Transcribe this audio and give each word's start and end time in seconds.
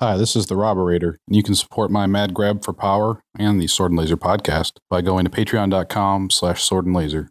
Hi, 0.00 0.16
this 0.16 0.36
is 0.36 0.46
the 0.46 0.54
Robberator, 0.54 1.16
and 1.26 1.34
you 1.34 1.42
can 1.42 1.56
support 1.56 1.90
my 1.90 2.06
mad 2.06 2.32
grab 2.32 2.64
for 2.64 2.72
power 2.72 3.20
and 3.36 3.60
the 3.60 3.66
Sword 3.66 3.90
and 3.90 3.98
Laser 3.98 4.16
podcast 4.16 4.74
by 4.88 5.00
going 5.00 5.24
to 5.24 5.30
patreon.com 5.30 6.30
slash 6.30 6.62
sword 6.62 6.86
and 6.86 6.94
laser. 6.94 7.30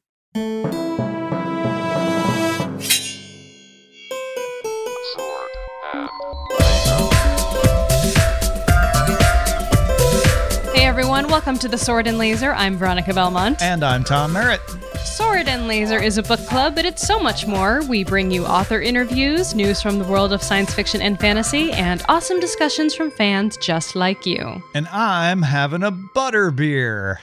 Hey 10.74 10.84
everyone, 10.84 11.30
welcome 11.30 11.58
to 11.60 11.70
the 11.70 11.78
Sword 11.78 12.06
and 12.06 12.18
Laser. 12.18 12.52
I'm 12.52 12.76
Veronica 12.76 13.14
Belmont. 13.14 13.62
And 13.62 13.82
I'm 13.82 14.04
Tom 14.04 14.34
Merritt. 14.34 14.60
Sword 15.08 15.48
and 15.48 15.68
Laser 15.68 16.02
is 16.02 16.18
a 16.18 16.24
book 16.24 16.40
club, 16.48 16.76
but 16.76 16.86
it's 16.86 17.06
so 17.06 17.20
much 17.20 17.48
more. 17.48 17.82
We 17.88 18.04
bring 18.04 18.30
you 18.30 18.46
author 18.46 18.82
interviews, 18.82 19.56
news 19.56 19.82
from 19.82 19.98
the 20.00 20.06
world 20.06 20.34
of 20.34 20.44
science 20.44 20.74
fiction 20.74 21.02
and 21.02 21.20
fantasy, 21.20 21.72
and 21.72 22.04
awesome 22.10 22.40
discussions 22.40 22.94
from 22.94 23.10
fans 23.12 23.58
just 23.58 23.96
like 23.96 24.26
you. 24.26 24.62
And 24.76 24.88
I'm 24.90 25.42
having 25.42 25.82
a 25.84 25.92
butter 25.92 26.52
beer. 26.52 27.20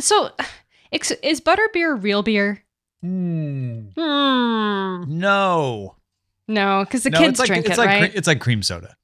So, 0.00 0.30
is 0.92 1.40
butterbeer 1.40 2.00
real 2.00 2.22
beer? 2.22 2.62
Mm, 3.04 3.92
Hmm. 3.96 5.18
no. 5.18 5.96
No, 6.48 6.84
because 6.84 7.02
the 7.04 7.10
no, 7.10 7.18
kids 7.18 7.38
like 7.38 7.46
drink 7.48 7.66
it's 7.66 7.78
it, 7.78 7.80
like 7.80 7.88
right? 7.88 8.14
it's 8.14 8.26
like 8.28 8.40
cream 8.40 8.62
soda. 8.62 8.94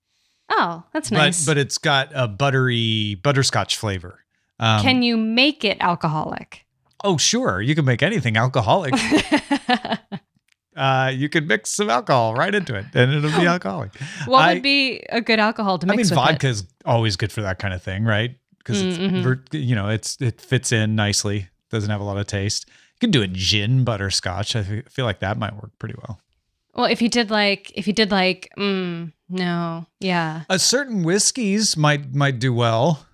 oh, 0.50 0.84
that's 0.92 1.10
nice. 1.10 1.44
But 1.44 1.52
but 1.52 1.58
it's 1.58 1.78
got 1.78 2.10
a 2.14 2.28
buttery 2.28 3.14
butterscotch 3.22 3.76
flavor. 3.76 4.24
Um, 4.60 4.82
Can 4.82 5.02
you 5.02 5.16
make 5.16 5.64
it 5.64 5.78
alcoholic? 5.80 6.64
Oh, 7.04 7.16
sure. 7.16 7.60
You 7.60 7.74
can 7.74 7.84
make 7.84 8.02
anything 8.02 8.36
alcoholic. 8.36 8.92
uh, 10.76 11.12
you 11.14 11.28
could 11.28 11.46
mix 11.48 11.70
some 11.70 11.90
alcohol 11.90 12.34
right 12.34 12.54
into 12.54 12.74
it 12.74 12.86
and 12.94 13.12
it'll 13.12 13.38
be 13.38 13.46
alcoholic. 13.46 13.94
what 14.26 14.40
I- 14.48 14.54
would 14.54 14.62
be 14.62 15.00
a 15.08 15.20
good 15.20 15.40
alcohol 15.40 15.78
to 15.78 15.86
mix? 15.86 16.10
I 16.12 16.14
mean, 16.14 16.24
vodka 16.26 16.48
is 16.48 16.64
always 16.84 17.16
good 17.16 17.32
for 17.32 17.42
that 17.42 17.58
kind 17.58 17.74
of 17.74 17.82
thing, 17.82 18.04
right? 18.04 18.36
Because 18.58 18.82
it's 18.82 18.98
Mm, 18.98 19.10
mhm. 19.10 19.22
ver- 19.22 19.44
you 19.58 19.74
know 19.74 19.88
it's 19.88 20.20
it 20.20 20.40
fits 20.40 20.72
in 20.72 20.94
nicely. 20.94 21.48
Doesn't 21.70 21.90
have 21.90 22.00
a 22.00 22.04
lot 22.04 22.18
of 22.18 22.26
taste. 22.26 22.66
You 22.68 22.98
can 23.00 23.10
do 23.10 23.22
a 23.22 23.26
gin 23.28 23.84
butterscotch. 23.84 24.56
I 24.56 24.82
feel 24.88 25.04
like 25.04 25.20
that 25.20 25.38
might 25.38 25.54
work 25.54 25.70
pretty 25.78 25.94
well. 26.06 26.20
Well, 26.74 26.86
if 26.86 27.00
you 27.00 27.08
did 27.08 27.30
like, 27.30 27.72
if 27.74 27.86
you 27.86 27.92
did 27.92 28.10
like, 28.10 28.50
mm, 28.58 29.12
no, 29.28 29.86
yeah. 30.00 30.42
A 30.50 30.58
certain 30.58 31.02
whiskeys 31.02 31.76
might 31.76 32.14
might 32.14 32.38
do 32.38 32.52
well. 32.52 33.06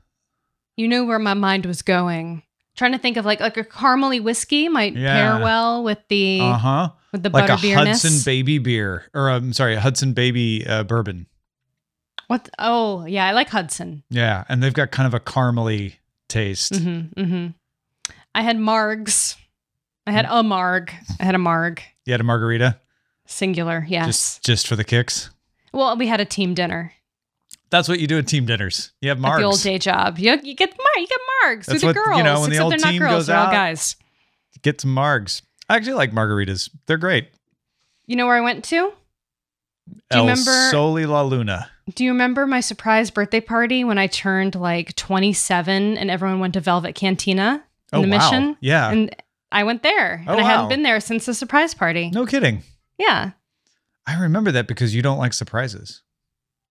You 0.76 0.88
knew 0.88 1.04
where 1.06 1.18
my 1.20 1.34
mind 1.34 1.66
was 1.66 1.82
going. 1.82 2.42
Trying 2.76 2.92
to 2.92 2.98
think 2.98 3.16
of 3.16 3.24
like 3.24 3.40
like 3.40 3.56
a 3.56 3.64
caramely 3.64 4.22
whiskey 4.22 4.68
might 4.68 4.94
Yeah. 4.96 5.14
pair 5.36 5.44
well 5.44 5.82
with 5.84 5.98
the 6.08 6.40
Uh 6.40 6.58
huh. 6.58 6.88
with 7.12 7.22
the 7.22 7.30
Like 7.30 7.48
a. 7.48 7.56
Hudson 7.56 8.12
Baby 8.24 8.58
beer, 8.58 9.04
or 9.14 9.30
I'm 9.30 9.52
sorry, 9.52 9.74
a 9.76 9.80
Hudson 9.80 10.12
Baby 10.12 10.66
uh, 10.66 10.82
bourbon. 10.82 11.26
What? 12.26 12.48
Oh, 12.58 13.04
yeah, 13.04 13.26
I 13.26 13.32
like 13.32 13.48
Hudson. 13.50 14.02
Yeah, 14.10 14.44
and 14.48 14.62
they've 14.62 14.72
got 14.72 14.90
kind 14.90 15.06
of 15.06 15.14
a 15.14 15.20
caramely 15.20 15.96
taste. 16.28 16.72
Mm-hmm, 16.72 17.20
mm-hmm. 17.20 17.46
I 18.34 18.42
had 18.42 18.56
margs. 18.56 19.36
I 20.06 20.10
had 20.12 20.26
a 20.28 20.42
marg. 20.42 20.90
I 21.20 21.24
had 21.24 21.34
a 21.34 21.38
marg. 21.38 21.80
You 22.06 22.12
had 22.12 22.20
a 22.20 22.24
margarita, 22.24 22.78
Singular, 23.26 23.86
yes. 23.88 24.06
just 24.06 24.44
just 24.44 24.66
for 24.66 24.74
the 24.76 24.84
kicks. 24.84 25.30
well, 25.72 25.96
we 25.96 26.06
had 26.08 26.20
a 26.20 26.24
team 26.24 26.54
dinner 26.54 26.92
That's 27.74 27.88
what 27.88 27.98
you 27.98 28.06
do 28.06 28.18
at 28.18 28.28
team 28.28 28.46
dinners. 28.46 28.92
You 29.00 29.08
have 29.08 29.18
margs. 29.18 29.32
at 29.34 29.38
the 29.38 29.44
old 29.44 29.60
day 29.62 29.78
job. 29.78 30.16
You, 30.20 30.38
you 30.44 30.54
get 30.54 30.70
mar- 30.78 30.86
you 31.02 31.08
get 31.08 31.20
margs 31.44 31.66
That's 31.66 31.72
with 31.72 31.80
the 31.80 31.86
what- 31.88 31.94
girls. 31.96 32.18
you 32.18 32.22
know, 32.22 32.40
when 32.40 32.50
the 32.50 32.58
old 32.58 32.78
team 32.78 33.00
girls, 33.00 33.12
goes 33.26 33.30
out. 33.30 33.50
guys. 33.50 33.96
Get 34.62 34.80
some 34.80 34.94
margs. 34.94 35.42
I 35.68 35.74
actually 35.74 35.94
like 35.94 36.12
margaritas. 36.12 36.70
They're 36.86 36.98
great. 36.98 37.30
You 38.06 38.14
know 38.14 38.26
where 38.26 38.36
I 38.36 38.40
went 38.42 38.62
to? 38.66 38.76
Do 38.76 38.82
you 39.90 40.00
El 40.12 40.20
remember- 40.22 40.68
Soli 40.70 41.04
La 41.04 41.22
Luna. 41.22 41.68
Do 41.96 42.04
you 42.04 42.12
remember 42.12 42.46
my 42.46 42.60
surprise 42.60 43.10
birthday 43.10 43.40
party 43.40 43.82
when 43.82 43.98
I 43.98 44.06
turned 44.06 44.54
like 44.54 44.94
27 44.96 45.98
and 45.98 46.10
everyone 46.12 46.38
went 46.38 46.54
to 46.54 46.60
Velvet 46.60 46.94
Cantina 46.94 47.64
in 47.92 47.98
Oh 47.98 48.02
the 48.02 48.08
wow. 48.08 48.16
mission? 48.30 48.56
Yeah. 48.60 48.90
And 48.90 49.14
I 49.52 49.64
went 49.64 49.82
there 49.82 50.24
Oh, 50.28 50.32
and 50.32 50.40
I 50.40 50.44
hadn't 50.44 50.68
been 50.68 50.82
there 50.84 51.00
since 51.00 51.26
the 51.26 51.34
surprise 51.34 51.74
party. 51.74 52.10
no 52.10 52.24
kidding. 52.24 52.62
Yeah. 52.98 53.32
I 54.06 54.18
remember 54.20 54.52
that 54.52 54.68
because 54.68 54.94
you 54.94 55.02
don't 55.02 55.18
like 55.18 55.32
surprises. 55.32 56.02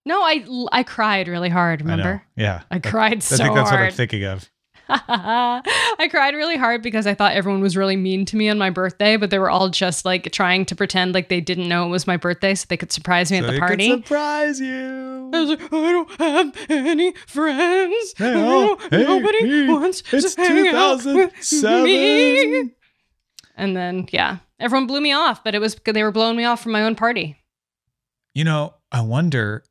No, 0.06 0.22
I 0.22 0.46
I 0.72 0.84
cried 0.84 1.28
really 1.28 1.50
hard, 1.50 1.82
I 1.82 1.86
remember? 1.86 2.24
Yeah. 2.36 2.62
I, 2.70 2.80
That- 2.80 2.90
cried 2.92 3.18
I 3.18 3.20
so 3.20 3.38
think 3.38 3.56
that's 3.56 3.72
what 3.72 3.80
I'm 3.80 3.92
thinking 3.92 4.24
of. 4.26 4.50
I 4.90 6.08
cried 6.12 6.36
really 6.36 6.58
hard 6.58 6.82
because 6.84 7.08
I 7.08 7.14
thought 7.14 7.32
everyone 7.34 7.62
was 7.62 7.78
really 7.78 7.96
mean 7.96 8.26
to 8.26 8.36
me 8.36 8.50
on 8.50 8.58
my 8.58 8.70
birthday, 8.70 9.16
but 9.16 9.30
they 9.30 9.40
were 9.40 9.50
all 9.50 9.70
just 9.70 10.04
like 10.04 10.30
trying 10.34 10.66
to 10.66 10.76
pretend 10.76 11.14
like 11.14 11.30
they 11.30 11.40
didn't 11.40 11.70
know 11.70 11.86
it 11.86 11.90
was 11.90 12.06
my 12.06 12.18
birthday 12.18 12.54
so 12.54 12.66
they 12.68 12.76
could 12.76 12.92
surprise 12.92 13.32
me 13.32 13.40
So 13.40 13.46
at 13.46 13.48
the 13.48 13.52
they 13.54 13.60
could 13.60 13.66
party. 13.68 13.90
surprise 13.92 14.60
you. 14.60 15.32
I 15.34 15.40
was 15.40 15.50
like, 15.52 15.62
I 15.74 15.92
don't 15.92 16.12
have 16.20 16.58
any 16.70 17.14
friends. 17.28 18.14
Hey, 18.18 18.34
oh, 18.36 18.78
hey, 18.92 19.04
nobody 19.04 19.48
hey, 19.48 19.68
wants 19.70 20.04
it's 20.12 20.36
to 20.36 20.42
hang 20.42 20.68
out 20.76 20.98
with 21.06 21.32
2007. 21.34 21.84
me. 21.84 22.72
And 23.56 23.78
then, 23.78 24.08
yeah, 24.12 24.40
everyone 24.60 24.88
blew 24.88 25.00
me 25.00 25.14
off, 25.14 25.44
but 25.46 25.56
it 25.56 25.60
was 25.60 25.76
they 25.86 26.04
were 26.04 26.12
blowing 26.12 26.36
me 26.36 26.44
off 26.44 26.62
from 26.62 26.74
my 26.74 26.84
own 26.84 26.96
party. 26.96 27.38
You 28.34 28.44
know, 28.44 28.74
I 28.92 29.02
wonder. 29.02 29.64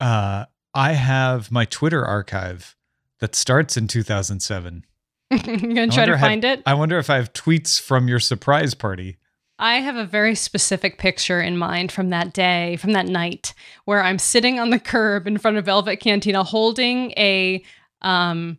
Uh, 0.00 0.46
I 0.74 0.92
have 0.92 1.50
my 1.50 1.64
Twitter 1.64 2.04
archive 2.04 2.76
that 3.20 3.34
starts 3.34 3.76
in 3.76 3.88
2007. 3.88 4.84
You're 5.30 5.40
gonna 5.56 5.88
try 5.88 6.06
to 6.06 6.18
find 6.18 6.44
it? 6.44 6.62
I 6.64 6.74
wonder 6.74 6.98
if 6.98 7.10
I 7.10 7.16
have 7.16 7.32
tweets 7.32 7.80
from 7.80 8.08
your 8.08 8.20
surprise 8.20 8.74
party. 8.74 9.18
I 9.58 9.80
have 9.80 9.96
a 9.96 10.06
very 10.06 10.34
specific 10.34 10.98
picture 10.98 11.40
in 11.40 11.58
mind 11.58 11.90
from 11.90 12.10
that 12.10 12.32
day, 12.32 12.76
from 12.76 12.92
that 12.92 13.06
night, 13.06 13.54
where 13.86 14.02
I'm 14.02 14.18
sitting 14.18 14.60
on 14.60 14.70
the 14.70 14.78
curb 14.78 15.26
in 15.26 15.36
front 15.36 15.56
of 15.56 15.64
Velvet 15.64 15.96
Cantina 15.96 16.44
holding 16.44 17.10
a 17.16 17.62
um 18.00 18.58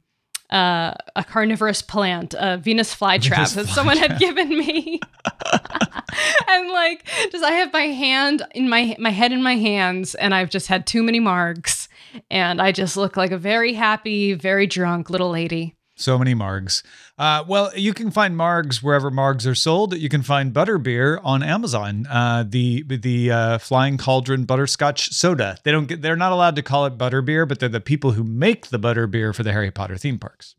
uh, 0.50 0.94
a 1.16 1.24
carnivorous 1.24 1.82
plant, 1.82 2.34
a 2.38 2.58
Venus 2.58 2.96
flytrap 2.96 3.54
that 3.54 3.68
someone 3.68 3.98
had 3.98 4.18
given 4.20 4.50
me. 4.50 5.00
and 6.48 6.70
like 6.70 7.06
just 7.32 7.44
I 7.44 7.52
have 7.52 7.72
my 7.72 7.84
hand 7.84 8.42
in 8.56 8.70
my 8.70 8.96
my 9.00 9.12
head 9.12 9.32
in 9.32 9.44
my 9.44 9.56
hands 9.56 10.16
and 10.16 10.34
I've 10.34 10.50
just 10.50 10.68
had 10.68 10.88
too 10.88 11.04
many 11.04 11.20
margs 11.20 11.88
and 12.32 12.62
I 12.62 12.72
just 12.72 12.98
look 12.98 13.16
like 13.16 13.32
a 13.32 13.38
very 13.38 13.74
happy, 13.74 14.34
very 14.34 14.68
drunk 14.68 15.10
little 15.10 15.30
lady. 15.30 15.76
So 15.96 16.18
many 16.18 16.34
margs. 16.34 16.82
Uh, 17.20 17.44
well, 17.46 17.70
you 17.76 17.94
can 17.94 18.10
find 18.12 18.34
margs 18.38 18.82
wherever 18.82 19.12
margs 19.12 19.46
are 19.46 19.54
sold. 19.54 19.94
You 19.94 20.08
can 20.08 20.22
find 20.22 20.54
butterbeer 20.54 21.20
on 21.22 21.44
Amazon. 21.44 22.08
Uh, 22.10 22.46
the 22.48 22.84
the 22.84 23.30
uh, 23.30 23.58
Flying 23.58 23.98
Cauldron 23.98 24.46
Butterscotch 24.46 25.10
Soda. 25.12 25.58
They 25.66 25.74
don't 25.74 25.86
get. 25.88 26.02
They're 26.02 26.16
not 26.16 26.32
allowed 26.32 26.56
to 26.56 26.62
call 26.64 26.86
it 26.86 26.98
butterbeer, 26.98 27.46
but 27.46 27.60
they're 27.60 27.68
the 27.68 27.82
people 27.82 28.12
who 28.12 28.24
make 28.24 28.68
the 28.68 28.80
butterbeer 28.80 29.36
for 29.36 29.44
the 29.44 29.52
Harry 29.52 29.70
Potter 29.70 29.98
theme 29.98 30.18
parks. 30.18 30.56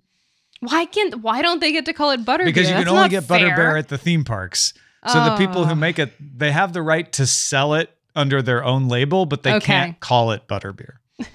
Why 0.60 0.84
can't 0.84 1.22
why 1.22 1.40
don't 1.40 1.60
they 1.60 1.72
get 1.72 1.86
to 1.86 1.94
call 1.94 2.10
it 2.10 2.26
butterbeer? 2.26 2.44
Because 2.44 2.68
you 2.68 2.74
That's 2.74 2.86
can 2.86 2.94
only 2.94 3.08
get 3.08 3.24
fair. 3.24 3.38
butterbeer 3.56 3.78
at 3.78 3.88
the 3.88 3.96
theme 3.96 4.24
parks. 4.24 4.74
So 5.06 5.24
the 5.24 5.36
people 5.38 5.64
who 5.64 5.72
Oh. 5.72 5.76
make 5.76 5.98
it, 5.98 6.12
they 6.38 6.52
have 6.52 6.74
the 6.74 6.82
right 6.82 7.10
to 7.12 7.26
sell 7.26 7.72
it 7.72 7.88
under 8.14 8.42
their 8.42 8.62
own 8.62 8.86
label, 8.88 9.24
but 9.24 9.42
they 9.42 9.54
Okay. 9.54 9.64
can't 9.64 9.98
call 10.00 10.32
it 10.32 10.46
butterbeer. 10.46 10.96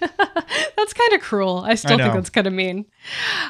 That's 0.75 0.93
kind 0.93 1.13
of 1.13 1.21
cruel. 1.21 1.59
I 1.59 1.75
still 1.75 1.97
think 1.97 2.13
that's 2.13 2.29
kind 2.29 2.45
of 2.45 2.53
mean. 2.53 2.85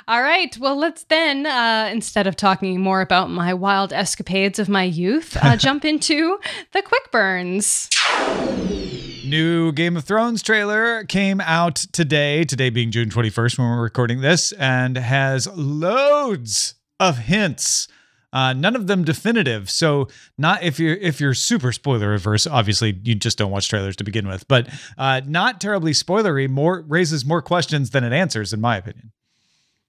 All 0.08 0.22
right. 0.22 0.56
Well, 0.58 0.78
let's 0.78 1.04
then, 1.04 1.46
uh, 1.46 1.90
instead 1.92 2.28
of 2.28 2.36
talking 2.36 2.80
more 2.80 3.02
about 3.02 3.30
my 3.30 3.54
wild 3.54 3.92
escapades 3.92 4.58
of 4.58 4.70
my 4.70 4.84
youth, 4.84 5.36
uh, 5.42 5.58
jump 5.58 5.84
into 5.84 6.40
the 6.72 6.82
quick 6.82 7.12
burns. 7.12 7.90
New 9.26 9.72
Game 9.72 9.98
of 9.98 10.06
Thrones 10.06 10.42
trailer 10.42 11.04
came 11.04 11.42
out 11.42 11.76
today, 11.76 12.44
today 12.44 12.70
being 12.70 12.92
June 12.92 13.10
21st 13.10 13.58
when 13.58 13.68
we're 13.68 13.82
recording 13.82 14.22
this, 14.22 14.52
and 14.54 14.98
has 14.98 15.48
loads 15.48 16.76
of 17.00 17.18
hints. 17.18 17.88
Uh, 18.36 18.52
none 18.52 18.76
of 18.76 18.88
them 18.88 19.06
definitive. 19.06 19.70
So 19.70 20.10
not 20.38 20.62
if 20.62 20.78
you're 20.78 20.96
if 20.98 21.22
you're 21.22 21.34
super 21.34 21.72
spoiler 21.72 22.14
averse, 22.14 22.46
obviously 22.46 23.00
you 23.02 23.16
just 23.16 23.38
don't 23.38 23.50
watch 23.50 23.70
trailers 23.70 23.96
to 23.96 24.04
begin 24.04 24.28
with. 24.28 24.46
But 24.50 24.68
uh, 24.98 25.22
not 25.26 25.62
terribly 25.62 25.94
spoilery, 25.94 26.50
more 26.50 26.84
raises 26.86 27.26
more 27.26 27.42
questions 27.42 27.92
than 27.92 28.04
it 28.04 28.12
answers, 28.12 28.52
in 28.52 28.60
my 28.60 28.76
opinion. 28.76 29.14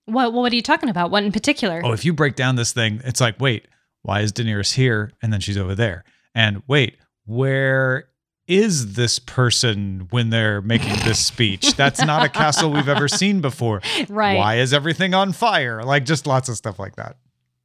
What, 0.04 0.32
what 0.32 0.52
are 0.52 0.56
you 0.56 0.62
talking 0.62 0.88
about? 0.88 1.10
What 1.10 1.24
in 1.24 1.32
particular? 1.32 1.82
Oh, 1.84 1.92
if 1.92 2.04
you 2.04 2.12
break 2.12 2.36
down 2.36 2.54
this 2.54 2.72
thing, 2.72 3.00
it's 3.04 3.20
like, 3.20 3.40
wait, 3.40 3.66
why 4.02 4.20
is 4.20 4.32
Daenerys 4.32 4.74
here 4.74 5.10
and 5.20 5.32
then 5.32 5.40
she's 5.40 5.58
over 5.58 5.74
there? 5.74 6.04
And 6.32 6.62
wait, 6.68 6.98
where 7.24 8.08
is 8.46 8.94
this 8.94 9.18
person 9.18 10.06
when 10.10 10.30
they're 10.30 10.62
making 10.62 10.94
this 11.04 11.18
speech? 11.18 11.74
That's 11.74 12.00
not 12.04 12.24
a 12.24 12.28
castle 12.28 12.70
we've 12.70 12.88
ever 12.88 13.08
seen 13.08 13.40
before. 13.40 13.82
right. 14.08 14.36
Why 14.36 14.58
is 14.58 14.72
everything 14.72 15.14
on 15.14 15.32
fire? 15.32 15.82
Like 15.82 16.04
just 16.04 16.28
lots 16.28 16.48
of 16.48 16.56
stuff 16.56 16.78
like 16.78 16.94
that. 16.94 17.16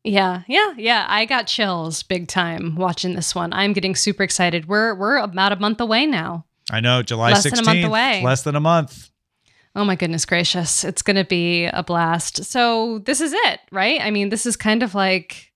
Yeah, 0.03 0.41
yeah, 0.47 0.73
yeah. 0.77 1.05
I 1.07 1.25
got 1.25 1.45
chills 1.47 2.01
big 2.03 2.27
time 2.27 2.75
watching 2.75 3.13
this 3.15 3.35
one. 3.35 3.53
I'm 3.53 3.73
getting 3.73 3.95
super 3.95 4.23
excited. 4.23 4.67
We're 4.67 4.95
we're 4.95 5.17
about 5.17 5.51
a 5.51 5.57
month 5.57 5.79
away 5.79 6.05
now. 6.07 6.45
I 6.71 6.79
know, 6.79 7.03
July 7.03 7.31
Less 7.31 7.45
16th. 7.45 7.51
than 7.51 7.59
a 7.59 7.65
month 7.65 7.85
away. 7.85 8.23
Less 8.23 8.43
than 8.43 8.55
a 8.55 8.59
month. 8.59 9.09
Oh 9.75 9.85
my 9.85 9.95
goodness 9.95 10.25
gracious. 10.25 10.83
It's 10.83 11.01
going 11.01 11.15
to 11.15 11.23
be 11.23 11.65
a 11.65 11.81
blast. 11.83 12.43
So, 12.45 12.99
this 12.99 13.21
is 13.21 13.31
it, 13.33 13.59
right? 13.71 14.01
I 14.01 14.11
mean, 14.11 14.29
this 14.29 14.45
is 14.45 14.55
kind 14.57 14.83
of 14.83 14.93
like 14.95 15.51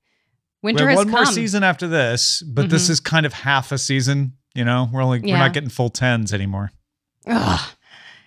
winter 0.62 0.88
has 0.88 0.96
one 0.98 1.06
come. 1.08 1.14
more 1.16 1.26
season 1.26 1.64
after 1.64 1.88
this, 1.88 2.42
but 2.44 2.70
this 2.70 2.88
Mhm. 2.88 2.92
is 2.92 3.00
kind 3.00 3.26
of 3.26 3.34
half 3.34 3.72
a 3.72 3.78
season. 3.78 4.34
You 4.54 4.64
know, 4.64 4.90
we're 4.94 5.02
only 5.02 5.20
we're 5.22 5.38
not 5.38 5.54
getting 5.54 5.70
full 5.70 5.90
tens 5.90 6.34
anymore. 6.34 6.72
Ugh. 7.28 7.70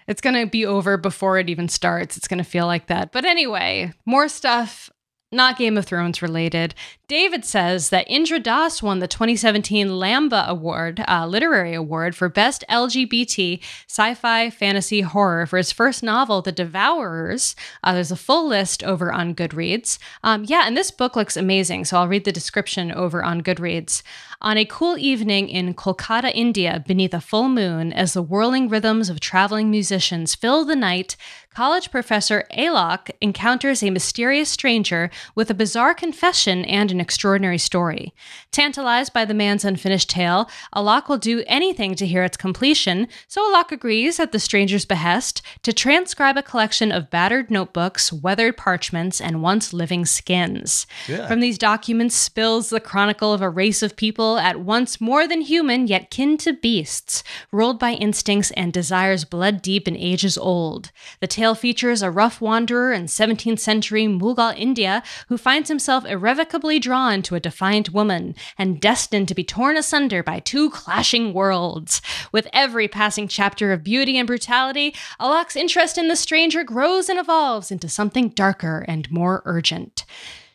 It's 0.07 0.21
going 0.21 0.35
to 0.37 0.47
be 0.51 0.67
over 0.67 0.97
before 0.97 1.39
it 1.39 1.49
even 1.51 1.69
starts. 1.69 2.17
It's 2.17 2.29
going 2.29 2.39
to 2.39 2.45
feel 2.45 2.67
like 2.67 2.87
that. 2.89 3.13
But 3.13 3.25
anyway, 3.25 3.93
more 4.05 4.29
stuff 4.29 4.91
not 5.31 5.59
Game 5.59 5.77
of 5.77 5.85
Thrones 5.85 6.23
related. 6.23 6.75
David 7.07 7.45
says 7.45 7.91
that 7.91 8.11
Indra 8.11 8.39
Das 8.39 8.83
won 8.83 8.99
the 8.99 9.09
2017 9.09 9.99
Lambda 9.99 10.49
Award, 10.49 11.05
uh, 11.07 11.27
Literary 11.27 11.75
Award, 11.75 12.15
for 12.15 12.29
Best 12.29 12.65
LGBT 12.71 13.63
Sci 13.87 14.15
Fi 14.15 14.51
Fantasy 14.51 15.03
Horror 15.03 15.47
for 15.47 15.59
his 15.59 15.73
first 15.73 16.03
novel, 16.03 16.41
The 16.41 16.53
Devourers. 16.53 17.55
Uh, 17.83 17.95
there's 17.95 18.11
a 18.11 18.17
full 18.17 18.47
list 18.47 18.83
over 18.83 19.13
on 19.13 19.35
Goodreads. 19.35 19.99
Um, 20.23 20.45
yeah, 20.47 20.63
and 20.67 20.77
this 20.77 20.91
book 20.91 21.17
looks 21.17 21.37
amazing, 21.37 21.85
so 21.85 21.99
I'll 21.99 22.09
read 22.09 22.25
the 22.25 22.33
description 22.33 22.91
over 22.93 23.23
on 23.23 23.43
Goodreads. 23.43 24.03
On 24.41 24.57
a 24.57 24.65
cool 24.65 24.97
evening 24.99 25.49
in 25.49 25.75
Kolkata, 25.75 26.31
India, 26.35 26.85
beneath 26.87 27.13
a 27.13 27.21
full 27.21 27.49
moon, 27.49 27.93
as 27.93 28.13
the 28.13 28.23
whirling 28.23 28.69
rhythms 28.69 29.11
of 29.11 29.19
traveling 29.19 29.71
musicians 29.71 30.35
fill 30.35 30.65
the 30.65 30.77
night, 30.77 31.17
college 31.59 31.91
professor 31.91 32.45
Alok 32.57 33.11
encounters 33.21 33.83
a 33.83 33.91
mysterious 33.91 34.49
stranger 34.49 35.11
with 35.35 35.51
a 35.51 35.55
bizarre 35.55 35.93
confession 35.93 36.65
and 36.67 36.93
an 36.93 37.01
extraordinary 37.01 37.59
story. 37.59 38.15
Tantalized 38.53 39.13
by 39.13 39.25
the 39.25 39.35
man's 39.35 39.65
unfinished 39.65 40.09
tale, 40.09 40.49
Alok 40.73 41.09
will 41.09 41.19
do 41.19 41.43
anything 41.49 41.97
to 41.97 42.07
hear 42.07 42.23
its 42.23 42.37
completion, 42.37 43.09
so 43.27 43.43
Alok 43.43 43.73
agrees, 43.73 44.21
at 44.21 44.31
the 44.31 44.39
stranger's 44.39 44.85
behest, 44.85 45.43
to 45.65 45.73
transcribe 45.73 46.37
a 46.37 46.45
collection 46.45 46.93
of 46.93 47.11
battered 47.11 47.51
notebooks, 47.51 48.13
weathered 48.13 48.57
parchments, 48.57 49.21
and 49.21 49.43
once 49.43 49.73
living 49.73 50.07
skins. 50.07 50.87
Yeah. 51.09 51.27
From 51.27 51.41
these 51.41 51.59
documents 51.59 52.15
spills 52.15 52.71
the 52.71 52.79
chronicle 52.79 53.33
of 53.33 53.43
a 53.43 53.51
race 53.51 53.83
of 53.83 53.97
people 53.97 54.39
at 54.39 54.61
once 54.61 55.01
more 55.01 55.27
than 55.27 55.41
human, 55.41 55.89
yet 55.89 56.09
kin 56.13 56.37
to 56.37 56.53
beasts, 56.53 57.25
ruled 57.51 57.81
by 57.81 57.95
instincts 57.95 58.53
and 58.53 58.73
desires 58.73 59.25
blood 59.25 59.61
deep 59.61 59.89
and 59.89 59.97
ages 59.97 60.39
old. 60.39 60.93
The 61.19 61.27
tale 61.27 61.48
features 61.55 62.03
a 62.03 62.11
rough 62.11 62.41
wanderer 62.41 62.93
in 62.93 63.07
17th 63.07 63.59
century 63.59 64.07
Mughal 64.07 64.57
India 64.57 65.03
who 65.29 65.37
finds 65.39 65.69
himself 65.69 66.05
irrevocably 66.05 66.79
drawn 66.79 67.23
to 67.23 67.35
a 67.35 67.41
defiant 67.41 67.93
woman 67.93 68.35
and 68.57 68.81
destined 68.81 69.29
to 69.29 69.35
be 69.35 69.45
torn 69.45 69.77
asunder 69.77 70.23
by 70.23 70.41
two 70.41 70.71
clashing 70.71 71.33
worlds. 71.33 72.01
With 72.33 72.49
every 72.53 72.89
passing 72.89 73.29
chapter 73.29 73.73
of 73.73 73.85
beauty 73.85 74.17
and 74.17 74.27
brutality, 74.27 74.95
Alok's 75.21 75.57
interest 75.57 75.99
in 75.99 76.09
the 76.09 76.17
stranger 76.17 76.65
grows 76.65 77.09
and 77.09 77.19
evolves 77.19 77.71
into 77.71 77.89
something 77.89 78.31
darker 78.31 78.85
and 78.89 79.11
more 79.11 79.43
urgent 79.45 80.05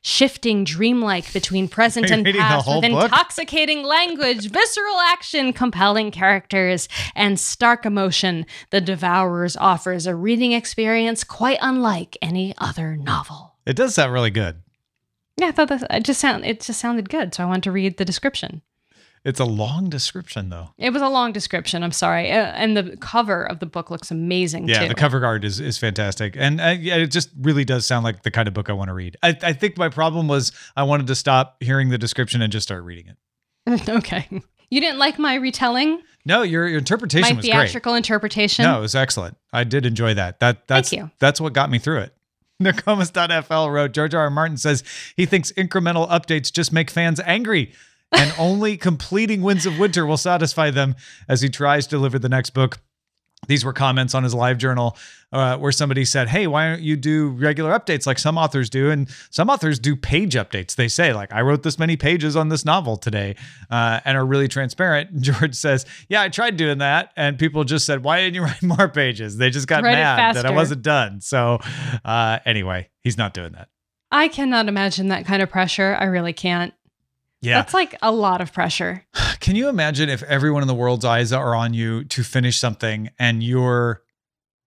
shifting 0.03 0.63
dreamlike 0.63 1.33
between 1.33 1.67
present 1.67 2.11
and 2.11 2.23
past 2.35 2.67
with 2.67 2.81
book? 2.81 3.05
intoxicating 3.05 3.83
language, 3.83 4.51
visceral 4.51 4.99
action, 4.99 5.53
compelling 5.53 6.11
characters, 6.11 6.87
and 7.15 7.39
stark 7.39 7.85
emotion. 7.85 8.45
The 8.69 8.81
Devourers 8.81 9.57
offers 9.57 10.05
a 10.05 10.13
reading 10.13 10.51
experience 10.51 11.23
quite 11.23 11.57
unlike 11.61 12.17
any 12.21 12.53
other 12.57 12.95
novel. 12.95 13.55
It 13.65 13.75
does 13.75 13.95
sound 13.95 14.13
really 14.13 14.29
good. 14.29 14.61
Yeah, 15.37 15.47
I 15.47 15.51
thought 15.51 15.69
that 15.69 15.87
it 15.89 16.03
just 16.03 16.19
sound 16.19 16.45
it 16.45 16.61
just 16.61 16.79
sounded 16.79 17.09
good, 17.09 17.33
so 17.33 17.43
I 17.43 17.47
wanted 17.47 17.63
to 17.63 17.71
read 17.71 17.97
the 17.97 18.05
description. 18.05 18.61
It's 19.25 19.39
a 19.39 19.45
long 19.45 19.89
description, 19.89 20.49
though. 20.49 20.71
It 20.77 20.91
was 20.91 21.01
a 21.01 21.07
long 21.07 21.31
description. 21.31 21.81
I'm 21.81 21.93
sorry, 21.93 22.29
uh, 22.29 22.35
and 22.35 22.75
the 22.75 22.97
cover 22.97 23.43
of 23.45 23.59
the 23.59 23.65
book 23.65 23.89
looks 23.89 24.11
amazing 24.11 24.67
Yeah, 24.67 24.81
too. 24.81 24.87
the 24.89 24.95
cover 24.95 25.25
art 25.25 25.45
is, 25.45 25.61
is 25.61 25.77
fantastic. 25.77 26.35
And 26.37 26.59
uh, 26.59 26.75
yeah, 26.79 26.97
it 26.97 27.07
just 27.07 27.29
really 27.39 27.63
does 27.63 27.85
sound 27.85 28.03
like 28.03 28.23
the 28.23 28.31
kind 28.31 28.49
of 28.49 28.53
book 28.53 28.69
I 28.69 28.73
want 28.73 28.89
to 28.89 28.93
read. 28.93 29.15
I, 29.23 29.37
I 29.41 29.53
think 29.53 29.77
my 29.77 29.87
problem 29.87 30.27
was 30.27 30.51
I 30.75 30.83
wanted 30.83 31.07
to 31.07 31.15
stop 31.15 31.55
hearing 31.63 31.87
the 31.89 31.97
description 31.97 32.41
and 32.41 32.51
just 32.51 32.67
start 32.67 32.83
reading 32.83 33.05
it. 33.65 33.89
okay, 33.89 34.27
you 34.69 34.81
didn't 34.81 34.99
like 34.99 35.17
my 35.17 35.35
retelling, 35.35 36.01
No, 36.25 36.41
your, 36.41 36.67
your 36.67 36.79
interpretation 36.79 37.29
my 37.29 37.37
was 37.37 37.45
great. 37.45 37.53
theatrical 37.53 37.95
interpretation. 37.95 38.63
No, 38.65 38.79
it 38.79 38.81
was 38.81 38.93
excellent. 38.95 39.37
I 39.53 39.63
did 39.63 39.85
enjoy 39.85 40.15
that. 40.15 40.41
That 40.41 40.67
that's 40.67 40.91
you. 40.91 41.11
that's 41.19 41.39
what 41.39 41.53
got 41.53 41.69
me 41.69 41.79
through 41.79 41.99
it. 41.99 42.13
Nokomis.fl 42.59 43.69
wrote 43.69 43.93
George 43.93 44.13
R. 44.13 44.23
R. 44.23 44.29
Martin 44.29 44.57
says 44.57 44.83
he 45.15 45.25
thinks 45.25 45.51
incremental 45.53 46.09
updates 46.09 46.51
just 46.51 46.73
make 46.73 46.89
fans 46.89 47.19
angry. 47.25 47.71
And 48.13 48.33
only 48.37 48.77
completing 48.77 49.41
Winds 49.41 49.65
of 49.65 49.79
Winter 49.79 50.05
will 50.05 50.17
satisfy 50.17 50.71
them 50.71 50.95
as 51.27 51.41
he 51.41 51.49
tries 51.49 51.87
to 51.87 51.91
deliver 51.91 52.19
the 52.19 52.29
next 52.29 52.51
book. 52.51 52.79
These 53.47 53.65
were 53.65 53.73
comments 53.73 54.15
on 54.15 54.23
his 54.23 54.33
live 54.33 54.57
journal 54.57 54.97
uh, 55.31 55.57
where 55.57 55.71
somebody 55.71 56.05
said, 56.05 56.29
Hey, 56.29 56.47
why 56.47 56.69
don't 56.69 56.81
you 56.81 56.95
do 56.95 57.29
regular 57.29 57.77
updates 57.77 58.05
like 58.05 58.19
some 58.19 58.37
authors 58.37 58.69
do? 58.69 58.91
And 58.91 59.09
some 59.29 59.49
authors 59.49 59.79
do 59.79 59.95
page 59.95 60.35
updates. 60.35 60.75
They 60.75 60.87
say, 60.87 61.13
like, 61.13 61.33
I 61.33 61.41
wrote 61.41 61.63
this 61.63 61.77
many 61.77 61.97
pages 61.97 62.35
on 62.35 62.49
this 62.49 62.65
novel 62.65 62.97
today 62.97 63.35
uh, 63.69 63.99
and 64.05 64.17
are 64.17 64.25
really 64.25 64.47
transparent. 64.47 65.21
George 65.21 65.55
says, 65.55 65.85
Yeah, 66.07 66.21
I 66.21 66.29
tried 66.29 66.57
doing 66.57 66.77
that. 66.79 67.11
And 67.17 67.37
people 67.37 67.63
just 67.63 67.85
said, 67.85 68.03
Why 68.03 68.21
didn't 68.21 68.35
you 68.35 68.43
write 68.43 68.63
more 68.63 68.87
pages? 68.87 69.37
They 69.37 69.49
just 69.49 69.67
got 69.67 69.83
Write 69.83 69.93
mad 69.93 70.35
that 70.35 70.45
I 70.45 70.51
wasn't 70.51 70.81
done. 70.83 71.21
So, 71.21 71.59
uh, 72.05 72.39
anyway, 72.45 72.89
he's 73.01 73.17
not 73.17 73.33
doing 73.33 73.53
that. 73.53 73.69
I 74.11 74.27
cannot 74.27 74.67
imagine 74.67 75.07
that 75.07 75.25
kind 75.25 75.41
of 75.41 75.49
pressure. 75.49 75.97
I 75.99 76.05
really 76.05 76.33
can't. 76.33 76.73
Yeah. 77.43 77.59
That's 77.59 77.73
like 77.73 77.95
a 78.01 78.11
lot 78.11 78.39
of 78.39 78.53
pressure. 78.53 79.05
Can 79.39 79.55
you 79.55 79.67
imagine 79.67 80.09
if 80.09 80.23
everyone 80.23 80.61
in 80.61 80.67
the 80.67 80.73
world's 80.73 81.03
eyes 81.03 81.33
are 81.33 81.53
on 81.53 81.73
you 81.73 82.05
to 82.05 82.23
finish 82.23 82.57
something 82.57 83.09
and 83.19 83.43
you're, 83.43 84.01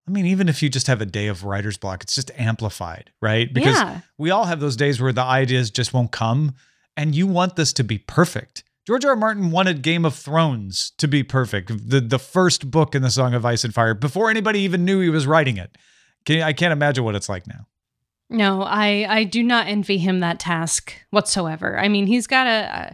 I 0.06 0.11
mean, 0.11 0.26
even 0.26 0.49
if 0.49 0.62
you 0.62 0.69
just 0.69 0.87
have 0.87 1.00
a 1.00 1.06
day 1.06 1.26
of 1.28 1.43
writer's 1.43 1.78
block, 1.78 2.02
it's 2.02 2.14
just 2.14 2.31
amplified, 2.37 3.11
right? 3.23 3.52
Because 3.52 3.76
yeah. 3.76 4.00
we 4.19 4.31
all 4.31 4.44
have 4.44 4.61
those 4.61 4.76
days 4.76 5.00
where 5.00 5.12
the 5.12 5.23
ideas 5.23 5.70
just 5.70 5.94
won't 5.94 6.12
come 6.12 6.55
and 6.96 7.14
you 7.14 7.26
want 7.26 7.56
this 7.56 7.73
to 7.75 7.84
be 7.84 7.96
perfect. 7.99 8.62
George 8.87 9.05
R. 9.05 9.12
R. 9.12 9.17
Martin 9.17 9.50
wanted 9.50 9.82
Game 9.82 10.05
of 10.05 10.14
Thrones 10.14 10.93
to 10.99 11.08
be 11.08 11.23
perfect, 11.23 11.88
the, 11.88 12.00
the 12.00 12.20
first 12.20 12.70
book 12.70 12.94
in 12.94 13.02
the 13.02 13.11
Song 13.11 13.34
of 13.34 13.44
Ice 13.44 13.64
and 13.64 13.75
Fire, 13.75 13.94
before 13.94 14.31
anybody 14.31 14.61
even 14.61 14.84
knew 14.84 15.00
he 15.00 15.08
was 15.08 15.26
writing 15.26 15.56
it. 15.56 15.76
Can, 16.25 16.43
I 16.43 16.52
can't 16.52 16.73
imagine 16.73 17.02
what 17.02 17.17
it's 17.17 17.28
like 17.28 17.49
now. 17.49 17.67
No, 18.28 18.62
I 18.62 19.06
I 19.08 19.25
do 19.25 19.43
not 19.43 19.69
envy 19.69 19.99
him 19.99 20.20
that 20.20 20.40
task 20.40 20.93
whatsoever. 21.11 21.78
I 21.78 21.88
mean, 21.88 22.06
he's 22.06 22.26
got 22.26 22.46
a 22.46 22.50
uh, 22.50 22.90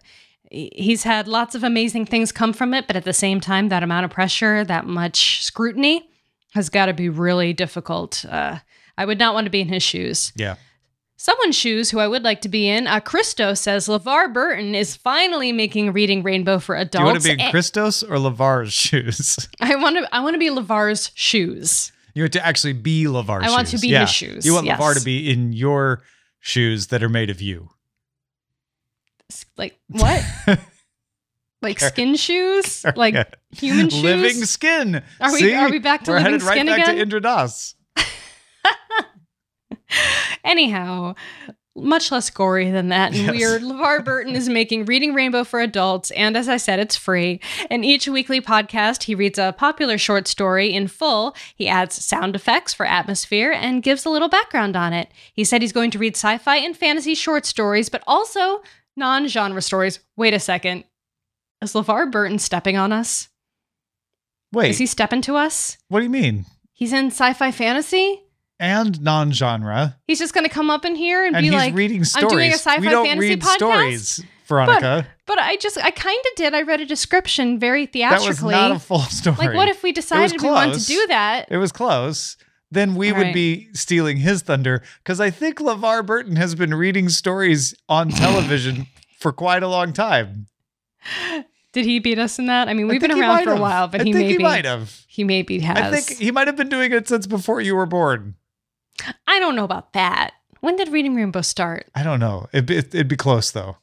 he's 0.51 1.03
had 1.03 1.27
lots 1.27 1.55
of 1.55 1.65
amazing 1.65 2.07
things 2.07 2.33
come 2.33 2.53
from 2.53 2.75
it, 2.75 2.87
but 2.87 2.97
at 2.97 3.05
the 3.05 3.13
same 3.13 3.41
time, 3.41 3.69
that 3.71 3.83
amount 3.83 4.05
of 4.05 4.11
pressure, 4.11 4.65
that 4.65 4.87
much 4.87 5.43
scrutiny, 5.43 6.09
has 6.53 6.69
got 6.69 6.87
to 6.87 6.93
be 6.93 7.09
really 7.09 7.53
difficult. 7.53 8.25
Uh, 8.29 8.59
I 8.99 9.05
would 9.07 9.19
not 9.19 9.35
want 9.35 9.47
to 9.47 9.51
be 9.51 9.61
in 9.61 9.69
his 9.69 9.83
shoes. 9.83 10.33
Yeah. 10.37 10.57
Someone's 11.17 11.57
shoes 11.57 11.91
who 11.91 12.01
I 12.01 12.09
would 12.09 12.25
like 12.25 12.41
to 12.43 12.49
be 12.49 12.69
in. 12.69 12.87
Uh, 12.87 12.99
Christo 12.99 13.55
says 13.55 13.87
LeVar 13.87 14.33
Burton 14.35 14.75
is 14.75 14.97
finally 14.97 15.53
making 15.53 15.93
Reading 15.93 16.23
Rainbow 16.23 16.59
for 16.59 16.75
adults. 16.75 16.93
Do 16.93 16.99
you 16.99 17.05
want 17.05 17.23
to 17.23 17.37
be 17.37 17.43
in 17.45 17.51
Christos 17.51 18.03
or 18.03 18.17
LeVar's 18.17 18.73
shoes? 18.73 19.49
I 19.61 19.77
want 19.77 19.97
to. 19.99 20.09
I 20.15 20.21
want 20.21 20.35
to 20.35 20.39
be 20.39 20.51
LeVar's 20.51 21.13
shoes. 21.15 21.93
You 22.15 22.23
want 22.25 22.33
to 22.35 22.45
actually 22.47 22.75
be 22.75 23.05
LeVar's 23.05 23.45
I 23.47 23.51
want 23.51 23.69
to 23.69 23.79
be 23.79 23.89
yeah. 23.89 24.01
his 24.03 24.11
shoes, 24.11 24.45
You 24.47 24.53
want 24.55 24.67
yes. 24.67 24.79
LeVar 24.79 24.99
to 24.99 25.05
be 25.05 25.31
in 25.31 25.53
your 25.53 26.03
shoes 26.41 26.89
that 26.89 27.03
are 27.03 27.09
made 27.09 27.31
of 27.31 27.41
you. 27.41 27.71
Like 29.57 29.79
what? 29.89 30.23
like 31.63 31.81
skin 31.81 32.17
shoes? 32.17 32.85
Like 32.97 33.15
Yeah. 33.15 33.25
human 33.53 33.89
shoes? 33.89 34.03
Living 34.03 34.45
skin. 34.45 35.03
Are 35.21 35.33
we- 35.33 35.39
See? 35.39 35.55
are 35.55 35.71
we 35.71 35.79
back 35.79 36.05
to 36.05 36.11
We're 36.11 36.19
living 36.19 36.33
headed 36.33 36.47
right 36.47 36.55
skin 36.57 36.67
back 36.67 36.85
to 36.87 36.99
Indra 36.99 37.21
Das. 37.21 37.75
Anyhow, 40.45 41.15
much 41.75 42.13
less 42.13 42.29
gory 42.29 42.71
than 42.71 42.89
that 42.89 43.13
and 43.15 43.23
Yes. 43.23 43.31
weird. 43.35 43.63
LeVar 43.63 44.05
Burton 44.05 44.35
is 44.37 44.49
making 44.49 44.85
Reading 44.85 45.15
Rainbow 45.15 45.43
for 45.45 45.61
adults, 45.61 46.11
and 46.11 46.37
as 46.37 46.49
I 46.49 46.59
said, 46.59 46.79
it's 46.79 46.97
free. 46.97 47.41
In 47.71 47.83
each 47.83 48.07
weekly 48.07 48.41
podcast, 48.43 49.05
he 49.05 49.15
reads 49.15 49.39
a 49.39 49.55
popular 49.57 49.97
short 49.97 50.29
story 50.29 50.73
in 50.73 50.87
full. 50.89 51.35
He 51.57 51.69
adds 51.69 51.95
sound 52.05 52.37
effects 52.37 52.75
for 52.75 52.85
atmosphere 52.85 53.53
and 53.53 53.83
gives 53.83 54.05
a 54.05 54.11
little 54.11 54.29
background 54.29 54.77
on 54.77 54.93
it. 54.93 55.11
He 55.33 55.45
said 55.45 55.63
he's 55.63 55.73
going 55.73 55.91
to 55.93 55.99
read 55.99 56.15
sci 56.17 56.37
fi 56.39 56.57
and 56.57 56.77
fantasy 56.77 57.15
short 57.15 57.47
stories, 57.47 57.89
but 57.89 58.03
also 58.07 58.63
non 58.97 59.27
genre 59.29 59.63
stories. 59.63 60.01
Wait 60.17 60.35
a 60.35 60.39
second. 60.41 60.85
Is 61.63 61.73
LeVar 61.73 62.11
Burton 62.11 62.39
stepping 62.39 62.77
on 62.77 62.93
us? 62.93 63.29
Wait, 64.53 64.71
Is 64.73 64.79
he 64.79 64.87
stepping 64.87 65.23
to 65.23 65.37
us? 65.37 65.79
what 65.89 66.01
do 66.01 66.05
you 66.05 66.11
mean? 66.11 66.45
He's 66.75 66.93
in 66.93 67.07
sci 67.07 67.33
fi 67.33 67.51
fantasy? 67.51 68.22
And 68.63 69.03
non-genre, 69.03 69.99
He's 70.07 70.21
just 70.21 70.33
going 70.35 70.45
to 70.47 70.51
come 70.51 70.71
up 70.71 70.85
in 70.85 70.95
here 70.95 71.27
and, 71.27 71.35
and 71.35 71.43
be 71.45 71.51
like, 71.51 71.75
reading 71.75 72.05
stories. 72.05 72.25
I'm 72.33 72.39
doing 72.39 72.51
a 72.51 72.55
sci-fi 72.55 72.81
we 72.81 72.89
don't 72.89 73.05
fantasy 73.07 73.29
read 73.31 73.41
podcast? 73.41 73.55
stories, 73.57 74.25
Veronica. 74.47 75.07
But 75.27 75.41
I 75.41 75.57
just, 75.57 75.79
I 75.79 75.91
kind 75.91 76.21
of 76.31 76.37
did. 76.37 76.55
I 76.55 76.63
read 76.63 76.81
a 76.81 76.87
description 76.87 77.59
very 77.59 77.87
theatrically. 77.87 78.27
that 78.27 78.45
was 78.45 78.53
not 78.53 78.71
a 78.71 78.79
full 78.79 79.01
story. 79.01 79.37
like, 79.37 79.57
what 79.57 79.69
if 79.69 79.83
we 79.83 79.91
decided 79.91 80.41
we 80.41 80.49
wanted 80.49 80.79
to 80.79 80.87
do 80.87 81.07
that? 81.09 81.47
It 81.51 81.57
was 81.57 81.73
close. 81.73 82.37
Then 82.71 82.95
we 82.95 83.11
All 83.11 83.19
would 83.19 83.25
right. 83.25 83.35
be 83.35 83.69
stealing 83.75 84.19
his 84.19 84.43
thunder 84.43 84.83
because 85.03 85.19
I 85.21 85.31
think 85.31 85.59
LeVar 85.59 86.07
Burton 86.07 86.37
has 86.37 86.55
been 86.55 86.73
reading 86.73 87.09
stories 87.09 87.75
on 87.89 88.09
television 88.11 88.87
for 89.19 89.33
quite 89.33 89.65
a 89.65 89.69
long 89.69 89.93
time. 89.93 90.47
Did 91.73 91.85
he 91.85 91.99
beat 91.99 92.19
us 92.21 92.39
in 92.39 92.47
that? 92.47 92.69
I 92.69 92.75
mean, 92.75 92.87
we've 92.87 93.01
been 93.01 93.11
around 93.11 93.43
for 93.43 93.51
a 93.51 93.61
while, 93.61 93.89
but 93.89 94.03
I 94.03 94.05
he 94.05 94.13
think 94.13 94.27
maybe 94.27 94.39
he 94.39 94.43
might 94.43 94.65
have. 94.67 95.03
he 95.09 95.25
maybe 95.25 95.59
has. 95.61 95.79
I 95.79 95.91
think 96.01 96.19
he 96.21 96.31
might 96.31 96.47
have 96.47 96.57
been 96.57 96.69
doing 96.69 96.93
it 96.93 97.09
since 97.09 97.27
before 97.27 97.61
you 97.61 97.75
were 97.75 97.87
born. 97.87 98.37
I 99.27 99.39
don't 99.39 99.57
know 99.57 99.65
about 99.65 99.93
that. 99.95 100.33
When 100.61 100.77
did 100.77 100.89
Reading 100.89 101.15
Rainbow 101.15 101.41
start? 101.43 101.89
I 101.95 102.03
don't 102.03 102.21
know. 102.21 102.49
It'd 102.53 102.67
be, 102.67 102.77
it'd 102.77 103.09
be 103.09 103.17
close 103.17 103.51
though. 103.51 103.79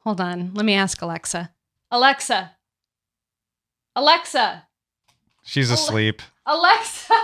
Hold 0.00 0.20
on. 0.20 0.52
Let 0.54 0.64
me 0.64 0.74
ask 0.74 1.02
Alexa. 1.02 1.50
Alexa. 1.90 2.52
Alexa. 3.96 4.64
She's 5.44 5.70
asleep. 5.70 6.22
Alexa. 6.46 7.14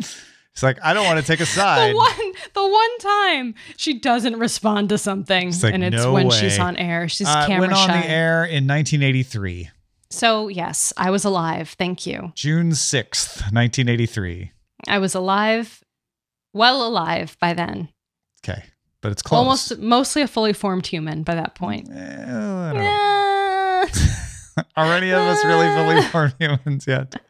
She's 0.00 0.62
like, 0.62 0.78
I 0.84 0.94
don't 0.94 1.04
want 1.04 1.18
to 1.18 1.26
take 1.26 1.40
a 1.40 1.46
side. 1.60 1.92
The 1.92 1.96
one, 1.96 2.32
the 2.54 2.68
one 2.68 2.98
time 2.98 3.54
she 3.76 3.94
doesn't 3.98 4.38
respond 4.38 4.88
to 4.90 4.98
something, 4.98 5.48
It's 5.48 5.62
like, 5.62 5.74
and 5.74 5.82
it's 5.82 5.96
no 5.96 6.12
when 6.12 6.28
way. 6.28 6.38
she's 6.38 6.58
on 6.60 6.76
air. 6.76 7.08
She's 7.08 7.26
Uh, 7.26 7.46
camera 7.46 7.60
went 7.68 7.72
on 7.72 7.88
shy. 7.88 8.00
the 8.02 8.06
air 8.08 8.44
in 8.44 8.66
1983, 8.66 9.70
So 10.10 10.46
yes, 10.48 10.92
I 10.96 11.10
was 11.10 11.24
alive. 11.24 11.70
Thank 11.76 12.06
you. 12.06 12.32
June 12.36 12.70
6th, 12.70 13.40
1983. 13.52 14.52
I 14.86 14.98
was 14.98 15.14
alive, 15.14 15.82
well 16.54 16.86
alive 16.86 17.36
by 17.40 17.52
then. 17.52 17.90
Okay, 18.42 18.62
but 19.02 19.12
it's 19.12 19.20
close. 19.20 19.38
Almost 19.38 19.78
mostly 19.78 20.22
a 20.22 20.26
fully 20.26 20.54
formed 20.54 20.86
human 20.86 21.22
by 21.22 21.34
that 21.34 21.54
point. 21.54 21.90
Eh, 21.90 22.22
I 22.24 22.72
don't 22.72 22.82
know. 22.82 24.64
Are 24.76 24.92
any 24.94 25.10
of 25.10 25.20
us 25.20 25.44
really 25.44 25.66
fully 25.74 26.02
formed 26.08 26.34
humans 26.38 26.86
yet? 26.86 27.14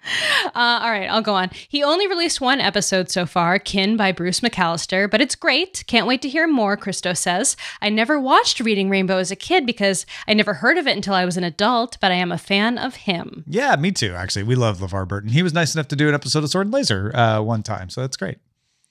Uh, 0.54 0.78
all 0.82 0.90
right, 0.90 1.10
I'll 1.10 1.22
go 1.22 1.34
on. 1.34 1.50
He 1.68 1.82
only 1.82 2.06
released 2.06 2.40
one 2.40 2.60
episode 2.60 3.10
so 3.10 3.26
far, 3.26 3.58
Kin 3.58 3.96
by 3.96 4.12
Bruce 4.12 4.38
McAllister, 4.38 5.10
but 5.10 5.20
it's 5.20 5.34
great. 5.34 5.82
Can't 5.88 6.06
wait 6.06 6.22
to 6.22 6.28
hear 6.28 6.46
more, 6.46 6.76
Christo 6.76 7.12
says. 7.12 7.56
I 7.82 7.88
never 7.88 8.20
watched 8.20 8.60
Reading 8.60 8.88
Rainbow 8.88 9.16
as 9.16 9.32
a 9.32 9.36
kid 9.36 9.66
because 9.66 10.06
I 10.28 10.34
never 10.34 10.54
heard 10.54 10.78
of 10.78 10.86
it 10.86 10.94
until 10.94 11.14
I 11.14 11.24
was 11.24 11.36
an 11.36 11.42
adult, 11.42 11.96
but 12.00 12.12
I 12.12 12.16
am 12.16 12.30
a 12.30 12.38
fan 12.38 12.78
of 12.78 12.94
him. 12.94 13.42
Yeah, 13.48 13.74
me 13.76 13.90
too. 13.90 14.12
Actually, 14.14 14.44
we 14.44 14.54
love 14.54 14.78
LeVar 14.78 15.08
Burton. 15.08 15.30
He 15.30 15.42
was 15.42 15.52
nice 15.54 15.74
enough 15.74 15.88
to 15.88 15.96
do 15.96 16.08
an 16.08 16.14
episode 16.14 16.44
of 16.44 16.50
Sword 16.50 16.66
and 16.68 16.74
Laser 16.74 17.10
uh, 17.16 17.40
one 17.40 17.64
time, 17.64 17.90
so 17.90 18.02
that's 18.02 18.16
great. 18.18 18.38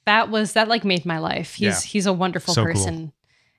That 0.06 0.30
was 0.30 0.54
that 0.54 0.68
like 0.68 0.84
made 0.84 1.06
my 1.06 1.20
life. 1.20 1.56
He's 1.56 1.62
Yeah. 1.62 1.80
he's 1.92 2.06
a 2.06 2.14
wonderful 2.14 2.54
So 2.54 2.64
cool. 2.64 2.74
person 2.74 3.14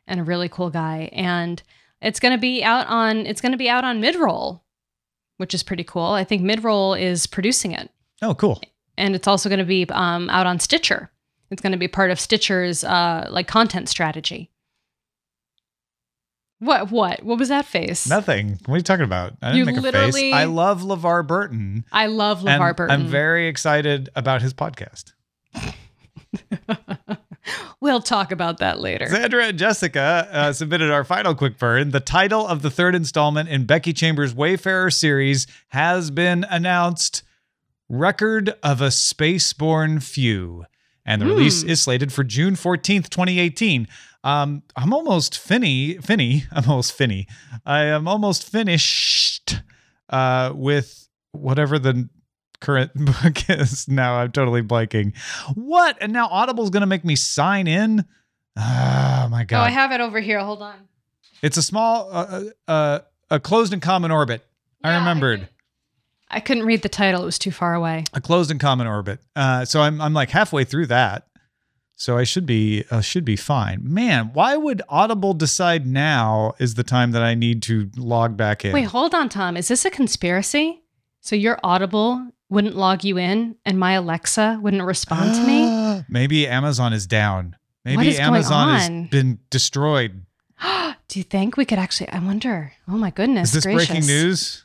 and 0.07 0.21
a 0.21 0.25
really 0.25 0.49
cool 0.49 0.71
guy. 0.71 1.09
And 1.13 1.63
it's 2.03 2.21
gonna 2.21 2.39
be 2.39 2.63
out 2.63 2.87
on 2.89 3.27
it's 3.27 3.41
gonna 3.41 3.57
be 3.57 3.69
out 3.69 3.85
on 3.85 4.01
midroll, 4.03 4.61
which 5.39 5.55
is 5.55 5.63
pretty 5.63 5.85
cool. 5.85 6.03
I 6.13 6.25
think 6.25 6.43
midroll 6.43 7.01
is 7.01 7.27
producing 7.27 7.73
it. 7.73 7.91
Oh, 8.23 8.35
cool. 8.35 8.61
and 8.97 9.15
it's 9.17 9.27
also 9.27 9.49
going 9.49 9.59
to 9.59 9.65
be 9.65 9.85
um, 9.91 10.31
out 10.31 10.47
on 10.47 10.59
Stitcher. 10.61 11.11
It's 11.51 11.61
going 11.61 11.73
to 11.73 11.79
be 11.79 11.89
part 11.89 12.11
of 12.13 12.19
Stitcher's 12.21 12.85
uh, 12.85 13.27
like 13.29 13.49
content 13.49 13.89
strategy. 13.89 14.51
What? 16.61 16.91
What? 16.91 17.23
What 17.25 17.39
was 17.39 17.49
that 17.49 17.67
face? 17.67 18.09
Nothing. 18.09 18.59
What 18.67 18.75
are 18.75 18.79
you 18.79 18.83
talking 18.83 19.05
about? 19.05 19.35
I 19.43 19.49
didn't 19.53 19.59
You 19.59 19.65
make 19.67 19.77
a 19.77 19.93
face. 20.13 20.33
I 20.33 20.45
love 20.45 20.83
LeVar 20.83 21.27
Burton. 21.27 21.85
I 21.93 22.07
love 22.07 22.41
LeVar 22.43 22.77
Burton. 22.77 22.95
I'm 23.03 23.07
very 23.09 23.49
excited 23.49 24.09
about 24.15 24.41
his 24.41 24.55
podcast. 24.55 25.13
we'll 27.81 28.01
talk 28.01 28.33
about 28.33 28.59
that 28.59 28.81
later. 28.81 29.07
Sandra 29.07 29.47
and 29.47 29.59
Jessica 29.59 30.29
uh, 30.33 30.53
submitted 30.53 30.91
our 30.91 31.05
final 31.05 31.35
quick 31.35 31.59
burn. 31.59 31.91
The 31.91 32.01
title 32.01 32.47
of 32.47 32.63
the 32.63 32.71
third 32.71 32.95
installment 32.95 33.49
in 33.49 33.67
Becky 33.67 33.93
Chambers' 33.93 34.35
Wayfarer 34.35 34.91
series 34.91 35.47
has 35.69 36.11
been 36.11 36.45
announced 36.49 37.23
Record 37.89 38.55
of 38.63 38.81
a 38.81 38.89
Spaceborne 38.89 40.03
Few. 40.03 40.65
And 41.07 41.21
the 41.21 41.27
release 41.27 41.63
Hmm. 41.63 41.69
is 41.69 41.83
slated 41.83 42.13
for 42.13 42.25
June 42.25 42.55
14th, 42.57 43.11
2018. 43.11 43.87
Um, 44.25 44.63
I'm 44.75 44.95
almost 44.95 45.37
finny, 45.39 45.99
finny, 45.99 46.45
I'm 46.53 46.69
almost 46.69 46.93
finny. 46.93 47.27
I 47.67 47.83
am 47.85 48.09
almost 48.09 48.49
finished 48.51 49.61
uh, 50.09 50.53
with 50.55 51.09
whatever 51.33 51.79
the 51.79 52.09
current 52.65 52.93
book 53.23 53.49
is. 53.51 53.89
Now 53.89 54.17
I'm 54.17 54.33
totally 54.33 54.63
blanking. 54.63 55.17
What? 55.55 55.99
And 56.01 56.13
now 56.13 56.29
Audible's 56.29 56.71
going 56.71 56.83
to 56.83 56.87
make 56.87 57.05
me 57.05 57.17
sign 57.17 57.67
in? 57.67 58.05
Oh 58.57 59.29
my 59.31 59.45
god. 59.45 59.61
oh! 59.61 59.65
I 59.65 59.71
have 59.71 59.93
it 59.93 60.01
over 60.01 60.21
here. 60.21 60.41
Hold 60.41 60.63
on. 60.63 60.77
it's 61.43 61.57
a 61.57 61.63
small, 61.63 62.09
uh, 62.13 62.43
uh, 62.69 62.99
a 63.31 63.41
closed 63.41 63.73
and 63.73 63.83
common 63.83 64.11
orbit. 64.11 64.45
I 64.83 64.91
Yeah, 64.91 64.97
I 64.97 64.99
remembered 65.01 65.41
did. 65.41 65.49
I 66.31 66.41
couldn't 66.41 66.65
read 66.65 66.83
the 66.83 66.89
title. 66.89 67.23
It 67.23 67.27
was 67.27 67.39
too 67.39 67.51
far 67.53 67.75
away. 67.75 68.05
a 68.13 68.21
closed 68.21 68.51
and 68.51 68.59
common 68.59 68.87
orbit. 68.87 69.21
Uh, 69.37 69.65
so 69.65 69.81
I'm 69.83 70.01
I'm 70.01 70.15
like 70.15 70.31
halfway 70.31 70.65
through 70.65 70.87
that. 70.87 71.27
So 71.97 72.19
I 72.19 72.25
should 72.25 72.45
be 72.45 72.85
uh, 72.91 73.01
should 73.01 73.25
be 73.25 73.37
fine. 73.37 73.81
Man, 73.83 74.31
why 74.33 74.57
would 74.57 74.83
Audible 74.89 75.33
decide 75.33 75.87
now 75.87 76.55
is 76.59 76.75
the 76.75 76.83
time 76.83 77.13
that 77.13 77.23
I 77.23 77.35
need 77.35 77.63
to 77.65 77.89
log 77.97 78.37
back 78.37 78.65
in? 78.65 78.73
Wait, 78.73 78.85
hold 78.85 79.15
on, 79.15 79.29
Tom. 79.29 79.57
Is 79.57 79.69
this 79.69 79.85
a 79.85 79.91
conspiracy? 79.91 80.83
So 81.21 81.37
your 81.37 81.59
Audible 81.63 82.33
wouldn't 82.55 82.77
log 82.77 83.05
you 83.05 83.19
in, 83.19 83.57
and 83.67 83.79
my 83.79 83.93
Alexa 83.93 84.61
wouldn't 84.63 84.85
respond 84.85 85.35
to 85.35 85.47
me? 85.47 86.05
Maybe 86.09 86.47
Amazon 86.47 86.93
is 86.93 87.07
down. 87.07 87.57
Maybe 87.85 88.09
is 88.09 88.19
Amazon 88.19 88.79
has 88.79 89.11
been 89.11 89.41
destroyed. 89.51 90.25
Do 91.09 91.19
you 91.19 91.25
think 91.25 91.57
we 91.57 91.65
could 91.65 91.79
actually? 91.79 92.09
I 92.09 92.21
wonder. 92.21 92.73
Oh 92.89 92.97
my 92.97 93.11
goodness! 93.11 93.49
Is 93.49 93.55
this 93.55 93.65
gracious. 93.65 93.89
breaking 93.89 94.07
news? 94.07 94.65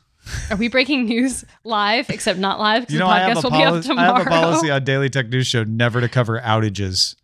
Are 0.52 0.58
we 0.58 0.68
breaking 0.68 1.06
news 1.06 1.44
live? 1.64 2.10
Except 2.10 2.38
not 2.40 2.60
live 2.60 2.84
because 2.84 2.94
the 2.94 3.00
know, 3.00 3.08
I 3.08 3.20
have, 3.20 3.38
podcast 3.38 3.44
will 3.44 3.52
be 3.52 3.64
up 3.64 3.84
tomorrow. 3.84 4.14
I 4.14 4.18
have 4.20 4.28
a 4.28 4.30
policy 4.30 4.70
on 4.70 4.84
Daily 4.84 5.10
Tech 5.10 5.28
News 5.28 5.48
Show 5.48 5.64
never 5.64 6.00
to 6.00 6.08
cover 6.08 6.40
outages 6.40 7.16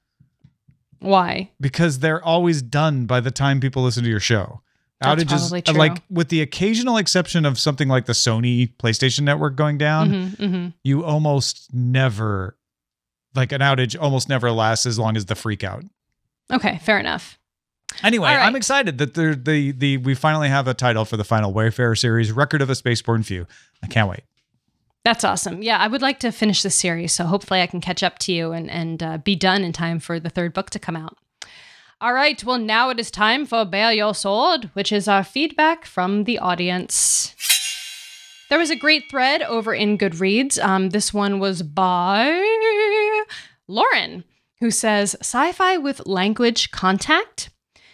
Why? 1.00 1.52
because 1.62 2.00
they're 2.00 2.24
always 2.24 2.64
done 2.64 3.06
by 3.06 3.20
the 3.20 3.32
time 3.32 3.60
people 3.60 3.84
listen 3.84 4.04
to 4.04 4.10
your 4.10 4.20
show. 4.20 4.62
Outages, 5.04 5.68
uh, 5.70 5.74
like 5.74 6.02
with 6.10 6.30
the 6.30 6.42
occasional 6.42 6.98
exception 6.98 7.46
of 7.46 7.60
something 7.60 7.88
like 7.88 8.06
the 8.06 8.14
Sony 8.14 8.74
PlayStation 8.78 9.22
Network 9.22 9.56
going 9.56 9.78
down, 9.78 10.10
Mhm, 10.10 10.36
mhm. 10.38 10.74
you 10.84 11.04
almost 11.04 11.70
never, 11.74 12.58
like 13.36 13.52
an 13.52 13.62
outage, 13.62 13.96
almost 14.00 14.30
never 14.30 14.52
lasts 14.52 14.86
as 14.86 14.98
long 14.98 15.18
as 15.18 15.26
the 15.26 15.36
freak 15.36 15.64
out. 15.64 15.84
Okay, 16.52 16.80
fair 16.84 16.98
enough. 16.98 17.38
Anyway, 18.04 18.28
right. 18.30 18.46
I'm 18.46 18.56
excited 18.56 18.98
that 18.98 19.14
the 19.14 19.36
the 19.36 19.72
the 19.72 19.98
we 19.98 20.16
finally 20.16 20.50
have 20.50 20.68
a 20.68 20.74
title 20.74 21.06
for 21.06 21.18
the 21.18 21.24
final 21.24 21.54
Wayfarer 21.54 21.96
series, 21.96 22.32
Record 22.32 22.62
of 22.62 22.70
a 22.70 22.74
Spaceborne 22.74 23.26
Few. 23.26 23.48
I 23.84 23.88
can't 23.88 24.10
wait. 24.10 24.22
That's 25.04 25.24
awesome. 25.24 25.62
Yeah, 25.62 25.78
I 25.78 25.88
would 25.88 26.02
like 26.02 26.20
to 26.22 26.32
finish 26.32 26.62
this 26.64 26.76
series, 26.76 27.14
so 27.14 27.26
hopefully 27.26 27.62
I 27.62 27.68
can 27.68 27.80
catch 27.80 28.02
up 28.02 28.18
to 28.20 28.34
you 28.34 28.54
and 28.54 28.72
and 28.72 29.04
uh, 29.04 29.18
be 29.20 29.36
done 29.36 29.64
in 29.64 29.72
time 29.72 30.00
for 30.00 30.20
the 30.20 30.30
third 30.30 30.54
book 30.54 30.70
to 30.72 30.80
come 30.80 30.96
out. 30.96 31.18
All 32.06 32.14
right, 32.14 32.44
well 32.44 32.60
now 32.60 32.92
it 32.92 33.00
is 33.00 33.10
time 33.10 33.48
for 33.48 33.66
Bear 33.66 33.92
Your 33.92 34.14
Sword, 34.14 34.70
which 34.74 34.92
is 34.92 35.08
our 35.08 35.24
feedback 35.24 35.86
from 35.86 36.26
the 36.26 36.38
audience. 36.38 37.34
There 38.48 38.60
was 38.60 38.70
a 38.70 38.76
great 38.76 39.10
thread 39.10 39.42
over 39.42 39.74
in 39.74 39.98
Goodreads. 39.98 40.64
Um, 40.64 40.92
this 40.92 41.16
one 41.16 41.40
was 41.40 41.64
by 41.64 43.26
Lauren, 43.68 44.24
who 44.60 44.70
says 44.70 45.16
sci 45.22 45.52
fi 45.54 45.78
with 45.78 46.06
language 46.06 46.70
contact. 46.70 47.50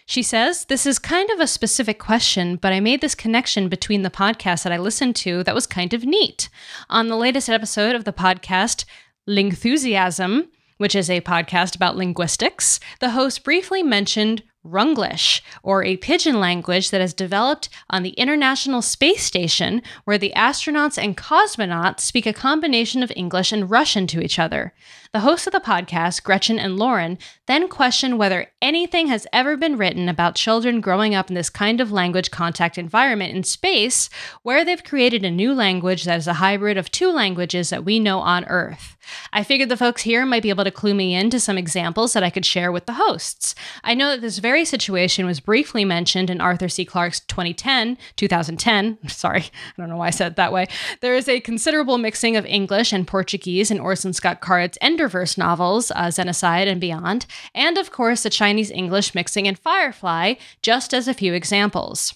She 0.06 0.24
says, 0.24 0.66
This 0.66 0.86
is 0.86 1.00
kind 1.00 1.30
of 1.30 1.40
a 1.40 1.48
specific 1.48 1.98
question, 1.98 2.58
but 2.58 2.74
I 2.74 2.82
made 2.82 3.00
this 3.00 3.16
connection 3.16 3.70
between 3.70 4.02
the 4.02 4.10
podcast 4.10 4.64
that 4.64 4.74
I 4.74 4.78
listened 4.78 5.16
to 5.18 5.42
that 5.46 5.56
was 5.56 5.66
kind 5.66 5.94
of 5.94 6.04
neat. 6.04 6.50
On 6.90 7.08
the 7.08 7.16
latest 7.16 7.48
episode 7.48 7.96
of 7.96 8.04
the 8.04 8.12
podcast, 8.12 8.84
Lingthusiasm, 9.26 10.50
which 10.82 10.96
is 10.96 11.12
a 11.12 11.22
podcast 11.22 11.76
about 11.76 11.96
linguistics, 11.96 12.80
the 13.00 13.12
host 13.12 13.44
briefly 13.44 13.84
mentioned 13.84 14.42
Runglish, 14.66 15.42
or 15.62 15.84
a 15.84 15.98
pidgin 15.98 16.40
language 16.40 16.90
that 16.90 17.02
is 17.02 17.14
developed 17.14 17.70
on 17.92 18.02
the 18.02 18.12
International 18.12 18.82
Space 18.82 19.24
Station, 19.24 19.84
where 20.06 20.18
the 20.18 20.34
astronauts 20.36 20.98
and 20.98 21.16
cosmonauts 21.16 22.00
speak 22.00 22.26
a 22.26 22.34
combination 22.34 23.04
of 23.04 23.12
English 23.16 23.52
and 23.52 23.70
Russian 23.70 24.08
to 24.08 24.22
each 24.22 24.40
other. 24.40 24.74
The 25.14 25.20
hosts 25.20 25.46
of 25.46 25.52
the 25.52 25.60
podcast, 25.60 26.24
Gretchen 26.24 26.58
and 26.58 26.78
Lauren, 26.78 27.18
then 27.46 27.68
question 27.68 28.18
whether 28.18 28.48
anything 28.62 29.08
has 29.08 29.28
ever 29.34 29.58
been 29.58 29.76
written 29.76 30.08
about 30.08 30.36
children 30.36 30.80
growing 30.80 31.14
up 31.14 31.28
in 31.28 31.36
this 31.36 31.50
kind 31.50 31.82
of 31.82 31.92
language 31.92 32.32
contact 32.32 32.78
environment 32.78 33.36
in 33.36 33.44
space, 33.44 34.10
where 34.44 34.64
they've 34.64 34.86
created 34.86 35.26
a 35.26 35.30
new 35.30 35.54
language 35.54 36.06
that 36.06 36.18
is 36.18 36.28
a 36.28 36.36
hybrid 36.36 36.78
of 36.78 36.90
two 36.90 37.12
languages 37.12 37.72
that 37.72 37.84
we 37.84 38.00
know 38.00 38.20
on 38.20 38.46
Earth. 38.46 38.96
I 39.34 39.44
figured 39.44 39.68
the 39.68 39.76
folks 39.76 40.04
here 40.04 40.26
might 40.26 40.44
be 40.44 40.50
able 40.50 40.64
to 40.64 40.72
clue 40.72 40.94
me 40.94 41.14
in 41.14 41.30
to 41.32 41.42
some 41.42 41.58
examples 41.58 42.14
that 42.14 42.24
I 42.24 42.30
could 42.30 42.46
share 42.46 42.72
with 42.72 42.86
the 42.86 42.94
hosts. 42.94 43.54
I 43.84 43.94
know 43.94 44.12
that 44.12 44.22
this 44.22 44.38
very 44.38 44.64
situation 44.64 45.26
was 45.26 45.42
briefly 45.42 45.84
mentioned 45.84 46.30
in 46.30 46.40
Arthur 46.40 46.70
C. 46.70 46.86
Clarke's 46.86 47.20
2010, 47.22 47.98
2010, 48.16 48.98
sorry, 49.10 49.42
I 49.42 49.74
don't 49.78 49.90
know 49.90 49.98
why 49.98 50.08
I 50.08 50.12
said 50.12 50.32
it 50.32 50.36
that 50.38 50.54
way. 50.54 50.68
There 51.02 51.16
is 51.16 51.28
a 51.28 51.42
considerable 51.42 51.98
mixing 51.98 52.38
of 52.38 52.46
English 52.46 52.94
and 52.94 53.06
Portuguese 53.06 53.72
in 53.72 53.80
Orson 53.82 54.14
Scott 54.14 54.40
Card's 54.40 54.78
Enderverse 55.02 55.38
novels, 55.38 55.92
uh, 55.92 56.06
Xenocide 56.08 56.68
and 56.68 56.80
Beyond, 56.80 57.26
and 57.56 57.78
of 57.78 57.92
course 57.92 58.24
the 58.24 58.30
Chinese 58.30 58.72
English 58.72 59.16
mixing 59.16 59.46
in 59.46 59.56
Firefly, 59.56 60.36
just 60.62 60.94
as 60.94 61.08
a 61.08 61.14
few 61.14 61.34
examples. 61.34 62.14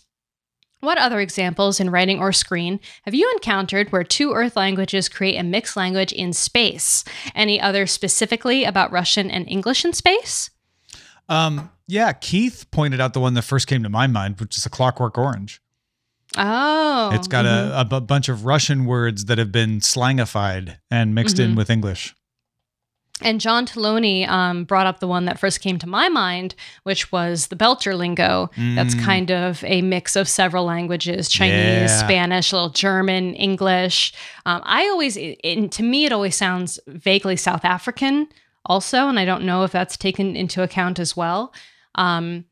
What 0.81 0.97
other 0.99 1.19
examples 1.19 1.79
in 1.79 1.89
writing 1.89 2.19
or 2.19 2.31
screen 2.31 2.79
have 3.03 3.15
you 3.15 3.29
encountered 3.33 3.91
where 3.91 4.03
two 4.03 4.33
Earth 4.33 4.55
languages 4.55 5.09
create 5.09 5.37
a 5.37 5.43
mixed 5.43 5.75
language 5.75 6.11
in 6.11 6.31
space? 6.31 7.03
Any 7.33 7.59
other 7.59 7.87
specifically 7.87 8.65
about 8.65 8.91
Russian 8.91 9.31
and 9.31 9.49
English 9.49 9.83
in 9.83 9.93
space? 9.93 10.51
Um, 11.27 11.71
yeah, 11.87 12.11
Keith 12.13 12.65
pointed 12.69 13.01
out 13.01 13.13
the 13.13 13.19
one 13.19 13.33
that 13.33 13.41
first 13.41 13.65
came 13.65 13.81
to 13.81 13.89
my 13.89 14.05
mind, 14.05 14.39
which 14.39 14.57
is 14.57 14.65
a 14.65 14.69
Clockwork 14.69 15.17
Orange. 15.17 15.59
Oh, 16.37 17.11
it's 17.13 17.27
got 17.29 17.45
mhm. 17.45 17.91
a, 17.91 17.95
a 17.95 18.01
bunch 18.01 18.29
of 18.29 18.45
Russian 18.45 18.85
words 18.85 19.25
that 19.25 19.37
have 19.37 19.51
been 19.51 19.79
slangified 19.79 20.77
and 20.91 21.15
mixed 21.15 21.39
in 21.39 21.53
Mhm. 21.53 21.57
with 21.57 21.69
English. 21.69 22.13
And 23.21 23.39
John 23.39 23.65
Taloni 23.65 24.27
um, 24.27 24.65
brought 24.65 24.87
up 24.87 24.99
the 24.99 25.07
one 25.07 25.23
that 25.25 25.39
first 25.39 25.61
came 25.61 25.79
to 25.79 25.87
my 25.87 26.09
mind, 26.09 26.53
which 26.83 27.13
was 27.13 27.47
the 27.47 27.55
Belter 27.55 27.97
lingo. 27.97 28.49
That's 28.57 28.93
Mm. 28.93 29.03
kind 29.05 29.31
of 29.31 29.63
a 29.63 29.81
mix 29.81 30.17
of 30.17 30.27
several 30.27 30.65
languages 30.65 31.29
Chinese, 31.29 31.55
Yeah. 31.91 31.97
Spanish, 32.03 32.51
a 32.51 32.55
little 32.55 32.69
German, 32.71 33.33
English. 33.35 34.13
Um, 34.45 34.61
I 34.65 34.83
always, 34.89 35.15
it, 35.15 35.39
it- 35.45 35.71
to 35.71 35.83
me, 35.83 36.03
it 36.05 36.11
always 36.11 36.35
sounds 36.35 36.77
vaguely 36.87 37.37
South 37.37 37.63
African. 37.63 38.27
also, 38.67 39.07
and 39.07 39.19
I 39.19 39.25
don't 39.25 39.43
know 39.45 39.63
if 39.63 39.71
that's 39.71 39.95
taken 39.95 40.35
into 40.35 40.63
account 40.63 40.97
as 40.97 41.15
well. 41.15 41.53
Um, 41.93 42.45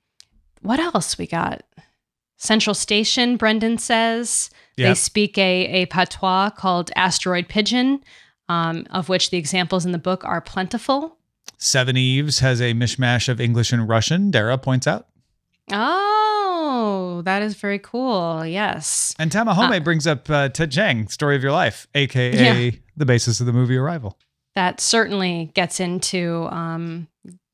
what 0.62 0.80
else 0.80 1.18
we 1.18 1.26
got? 1.26 1.64
Central 2.38 2.76
Station, 2.76 3.36
Brendan 3.36 3.80
says. 3.80 4.52
They 4.78 4.94
speak 4.94 5.38
a, 5.40 5.66
a 5.82 5.86
patois 5.88 6.52
called 6.52 6.92
Asteroid 6.96 7.48
Pidgin, 7.50 8.02
um, 8.50 8.86
of 8.92 9.10
which 9.10 9.30
the 9.30 9.38
examples 9.38 9.86
in 9.86 9.92
the 9.92 9.98
book 9.98 10.24
are 10.24 10.42
plentiful. 10.42 11.18
Seveneves 11.58 12.40
has 12.40 12.62
a 12.62 12.74
mishmash 12.74 13.30
of 13.30 13.40
English 13.40 13.72
and 13.72 13.88
Russian, 13.88 14.32
Dara 14.32 14.58
points 14.58 14.88
out. 14.88 15.08
Oh, 15.72 17.22
that 17.26 17.42
is 17.42 17.56
very 17.56 17.80
cool. 17.80 18.46
Yes. 18.46 19.16
And 19.18 19.32
Tamahome 19.32 19.84
brings 19.84 20.06
up 20.06 20.30
uh, 20.30 20.50
Ted 20.50 20.72
Chiang, 20.72 21.08
Story 21.08 21.36
of 21.36 21.44
Your 21.44 21.52
Life, 21.52 21.88
aka 21.96 22.82
the 22.98 23.06
basis 23.06 23.40
of 23.40 23.46
the 23.46 23.54
movie 23.54 23.78
Arrival. 23.78 24.18
That 24.56 24.80
certainly 24.80 25.52
gets 25.54 25.80
into 25.80 26.48
um, 26.52 27.08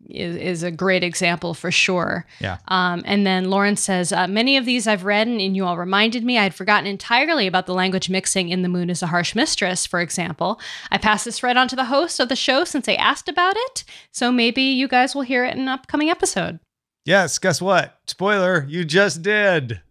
is, 0.10 0.36
is 0.36 0.64
a 0.64 0.72
great 0.72 1.04
example 1.04 1.54
for 1.54 1.72
sure. 1.72 2.26
Yeah. 2.40 2.58
Um, 2.68 3.04
and 3.06 3.26
then 3.26 3.50
Lauren 3.50 3.76
says, 3.76 4.12
uh, 4.12 4.28
Many 4.28 4.58
of 4.58 4.66
these 4.66 4.88
I've 4.88 5.06
read, 5.06 5.28
and 5.28 5.56
you 5.56 5.66
all 5.66 5.78
reminded 5.78 6.24
me. 6.24 6.38
I 6.38 6.44
had 6.44 6.56
forgotten 6.56 6.88
entirely 6.88 7.48
about 7.48 7.66
the 7.66 7.74
language 7.74 8.10
mixing 8.10 8.50
in 8.50 8.62
The 8.62 8.70
Moon 8.70 8.90
is 8.90 9.02
a 9.04 9.08
Harsh 9.08 9.36
Mistress, 9.36 9.86
for 9.86 10.02
example. 10.02 10.60
I 10.92 10.98
passed 10.98 11.26
this 11.26 11.44
right 11.44 11.56
on 11.58 11.68
to 11.70 11.76
the 11.76 11.86
host 11.86 12.20
of 12.20 12.30
the 12.30 12.36
show 12.36 12.64
since 12.64 12.86
they 12.86 12.98
asked 12.98 13.30
about 13.30 13.54
it. 13.56 13.84
So 14.12 14.32
maybe 14.32 14.62
you 14.64 14.88
guys 14.88 15.14
will 15.16 15.22
hear 15.22 15.46
it 15.46 15.54
in 15.54 15.62
an 15.62 15.68
upcoming 15.68 16.10
episode. 16.10 16.60
Yes, 17.06 17.40
guess 17.40 17.62
what? 17.62 17.98
Spoiler, 18.08 18.66
you 18.68 18.86
just 18.86 19.22
did. 19.22 19.82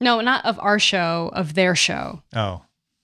No, 0.00 0.20
not 0.20 0.44
of 0.44 0.58
our 0.60 0.78
show, 0.78 1.30
of 1.34 1.54
their 1.54 1.74
show, 1.76 2.22
Oh, 2.34 2.62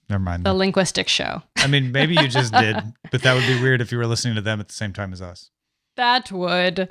never 0.09 0.23
mind. 0.23 0.45
the 0.45 0.53
linguistic 0.53 1.09
show. 1.09 1.43
I 1.57 1.67
mean, 1.69 1.93
maybe 1.93 2.15
you 2.15 2.27
just 2.27 2.53
did, 2.53 2.77
but 3.13 3.23
that 3.23 3.35
would 3.35 3.47
be 3.47 3.61
weird 3.63 3.81
if 3.81 3.93
you 3.93 3.99
were 3.99 4.07
listening 4.07 4.35
to 4.35 4.41
them 4.41 4.59
at 4.61 4.69
the 4.69 4.75
same 4.75 4.93
time 4.93 5.13
as 5.13 5.23
us. 5.23 5.51
That 6.01 6.33
would. 6.33 6.89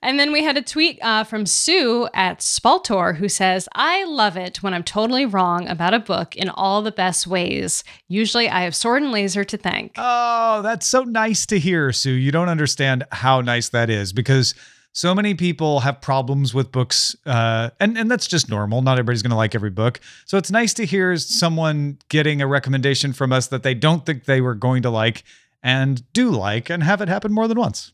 And 0.00 0.20
then 0.20 0.30
we 0.30 0.44
had 0.44 0.56
a 0.56 0.62
tweet 0.62 1.00
uh, 1.02 1.24
from 1.24 1.44
Sue 1.44 2.08
at 2.14 2.38
Spaltor 2.38 3.16
who 3.16 3.28
says, 3.28 3.68
I 3.74 4.04
love 4.04 4.36
it 4.36 4.62
when 4.62 4.72
I'm 4.72 4.84
totally 4.84 5.26
wrong 5.26 5.66
about 5.66 5.92
a 5.92 5.98
book 5.98 6.36
in 6.36 6.48
all 6.48 6.80
the 6.80 6.92
best 6.92 7.26
ways. 7.26 7.82
Usually 8.06 8.48
I 8.48 8.60
have 8.60 8.76
Sword 8.76 9.02
and 9.02 9.10
Laser 9.10 9.42
to 9.42 9.56
thank. 9.56 9.94
Oh, 9.96 10.62
that's 10.62 10.86
so 10.86 11.02
nice 11.02 11.46
to 11.46 11.58
hear, 11.58 11.90
Sue. 11.90 12.12
You 12.12 12.30
don't 12.30 12.48
understand 12.48 13.02
how 13.10 13.40
nice 13.40 13.70
that 13.70 13.90
is 13.90 14.12
because 14.12 14.54
so 14.92 15.16
many 15.16 15.34
people 15.34 15.80
have 15.80 16.00
problems 16.00 16.54
with 16.54 16.70
books, 16.70 17.16
uh, 17.26 17.70
and 17.80 17.98
and 17.98 18.08
that's 18.08 18.28
just 18.28 18.48
normal. 18.48 18.82
Not 18.82 18.92
everybody's 18.92 19.22
going 19.22 19.30
to 19.30 19.36
like 19.36 19.56
every 19.56 19.70
book, 19.70 19.98
so 20.26 20.38
it's 20.38 20.52
nice 20.52 20.72
to 20.74 20.86
hear 20.86 21.16
someone 21.16 21.98
getting 22.08 22.40
a 22.40 22.46
recommendation 22.46 23.12
from 23.12 23.32
us 23.32 23.48
that 23.48 23.64
they 23.64 23.74
don't 23.74 24.06
think 24.06 24.26
they 24.26 24.40
were 24.40 24.54
going 24.54 24.82
to 24.82 24.90
like 24.90 25.24
and 25.60 26.04
do 26.12 26.30
like, 26.30 26.70
and 26.70 26.84
have 26.84 27.00
it 27.00 27.08
happen 27.08 27.32
more 27.32 27.48
than 27.48 27.58
once. 27.58 27.90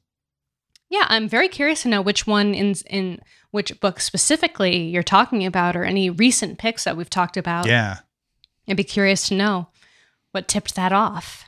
Yeah, 0.90 1.06
I'm 1.08 1.28
very 1.28 1.48
curious 1.48 1.82
to 1.82 1.88
know 1.88 2.02
which 2.02 2.26
one 2.26 2.52
in 2.52 2.74
in 2.90 3.20
which 3.52 3.78
book 3.80 4.00
specifically 4.00 4.76
you're 4.88 5.02
talking 5.04 5.46
about 5.46 5.76
or 5.76 5.84
any 5.84 6.10
recent 6.10 6.58
picks 6.58 6.84
that 6.84 6.96
we've 6.96 7.08
talked 7.10 7.36
about. 7.36 7.66
Yeah. 7.66 7.98
I'd 8.68 8.76
be 8.76 8.84
curious 8.84 9.26
to 9.28 9.34
know 9.34 9.68
what 10.32 10.48
tipped 10.48 10.74
that 10.74 10.92
off. 10.92 11.46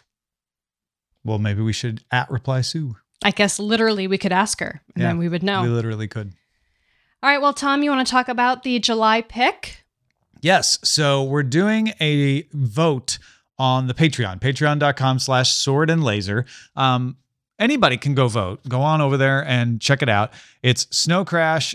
Well, 1.25 1.39
maybe 1.39 1.61
we 1.63 1.73
should 1.73 2.03
at 2.11 2.31
reply 2.31 2.63
Sue. 2.63 2.97
I 3.25 3.31
guess 3.31 3.59
literally 3.59 4.07
we 4.09 4.19
could 4.19 4.33
ask 4.33 4.59
her 4.61 4.83
and 4.95 5.03
Yeah, 5.03 5.09
then 5.09 5.19
we 5.19 5.29
would 5.29 5.43
know. 5.43 5.63
We 5.63 5.69
literally 5.69 6.09
could. 6.09 6.33
All 7.23 7.31
right, 7.31 7.41
well, 7.41 7.53
Tom, 7.53 7.83
you 7.85 7.91
want 7.91 8.05
to 8.07 8.11
talk 8.11 8.29
about 8.29 8.65
the 8.65 8.81
July 8.81 9.23
pick? 9.23 9.85
Yes. 10.41 10.79
So 10.83 11.23
we're 11.23 11.45
doing 11.45 11.93
a 12.01 12.49
vote 12.53 13.19
on 13.59 13.87
the 13.87 13.95
Patreon, 13.95 14.41
patreon.com 14.41 15.21
slash 15.21 15.53
sword 15.53 15.89
and 15.89 16.03
laser. 16.03 16.45
Um, 16.75 17.17
anybody 17.63 17.97
can 17.97 18.15
go 18.15 18.27
vote. 18.29 18.61
Go 18.69 18.83
on 18.83 19.01
over 19.01 19.17
there 19.17 19.45
and 19.47 19.81
check 19.81 20.03
it 20.03 20.09
out. 20.09 20.33
It's 20.63 20.87
Snow 20.91 21.25
Crash 21.25 21.75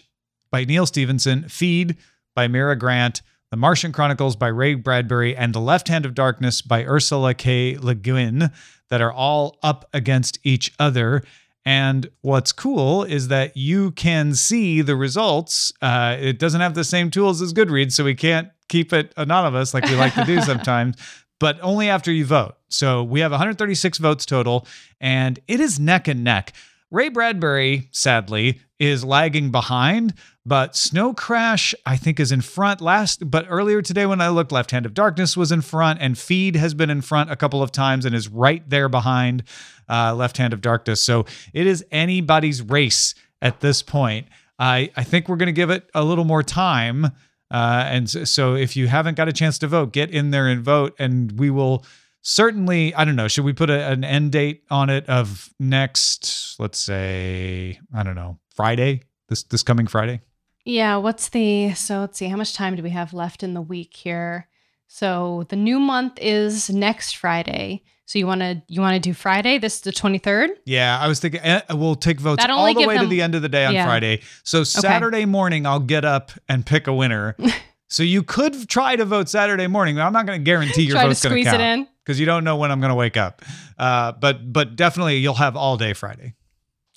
by 0.52 0.65
Neal 0.65 0.86
Stephenson, 0.86 1.47
Feed 1.47 1.95
by 2.36 2.47
Mira 2.47 2.76
Grant, 2.76 3.21
The 3.52 3.58
Martian 3.58 3.93
Chronicles 3.93 4.36
by 4.36 4.50
Ray 4.50 4.76
Bradbury, 4.76 5.36
and 5.36 5.56
The 5.56 5.62
Left 5.62 5.88
Hand 5.88 6.06
of 6.06 6.13
Darkness 6.13 6.62
by 6.62 6.84
Ursula 6.84 7.34
K. 7.34 7.78
Le 7.78 7.95
Guin 7.95 8.52
that 8.89 9.02
are 9.02 9.12
all 9.12 9.58
up 9.63 9.89
against 9.93 10.39
each 10.43 10.73
other. 10.78 11.23
And 11.65 12.10
what's 12.21 12.52
cool 12.52 13.04
is 13.04 13.30
that 13.30 13.56
you 13.56 13.91
can 13.91 14.36
see 14.36 14.82
the 14.82 14.95
results. 14.95 15.73
Uh, 15.82 16.17
it 16.19 16.38
doesn't 16.38 16.62
have 16.62 16.76
the 16.76 16.84
same 16.84 17.10
tools 17.10 17.41
as 17.41 17.54
Goodreads, 17.54 17.93
so 17.93 18.04
we 18.04 18.15
can't 18.15 18.50
keep 18.69 18.91
it 18.91 19.13
anonymous 19.15 19.73
like 19.73 19.86
we 19.86 19.95
like 19.95 20.13
to 20.15 20.26
do 20.26 20.41
sometimes, 20.43 20.97
but 21.39 21.58
only 21.62 21.89
after 21.89 22.12
you 22.12 22.26
vote. 22.26 22.56
So 22.69 23.04
we 23.04 23.21
have 23.21 23.32
136 23.32 23.97
votes 23.97 24.26
total, 24.26 24.67
and 25.00 25.39
it 25.47 25.60
is 25.60 25.80
neck 25.80 26.08
and 26.08 26.23
neck. 26.23 26.54
Ray 26.89 27.10
Bradbury, 27.10 27.89
sadly, 27.91 28.62
is 28.80 29.04
lagging 29.04 29.52
behind, 29.52 30.13
but 30.45 30.76
Snow 30.76 31.13
Crash, 31.13 31.76
I 31.86 31.97
think, 31.97 32.19
is 32.19 32.32
in 32.32 32.39
front. 32.39 32.80
Last, 32.80 33.30
but 33.30 33.45
earlier 33.50 33.82
today 33.82 34.06
when 34.06 34.21
I 34.21 34.30
looked, 34.30 34.54
Left 34.54 34.71
Hand 34.71 34.86
of 34.86 34.93
Darkness 34.93 35.36
was 35.36 35.52
in 35.52 35.62
front, 35.62 36.00
and 36.02 36.17
Feed 36.17 36.56
has 36.56 36.73
been 36.73 36.89
in 36.89 37.02
front 37.02 37.30
a 37.30 37.36
couple 37.36 37.62
of 37.62 37.73
times 37.73 38.06
and 38.06 38.15
is 38.15 38.30
right 38.30 38.67
there 38.69 38.88
behind 38.88 39.43
uh, 39.89 40.15
Left 40.15 40.38
Hand 40.38 40.54
of 40.54 40.62
Darkness. 40.62 41.02
So 41.02 41.26
it 41.54 41.67
is 41.67 41.84
anybody's 41.91 42.62
race 42.62 43.15
at 43.41 43.60
this 43.60 43.82
point. 43.82 44.28
I 44.58 44.89
I 44.95 45.04
think 45.04 45.28
we're 45.28 45.36
going 45.36 45.47
to 45.47 45.52
give 45.52 45.69
it 45.69 45.89
a 45.93 46.04
little 46.04 46.23
more 46.23 46.43
time, 46.43 47.12
uh, 47.51 47.83
and 47.88 48.10
so, 48.10 48.55
if 48.55 48.75
you 48.75 48.88
haven't 48.88 49.15
got 49.15 49.27
a 49.27 49.33
chance 49.33 49.57
to 49.60 49.67
vote, 49.67 49.93
get 49.93 50.12
in 50.12 50.31
there 50.31 50.47
and 50.47 50.62
vote, 50.62 50.95
and 50.99 51.39
we 51.39 51.49
will 51.49 51.86
certainly 52.21 52.93
i 52.95 53.05
don't 53.05 53.15
know 53.15 53.29
should 53.29 53.45
we 53.45 53.53
put 53.53 53.69
a, 53.69 53.88
an 53.89 54.03
end 54.03 54.33
date 54.33 54.63
on 54.69 54.89
it 54.89 55.07
of 55.07 55.49
next 55.60 56.55
let's 56.60 56.77
say 56.77 57.79
i 57.95 58.03
don't 58.03 58.15
know 58.15 58.38
friday 58.53 58.99
this 59.29 59.43
this 59.43 59.63
coming 59.63 59.88
friday 59.88 60.19
Yeah, 60.65 60.97
what's 60.97 61.29
the 61.29 61.73
so 61.73 62.01
let's 62.01 62.17
see 62.17 62.27
how 62.27 62.36
much 62.36 62.53
time 62.53 62.75
do 62.75 62.83
we 62.83 62.89
have 62.89 63.13
left 63.13 63.43
in 63.43 63.53
the 63.53 63.62
week 63.62 63.95
here? 63.95 64.49
So 64.88 65.45
the 65.50 65.56
new 65.56 65.80
month 65.80 66.17
is 66.21 66.69
next 66.69 67.17
Friday. 67.17 67.84
So 68.06 68.17
you 68.17 68.26
want 68.26 68.39
to 68.41 68.62
you 68.69 68.80
want 68.82 68.93
to 68.95 69.00
do 69.02 69.13
Friday? 69.13 69.58
This 69.58 69.76
is 69.76 69.82
the 69.82 69.91
23rd? 69.91 70.50
yeah 70.65 70.97
i 71.02 71.08
was 71.08 71.19
thinking 71.19 71.41
eh, 71.41 71.62
we'll 71.71 71.95
take 71.95 72.19
votes 72.21 72.41
That'll 72.41 72.56
all 72.58 72.62
only 72.63 72.73
the 72.73 72.80
give 72.82 72.88
way 72.88 72.93
to 72.95 73.02
them- 73.02 73.10
the 73.10 73.21
end 73.21 73.36
of 73.36 73.41
the 73.41 73.50
day 73.50 73.65
on 73.65 73.73
Yeah. 73.73 73.86
friday 73.86 74.21
so 74.43 74.63
saturday 74.63 75.26
morning 75.26 75.65
i'll 75.65 75.80
get 75.82 76.04
up 76.06 76.32
and 76.50 76.65
pick 76.65 76.88
a 76.88 76.93
winner 76.93 77.36
so 77.89 78.04
you 78.04 78.23
could 78.23 78.67
try 78.69 78.95
to 78.95 79.04
vote 79.06 79.28
saturday 79.30 79.67
morning 79.67 80.00
i'm 80.00 80.13
not 80.13 80.26
going 80.26 80.39
to 80.39 80.43
guarantee 80.43 80.84
your 80.84 80.93
Try 80.95 81.04
to 81.04 81.08
vote's 81.10 81.23
going 81.23 81.36
to 81.36 81.41
squeeze 81.41 81.54
it 81.54 81.58
count 81.58 81.80
in. 81.82 81.88
because 82.04 82.19
you 82.19 82.26
don't 82.26 82.43
know 82.45 82.56
when 82.56 82.71
i'm 82.71 82.80
going 82.80 82.89
to 82.91 82.95
wake 82.95 83.17
up 83.17 83.41
uh, 83.78 84.13
but 84.13 84.52
but 84.54 84.76
definitely 84.78 85.17
you'll 85.17 85.34
have 85.36 85.56
all 85.58 85.76
day 85.78 85.93
friday 85.93 86.34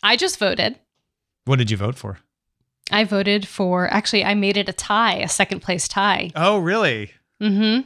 I 0.03 0.17
just 0.17 0.39
voted. 0.39 0.79
what 1.45 1.59
did 1.59 1.71
you 1.73 1.77
vote 1.77 1.97
for 1.97 2.19
I 2.93 3.05
voted 3.05 3.47
for 3.49 3.93
actually 3.93 4.25
I 4.25 4.35
made 4.35 4.57
it 4.57 4.69
a 4.69 4.73
tie, 4.73 5.17
a 5.17 5.29
second 5.29 5.61
place 5.61 5.87
tie. 5.89 6.31
oh 6.37 6.59
really 6.59 7.13
Mhm. 7.41 7.85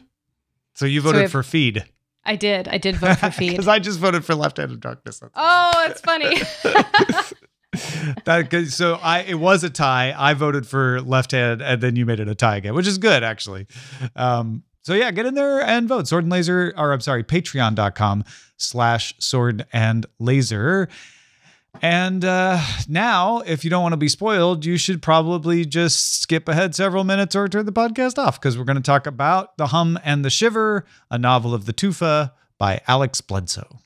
so 0.75 0.87
you 0.87 1.01
voted 1.01 1.23
if- 1.25 1.31
for 1.33 1.43
feed 1.43 1.85
I 2.27 2.37
did. 2.37 2.69
I 2.69 2.79
did 2.79 2.97
vote 2.97 3.19
for 3.19 3.31
feed. 3.39 3.51
because 3.51 3.69
i 3.69 3.79
just 3.79 3.99
voted 3.99 4.25
for 4.25 4.35
left 4.35 4.57
hand 4.57 4.73
of 4.73 4.81
darkness 4.81 5.21
oh, 5.35 5.87
it's 5.91 6.01
funny. 6.01 6.37
that 8.25 8.67
so 8.71 8.95
I 9.03 9.21
it 9.21 9.35
was 9.35 9.65
a 9.65 9.71
tie. 9.71 10.15
I 10.17 10.35
voted 10.35 10.67
for 10.67 11.01
left 11.03 11.33
hand, 11.33 11.61
and 11.61 11.81
then 11.83 11.97
you 11.97 12.07
made 12.07 12.21
it 12.21 12.29
a 12.29 12.35
tie 12.35 12.57
again, 12.57 12.75
which 12.75 12.87
is 12.87 12.99
good 12.99 13.23
actually. 13.25 13.67
Um, 14.17 14.63
so 14.83 14.95
yeah, 14.95 15.11
get 15.11 15.27
in 15.27 15.35
there 15.35 15.61
and 15.63 15.89
vote. 15.89 16.07
Sword 16.09 16.25
and 16.25 16.31
laser, 16.33 16.73
or 16.77 16.93
I'm 16.93 17.01
sorry, 17.01 17.25
patreon.com 17.25 18.25
slash 18.57 19.15
sword 19.19 19.67
and 19.73 20.07
laser. 20.19 20.89
And 21.83 22.25
uh, 22.25 22.61
now, 22.89 23.41
if 23.41 23.65
you 23.65 23.71
don't 23.71 23.83
want 23.83 23.93
to 23.93 23.99
be 23.99 24.09
spoiled, 24.09 24.65
you 24.65 24.77
should 24.77 25.03
probably 25.03 25.65
just 25.65 26.21
skip 26.23 26.49
ahead 26.49 26.75
several 26.75 27.05
minutes 27.05 27.35
or 27.37 27.49
turn 27.49 27.67
the 27.67 27.73
podcast 27.73 28.17
off 28.17 28.41
because 28.41 28.57
we're 28.57 28.65
going 28.65 28.77
to 28.77 28.83
talk 28.83 29.07
about 29.07 29.57
The 29.59 29.67
Hum 29.69 29.99
and 30.05 30.25
the 30.25 30.31
Shiver, 30.31 30.87
a 31.11 31.19
novel 31.19 31.53
of 31.53 31.67
the 31.67 31.73
Tufa 31.73 32.33
by 32.59 32.81
Alex 32.87 33.21
Bledsoe. 33.21 33.81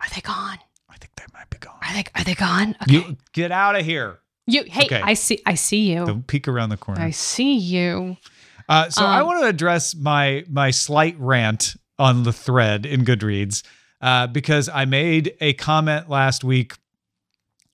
Are 0.00 0.08
they 0.14 0.20
gone? 0.20 0.58
I 0.88 0.96
think 0.98 1.12
they 1.16 1.24
might 1.32 1.48
be 1.50 1.58
gone. 1.58 1.78
Are 1.82 1.94
they 1.94 2.04
are 2.14 2.24
they 2.24 2.34
gone? 2.34 2.76
Okay. 2.82 2.92
You 2.92 3.16
get 3.32 3.50
out 3.50 3.74
of 3.76 3.84
here. 3.84 4.18
You 4.46 4.64
hey, 4.64 4.84
Okay. 4.84 5.00
I 5.02 5.14
see 5.14 5.40
I 5.46 5.54
see 5.54 5.90
you. 5.90 6.04
Don't 6.06 6.26
peek 6.26 6.46
around 6.46 6.68
the 6.68 6.76
corner. 6.76 7.00
I 7.00 7.10
see 7.10 7.56
you. 7.56 8.16
Uh, 8.68 8.90
so 8.90 9.04
I 9.04 9.20
Um, 9.20 9.26
want 9.26 9.40
to 9.42 9.48
address 9.48 9.94
my 9.96 10.44
my 10.48 10.70
slight 10.70 11.16
rant 11.18 11.74
on 11.98 12.22
the 12.24 12.32
thread 12.32 12.84
in 12.86 13.04
Goodreads 13.04 13.62
uh, 14.00 14.26
because 14.26 14.68
I 14.68 14.84
made 14.84 15.34
a 15.40 15.52
comment 15.54 16.08
last 16.08 16.44
week 16.44 16.74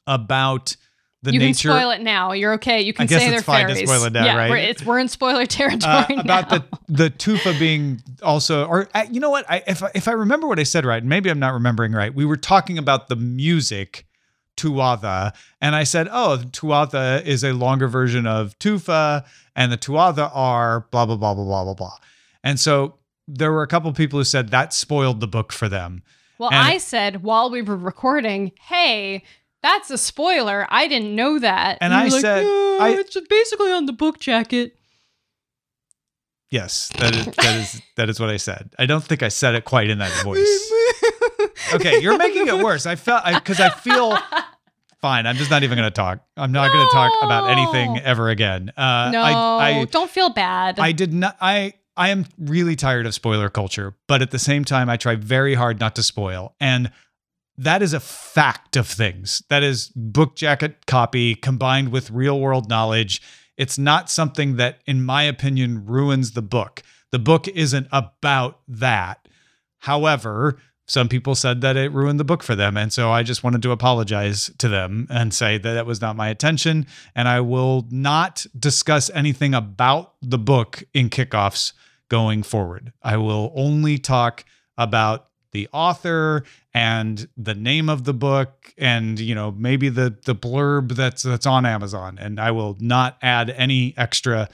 about 0.06 0.76
the 1.22 1.32
you 1.32 1.38
nature 1.38 1.68
can 1.68 1.78
spoil 1.78 1.90
it 1.92 2.00
now. 2.00 2.32
You're 2.32 2.54
okay. 2.54 2.80
You 2.80 2.92
can 2.92 3.06
guess 3.06 3.22
say 3.22 3.34
it's 3.34 3.44
fine 3.44 3.68
to 3.68 3.76
spoil 3.76 4.04
it 4.04 4.12
now, 4.12 4.24
yeah, 4.24 4.36
right? 4.36 4.50
We're, 4.50 4.56
it's, 4.56 4.84
we're 4.84 4.98
in 4.98 5.08
spoiler 5.08 5.46
territory 5.46 5.92
uh, 5.92 6.06
now. 6.08 6.20
about 6.20 6.48
the 6.50 6.64
the 6.88 7.10
tufa 7.10 7.56
being 7.58 8.02
also 8.22 8.66
or 8.66 8.88
uh, 8.92 9.06
you 9.10 9.20
know 9.20 9.30
what 9.30 9.48
I, 9.48 9.62
if 9.66 9.82
I, 9.84 9.90
if 9.94 10.08
I 10.08 10.12
remember 10.12 10.48
what 10.48 10.58
I 10.58 10.64
said 10.64 10.84
right, 10.84 11.02
maybe 11.02 11.30
I'm 11.30 11.38
not 11.38 11.54
remembering 11.54 11.92
right. 11.92 12.12
We 12.12 12.24
were 12.24 12.36
talking 12.36 12.76
about 12.76 13.08
the 13.08 13.16
music 13.16 14.06
tuatha, 14.56 15.32
and 15.60 15.76
I 15.76 15.84
said, 15.84 16.08
oh, 16.10 16.42
tuatha 16.50 17.24
is 17.24 17.44
a 17.44 17.52
longer 17.52 17.86
version 17.86 18.26
of 18.26 18.58
tufa, 18.58 19.24
and 19.54 19.70
the 19.70 19.78
tuatha 19.78 20.30
are 20.34 20.86
blah 20.90 21.06
blah 21.06 21.16
blah 21.16 21.34
blah 21.34 21.44
blah 21.44 21.64
blah 21.64 21.74
blah. 21.74 21.96
And 22.42 22.58
so 22.58 22.96
there 23.36 23.52
were 23.52 23.62
a 23.62 23.66
couple 23.66 23.92
people 23.92 24.18
who 24.18 24.24
said 24.24 24.48
that 24.50 24.72
spoiled 24.72 25.20
the 25.20 25.26
book 25.28 25.52
for 25.52 25.68
them. 25.68 26.02
Well, 26.38 26.50
And- 26.50 26.58
I 26.58 26.78
said 26.78 27.22
while 27.22 27.50
we 27.50 27.62
were 27.62 27.76
recording, 27.76 28.52
hey, 28.68 29.24
that's 29.62 29.90
a 29.90 29.98
spoiler. 29.98 30.66
I 30.70 30.88
didn't 30.88 31.14
know 31.14 31.38
that. 31.38 31.78
And 31.80 31.92
you 31.92 31.98
I 31.98 32.02
like, 32.08 32.20
said- 32.20 32.44
"Uh, 32.44 32.78
I- 32.84 32.96
it's 32.98 33.16
basically 33.28 33.70
on 33.72 33.86
the 33.86 33.92
book 33.92 34.18
jacket. 34.18 34.76
Yes, 36.50 36.90
that 36.98 37.16
is 37.16 37.24
that 37.26 37.56
is 37.56 37.82
that 37.96 38.10
is 38.10 38.20
what 38.20 38.28
I 38.28 38.36
said. 38.36 38.74
I 38.78 38.84
don't 38.84 39.02
think 39.02 39.22
I 39.22 39.28
said 39.28 39.54
it 39.54 39.64
quite 39.64 39.88
in 39.88 39.98
that 39.98 40.12
voice. 40.24 40.70
Okay, 41.74 42.00
you're 42.00 42.18
making 42.18 42.46
it 42.48 42.58
worse. 42.62 42.84
I 42.84 42.96
felt 42.96 43.24
because 43.24 43.58
I, 43.58 43.70
feel 43.70 44.18
fine. 45.00 45.26
I'm 45.26 45.36
just 45.36 45.50
not 45.50 45.62
even 45.62 45.78
going 45.78 45.86
to 45.88 45.94
talk. 45.94 46.20
I'm 46.36 46.52
not 46.52 46.70
going 46.70 46.86
to 46.86 46.92
talk 46.92 47.10
about 47.22 47.48
anything 47.50 47.98
ever 48.00 48.28
again. 48.28 48.70
Uh, 48.76 49.10
no, 49.12 49.22
I, 49.22 49.70
I 49.80 49.84
don't 49.86 50.10
feel 50.10 50.28
bad. 50.28 50.78
I 50.78 50.92
did 50.92 51.14
not. 51.14 51.36
I 51.40 51.72
I 51.96 52.08
am 52.08 52.26
really 52.38 52.76
tired 52.76 53.06
of 53.06 53.14
spoiler 53.14 53.50
culture, 53.50 53.94
but 54.08 54.22
at 54.22 54.30
the 54.30 54.38
same 54.38 54.64
time, 54.64 54.88
I 54.88 54.96
try 54.96 55.14
very 55.14 55.54
hard 55.54 55.78
not 55.78 55.94
to 55.96 56.02
spoil, 56.02 56.54
and 56.58 56.90
that 57.58 57.82
is 57.82 57.92
a 57.92 58.00
fact 58.00 58.76
of 58.76 58.86
things. 58.86 59.42
That 59.50 59.62
is 59.62 59.92
book 59.94 60.36
jacket 60.36 60.86
copy 60.86 61.34
combined 61.34 61.92
with 61.92 62.10
real 62.10 62.40
world 62.40 62.68
knowledge. 62.68 63.20
It's 63.58 63.78
not 63.78 64.10
something 64.10 64.56
that, 64.56 64.80
in 64.86 65.04
my 65.04 65.24
opinion, 65.24 65.84
ruins 65.84 66.32
the 66.32 66.42
book. 66.42 66.82
The 67.10 67.18
book 67.18 67.46
isn't 67.48 67.88
about 67.92 68.60
that. 68.68 69.28
However, 69.80 70.58
some 70.86 71.08
people 71.08 71.34
said 71.34 71.60
that 71.60 71.76
it 71.76 71.92
ruined 71.92 72.18
the 72.18 72.24
book 72.24 72.42
for 72.42 72.54
them. 72.54 72.76
And 72.76 72.92
so 72.92 73.10
I 73.10 73.22
just 73.22 73.44
wanted 73.44 73.62
to 73.62 73.70
apologize 73.70 74.50
to 74.58 74.68
them 74.68 75.06
and 75.10 75.32
say 75.32 75.58
that 75.58 75.72
that 75.74 75.86
was 75.86 76.00
not 76.00 76.16
my 76.16 76.30
intention. 76.30 76.86
And 77.14 77.28
I 77.28 77.40
will 77.40 77.86
not 77.90 78.44
discuss 78.58 79.08
anything 79.10 79.54
about 79.54 80.14
the 80.20 80.38
book 80.38 80.82
in 80.92 81.08
kickoffs 81.08 81.72
going 82.08 82.42
forward. 82.42 82.92
I 83.02 83.16
will 83.16 83.52
only 83.54 83.98
talk 83.98 84.44
about 84.76 85.28
the 85.52 85.68
author 85.72 86.44
and 86.74 87.28
the 87.36 87.54
name 87.54 87.88
of 87.88 88.04
the 88.04 88.14
book 88.14 88.72
and 88.78 89.20
you 89.20 89.34
know 89.34 89.52
maybe 89.52 89.90
the 89.90 90.16
the 90.24 90.34
blurb 90.34 90.92
that's 90.92 91.22
that's 91.22 91.44
on 91.46 91.66
Amazon 91.66 92.18
and 92.18 92.40
I 92.40 92.50
will 92.50 92.76
not 92.80 93.18
add 93.20 93.50
any 93.50 93.94
extra 93.98 94.48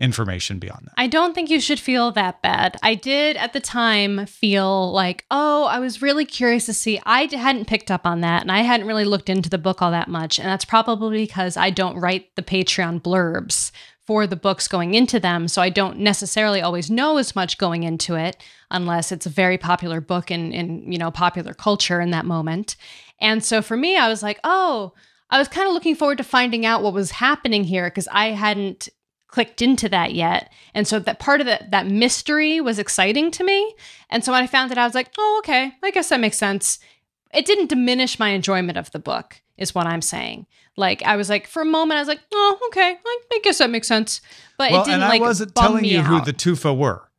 information 0.00 0.58
beyond 0.58 0.86
that. 0.86 0.94
I 0.96 1.06
don't 1.06 1.34
think 1.34 1.50
you 1.50 1.60
should 1.60 1.78
feel 1.78 2.10
that 2.12 2.42
bad. 2.42 2.76
I 2.82 2.94
did 2.94 3.36
at 3.36 3.52
the 3.52 3.60
time 3.60 4.26
feel 4.26 4.92
like, 4.92 5.24
oh, 5.30 5.64
I 5.64 5.78
was 5.78 6.02
really 6.02 6.24
curious 6.24 6.66
to 6.66 6.74
see. 6.74 7.00
I 7.06 7.28
hadn't 7.32 7.68
picked 7.68 7.90
up 7.90 8.04
on 8.04 8.20
that 8.22 8.42
and 8.42 8.50
I 8.50 8.60
hadn't 8.62 8.88
really 8.88 9.04
looked 9.04 9.28
into 9.28 9.48
the 9.48 9.58
book 9.58 9.80
all 9.80 9.92
that 9.92 10.08
much. 10.08 10.38
And 10.38 10.48
that's 10.48 10.64
probably 10.64 11.18
because 11.18 11.56
I 11.56 11.70
don't 11.70 11.98
write 11.98 12.34
the 12.34 12.42
Patreon 12.42 13.02
blurbs 13.02 13.70
for 14.06 14.26
the 14.26 14.36
books 14.36 14.68
going 14.68 14.94
into 14.94 15.18
them. 15.18 15.48
So 15.48 15.62
I 15.62 15.70
don't 15.70 15.98
necessarily 15.98 16.60
always 16.60 16.90
know 16.90 17.16
as 17.16 17.34
much 17.34 17.56
going 17.56 17.84
into 17.84 18.16
it 18.16 18.36
unless 18.70 19.12
it's 19.12 19.26
a 19.26 19.30
very 19.30 19.56
popular 19.56 20.00
book 20.00 20.30
in, 20.30 20.52
in 20.52 20.90
you 20.90 20.98
know, 20.98 21.10
popular 21.10 21.54
culture 21.54 22.00
in 22.00 22.10
that 22.10 22.26
moment. 22.26 22.76
And 23.20 23.42
so 23.42 23.62
for 23.62 23.76
me, 23.76 23.96
I 23.96 24.08
was 24.08 24.22
like, 24.22 24.40
oh, 24.44 24.92
I 25.30 25.38
was 25.38 25.48
kind 25.48 25.66
of 25.66 25.72
looking 25.72 25.94
forward 25.94 26.18
to 26.18 26.24
finding 26.24 26.66
out 26.66 26.82
what 26.82 26.92
was 26.92 27.12
happening 27.12 27.64
here 27.64 27.88
because 27.88 28.08
I 28.08 28.32
hadn't 28.32 28.88
clicked 29.34 29.60
into 29.60 29.88
that 29.88 30.14
yet. 30.14 30.52
And 30.74 30.86
so 30.86 30.98
that 31.00 31.18
part 31.18 31.40
of 31.40 31.46
that 31.46 31.70
that 31.72 31.86
mystery 31.86 32.60
was 32.60 32.78
exciting 32.78 33.30
to 33.32 33.42
me. 33.44 33.74
And 34.10 34.24
so 34.24 34.30
when 34.32 34.42
I 34.42 34.46
found 34.46 34.70
it, 34.70 34.78
I 34.78 34.84
was 34.86 34.94
like, 34.94 35.10
oh, 35.18 35.36
okay, 35.40 35.72
I 35.82 35.90
guess 35.90 36.08
that 36.10 36.20
makes 36.20 36.38
sense. 36.38 36.78
It 37.32 37.44
didn't 37.46 37.68
diminish 37.68 38.18
my 38.20 38.28
enjoyment 38.28 38.78
of 38.78 38.92
the 38.92 39.00
book, 39.00 39.42
is 39.56 39.74
what 39.74 39.86
I'm 39.88 40.02
saying. 40.02 40.46
Like 40.76 41.02
I 41.02 41.16
was 41.16 41.28
like, 41.28 41.48
for 41.48 41.62
a 41.62 41.66
moment, 41.66 41.98
I 41.98 42.00
was 42.00 42.08
like, 42.08 42.20
oh, 42.32 42.58
okay, 42.68 42.96
I, 43.04 43.18
I 43.32 43.40
guess 43.42 43.58
that 43.58 43.70
makes 43.70 43.88
sense. 43.88 44.20
But 44.56 44.70
well, 44.70 44.82
it 44.82 44.84
didn't 44.84 45.00
and 45.02 45.08
like 45.08 45.20
I 45.20 45.24
wasn't 45.26 45.54
telling 45.56 45.82
me 45.82 45.88
you 45.94 46.02
who 46.02 46.20
the 46.20 46.32
Tufa 46.32 46.72
were. 46.72 47.10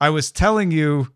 I 0.00 0.08
was 0.08 0.32
telling 0.32 0.70
you 0.70 1.08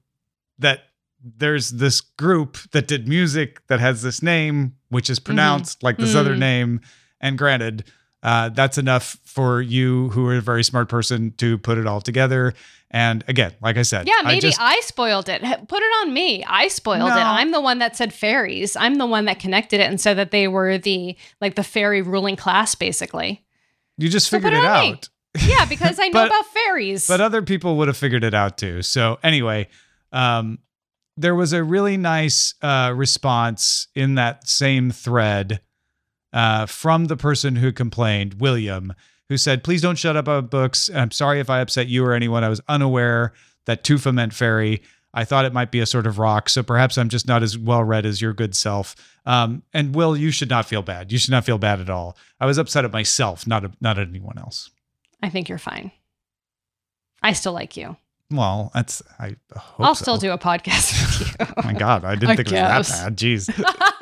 that 0.59 0.81
there's 1.23 1.71
this 1.71 2.03
group 2.03 2.59
that 2.73 2.87
did 2.87 3.09
music 3.09 3.67
that 3.69 3.81
has 3.81 4.03
this 4.03 4.23
name, 4.23 4.75
which 4.91 5.09
is 5.09 5.19
pronounced 5.19 5.83
like 5.83 5.97
this 5.97 6.15
other 6.15 6.35
Mhm. 6.35 6.39
name. 6.39 6.81
And 7.19 7.39
granted, 7.39 7.85
uh, 8.25 8.49
that's 8.49 8.79
enough 8.79 9.17
for 9.25 9.63
you, 9.63 10.09
who 10.11 10.27
are 10.27 10.37
a 10.37 10.41
very 10.41 10.65
smart 10.65 10.89
person, 10.89 11.33
to 11.37 11.59
put 11.59 11.79
it 11.79 11.87
all 11.87 12.01
together. 12.01 12.55
And 12.91 13.23
again, 13.29 13.53
like 13.61 13.77
I 13.77 13.83
said, 13.83 14.07
Yeah, 14.09 14.15
maybe 14.25 14.37
I, 14.59 14.77
just, 14.77 14.89
spoiled 14.89 15.29
it. 15.29 15.43
Put 15.69 15.83
it 15.83 15.93
on 16.03 16.13
me. 16.15 16.43
I 16.45 16.69
spoiled 16.69 17.01
No. 17.01 17.07
it. 17.17 17.21
I'm 17.21 17.51
the 17.51 17.61
one 17.61 17.79
that 17.81 17.97
said 17.97 18.13
fairies. 18.13 18.77
I'm 18.77 18.97
the 18.97 19.07
one 19.07 19.25
that 19.27 19.39
connected 19.41 19.81
it 19.81 19.85
and 19.91 20.01
said 20.01 20.17
that 20.19 20.31
they 20.31 20.49
were 20.49 20.79
the 20.79 21.17
like 21.41 21.55
the 21.57 21.65
fairy 21.65 22.03
ruling 22.03 22.37
class, 22.37 22.75
basically. 22.75 23.45
you 23.99 24.09
just 24.09 24.29
So 24.29 24.37
figured 24.39 24.53
it 24.55 24.59
it 24.59 24.65
on 24.65 24.81
me. 24.81 24.93
out. 24.93 25.09
Yeah, 25.49 25.65
because 25.65 25.99
I 25.99 26.07
know 26.09 26.13
But- 26.21 26.27
about 26.29 26.47
fairies. 26.47 27.07
but 27.09 27.21
other 27.21 27.43
people 27.43 27.77
would 27.79 27.89
have 27.89 27.97
figured 27.97 28.23
it 28.25 28.35
out 28.35 28.57
too. 28.59 28.83
So 28.83 29.19
anyway, 29.25 29.69
um, 30.13 30.59
there 31.17 31.35
was 31.35 31.53
a 31.53 31.63
really 31.65 31.97
nice 31.97 32.55
uh, 32.63 32.93
response 32.95 33.89
in 33.97 34.15
that 34.17 34.49
same 34.49 34.91
thread 34.93 35.61
uh, 36.35 36.67
from 36.67 37.07
the 37.07 37.17
person 37.17 37.57
who 37.57 37.73
complained, 37.73 38.35
William, 38.35 38.93
who 39.31 39.39
said, 39.39 39.65
"Please 39.65 39.81
don't 39.81 39.97
shut 39.97 40.17
up 40.17 40.25
about 40.25 40.51
books. 40.51 40.91
I'm 40.95 41.11
sorry 41.11 41.41
if 41.41 41.49
I 41.49 41.61
upset 41.61 41.89
you 41.89 42.05
or 42.05 42.13
anyone. 42.13 42.45
I 42.45 42.51
was 42.51 42.61
unaware 42.69 43.33
that 43.65 43.85
tufa 43.85 44.13
meant 44.13 44.35
fairy." 44.35 44.83
I 45.17 45.25
thought 45.25 45.45
it 45.45 45.53
might 45.53 45.71
be 45.71 45.79
a 45.79 45.87
sort 45.87 46.09
of 46.09 46.19
rock, 46.19 46.49
so 46.49 46.65
perhaps 46.65 46.99
I'm 46.99 47.09
just 47.09 47.29
not 47.29 47.45
as 47.45 47.57
well 47.57 47.85
read 47.85 48.05
as 48.05 48.21
your 48.21 48.33
good 48.33 48.57
self. 48.57 48.97
Um, 49.25 49.63
and 49.73 49.95
Will, 49.95 50.17
you 50.17 50.33
should 50.33 50.51
not 50.51 50.67
feel 50.67 50.83
bad. 50.83 51.13
You 51.13 51.19
should 51.19 51.31
not 51.31 51.45
feel 51.45 51.57
bad 51.57 51.81
at 51.81 51.89
all. 51.89 52.17
I 52.41 52.47
was 52.47 52.59
upset 52.59 52.85
at 52.85 52.93
myself, 52.93 53.47
not 53.47 53.81
not 53.81 53.97
at 53.97 54.09
anyone 54.09 54.37
else. 54.37 54.71
I 55.23 55.31
think 55.31 55.49
you're 55.49 55.57
fine. 55.59 55.93
I 57.23 57.33
still 57.33 57.53
like 57.53 57.77
you. 57.77 57.97
Well, 58.31 58.73
that's 58.75 59.03
I 59.21 59.37
hope 59.57 59.87
I'll 59.87 59.95
so. 59.95 60.03
still 60.03 60.19
do 60.19 60.33
a 60.33 60.39
podcast 60.39 60.93
with 61.21 61.21
you. 61.21 61.47
Oh 61.57 61.63
my 61.63 61.73
god, 61.75 62.05
I 62.05 62.17
didn't 62.17 62.31
I 62.31 62.37
think 62.37 62.49
it 62.49 62.55
was 62.55 62.89
that 62.89 63.05
bad. 63.05 63.17
Jeez. 63.17 63.91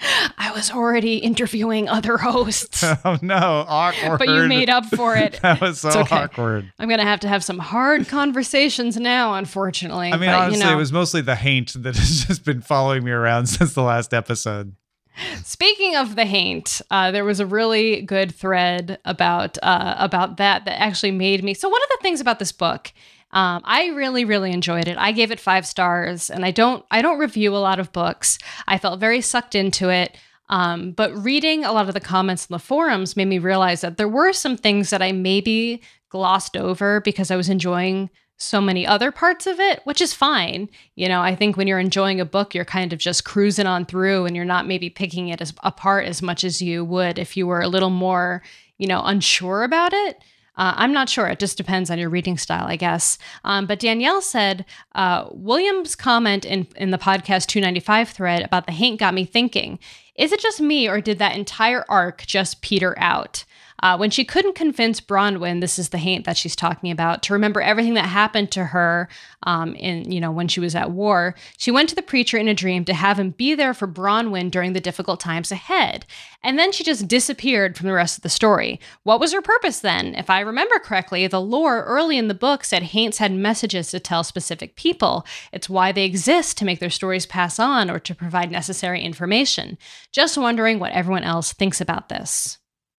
I 0.38 0.52
was 0.52 0.70
already 0.70 1.16
interviewing 1.16 1.88
other 1.88 2.18
hosts, 2.18 2.84
oh 3.04 3.18
no, 3.20 3.64
awkward. 3.68 4.18
but 4.18 4.28
you 4.28 4.46
made 4.46 4.70
up 4.70 4.86
for 4.86 5.16
it. 5.16 5.40
that 5.42 5.60
was 5.60 5.80
so 5.80 6.00
okay. 6.00 6.16
awkward. 6.16 6.72
I'm 6.78 6.88
gonna 6.88 7.04
have 7.04 7.20
to 7.20 7.28
have 7.28 7.42
some 7.42 7.58
hard 7.58 8.08
conversations 8.08 8.96
now, 8.96 9.34
unfortunately. 9.34 10.08
I 10.08 10.16
mean, 10.16 10.30
but, 10.30 10.34
honestly, 10.34 10.58
you 10.58 10.64
know, 10.64 10.72
it 10.72 10.76
was 10.76 10.92
mostly 10.92 11.20
the 11.20 11.34
haint 11.34 11.74
that 11.82 11.96
has 11.96 12.24
just 12.26 12.44
been 12.44 12.60
following 12.60 13.04
me 13.04 13.10
around 13.10 13.46
since 13.46 13.74
the 13.74 13.82
last 13.82 14.14
episode. 14.14 14.74
Speaking 15.42 15.96
of 15.96 16.14
the 16.14 16.24
haint, 16.24 16.80
uh, 16.90 17.10
there 17.10 17.24
was 17.24 17.40
a 17.40 17.46
really 17.46 18.02
good 18.02 18.32
thread 18.32 18.98
about 19.04 19.58
uh, 19.62 19.96
about 19.98 20.36
that 20.36 20.64
that 20.64 20.80
actually 20.80 21.10
made 21.10 21.42
me. 21.42 21.54
So 21.54 21.68
one 21.68 21.82
of 21.82 21.88
the 21.88 21.98
things 22.02 22.20
about 22.20 22.38
this 22.38 22.52
book, 22.52 22.92
um, 23.30 23.62
I 23.64 23.88
really 23.88 24.24
really 24.24 24.52
enjoyed 24.52 24.88
it. 24.88 24.96
I 24.96 25.12
gave 25.12 25.30
it 25.30 25.40
five 25.40 25.66
stars, 25.66 26.30
and 26.30 26.44
I 26.44 26.50
don't 26.50 26.84
I 26.90 27.02
don't 27.02 27.18
review 27.18 27.54
a 27.54 27.58
lot 27.58 27.78
of 27.78 27.92
books. 27.92 28.38
I 28.66 28.78
felt 28.78 29.00
very 29.00 29.20
sucked 29.20 29.54
into 29.54 29.90
it. 29.90 30.16
Um, 30.50 30.92
but 30.92 31.14
reading 31.14 31.64
a 31.64 31.72
lot 31.72 31.88
of 31.88 31.94
the 31.94 32.00
comments 32.00 32.46
in 32.46 32.54
the 32.54 32.58
forums 32.58 33.16
made 33.16 33.28
me 33.28 33.38
realize 33.38 33.82
that 33.82 33.98
there 33.98 34.08
were 34.08 34.32
some 34.32 34.56
things 34.56 34.88
that 34.90 35.02
I 35.02 35.12
maybe 35.12 35.82
glossed 36.08 36.56
over 36.56 37.02
because 37.02 37.30
I 37.30 37.36
was 37.36 37.50
enjoying 37.50 38.08
so 38.38 38.60
many 38.60 38.86
other 38.86 39.10
parts 39.10 39.46
of 39.46 39.58
it, 39.58 39.80
which 39.84 40.00
is 40.00 40.14
fine. 40.14 40.70
You 40.94 41.08
know, 41.08 41.20
I 41.20 41.34
think 41.34 41.56
when 41.56 41.66
you're 41.66 41.80
enjoying 41.80 42.20
a 42.20 42.24
book, 42.24 42.54
you're 42.54 42.64
kind 42.64 42.92
of 42.92 42.98
just 42.98 43.24
cruising 43.24 43.66
on 43.66 43.84
through 43.84 44.24
and 44.24 44.34
you're 44.34 44.44
not 44.44 44.66
maybe 44.66 44.88
picking 44.88 45.28
it 45.28 45.40
as 45.40 45.52
apart 45.62 46.06
as 46.06 46.22
much 46.22 46.44
as 46.44 46.62
you 46.62 46.84
would 46.84 47.18
if 47.18 47.36
you 47.36 47.46
were 47.46 47.60
a 47.60 47.68
little 47.68 47.90
more, 47.90 48.42
you 48.78 48.86
know, 48.86 49.02
unsure 49.04 49.64
about 49.64 49.92
it. 49.92 50.22
Uh, 50.58 50.74
I'm 50.76 50.92
not 50.92 51.08
sure. 51.08 51.28
It 51.28 51.38
just 51.38 51.56
depends 51.56 51.90
on 51.90 51.98
your 51.98 52.10
reading 52.10 52.36
style, 52.36 52.66
I 52.66 52.76
guess. 52.76 53.16
Um, 53.44 53.66
but 53.66 53.78
Danielle 53.78 54.20
said 54.20 54.66
uh, 54.94 55.28
William's 55.30 55.94
comment 55.94 56.44
in, 56.44 56.66
in 56.76 56.90
the 56.90 56.98
podcast 56.98 57.46
295 57.46 58.10
thread 58.10 58.42
about 58.42 58.66
the 58.66 58.72
haint 58.72 59.00
got 59.00 59.14
me 59.14 59.24
thinking 59.24 59.78
is 60.18 60.32
it 60.32 60.40
just 60.40 60.60
me 60.60 60.88
or 60.88 61.00
did 61.00 61.20
that 61.20 61.36
entire 61.36 61.84
arc 61.88 62.26
just 62.26 62.60
peter 62.60 62.98
out? 62.98 63.44
Uh, 63.80 63.96
when 63.96 64.10
she 64.10 64.24
couldn't 64.24 64.54
convince 64.54 65.00
Bronwyn, 65.00 65.60
this 65.60 65.78
is 65.78 65.90
the 65.90 65.98
haint 65.98 66.24
that 66.24 66.36
she's 66.36 66.56
talking 66.56 66.90
about, 66.90 67.22
to 67.22 67.32
remember 67.32 67.60
everything 67.60 67.94
that 67.94 68.06
happened 68.06 68.50
to 68.52 68.64
her 68.64 69.08
um, 69.44 69.74
in, 69.74 70.10
you 70.10 70.20
know, 70.20 70.32
when 70.32 70.48
she 70.48 70.60
was 70.60 70.74
at 70.74 70.90
war, 70.90 71.34
she 71.56 71.70
went 71.70 71.88
to 71.88 71.94
the 71.94 72.02
preacher 72.02 72.36
in 72.36 72.48
a 72.48 72.54
dream 72.54 72.84
to 72.84 72.94
have 72.94 73.18
him 73.18 73.30
be 73.30 73.54
there 73.54 73.74
for 73.74 73.86
Bronwyn 73.86 74.50
during 74.50 74.72
the 74.72 74.80
difficult 74.80 75.20
times 75.20 75.52
ahead. 75.52 76.06
And 76.42 76.58
then 76.58 76.72
she 76.72 76.84
just 76.84 77.08
disappeared 77.08 77.76
from 77.76 77.86
the 77.86 77.92
rest 77.92 78.16
of 78.18 78.22
the 78.22 78.28
story. 78.28 78.80
What 79.02 79.20
was 79.20 79.32
her 79.32 79.42
purpose 79.42 79.80
then? 79.80 80.14
If 80.14 80.30
I 80.30 80.40
remember 80.40 80.78
correctly, 80.78 81.26
the 81.26 81.40
lore 81.40 81.82
early 81.84 82.18
in 82.18 82.28
the 82.28 82.34
book 82.34 82.64
said 82.64 82.82
haints 82.82 83.18
had 83.18 83.32
messages 83.32 83.90
to 83.90 84.00
tell 84.00 84.24
specific 84.24 84.76
people. 84.76 85.26
It's 85.52 85.68
why 85.68 85.92
they 85.92 86.04
exist 86.04 86.58
to 86.58 86.64
make 86.64 86.80
their 86.80 86.90
stories 86.90 87.26
pass 87.26 87.58
on 87.58 87.90
or 87.90 87.98
to 88.00 88.14
provide 88.14 88.50
necessary 88.50 89.02
information. 89.02 89.78
Just 90.12 90.38
wondering 90.38 90.78
what 90.78 90.92
everyone 90.92 91.24
else 91.24 91.52
thinks 91.52 91.80
about 91.80 92.08
this. 92.08 92.58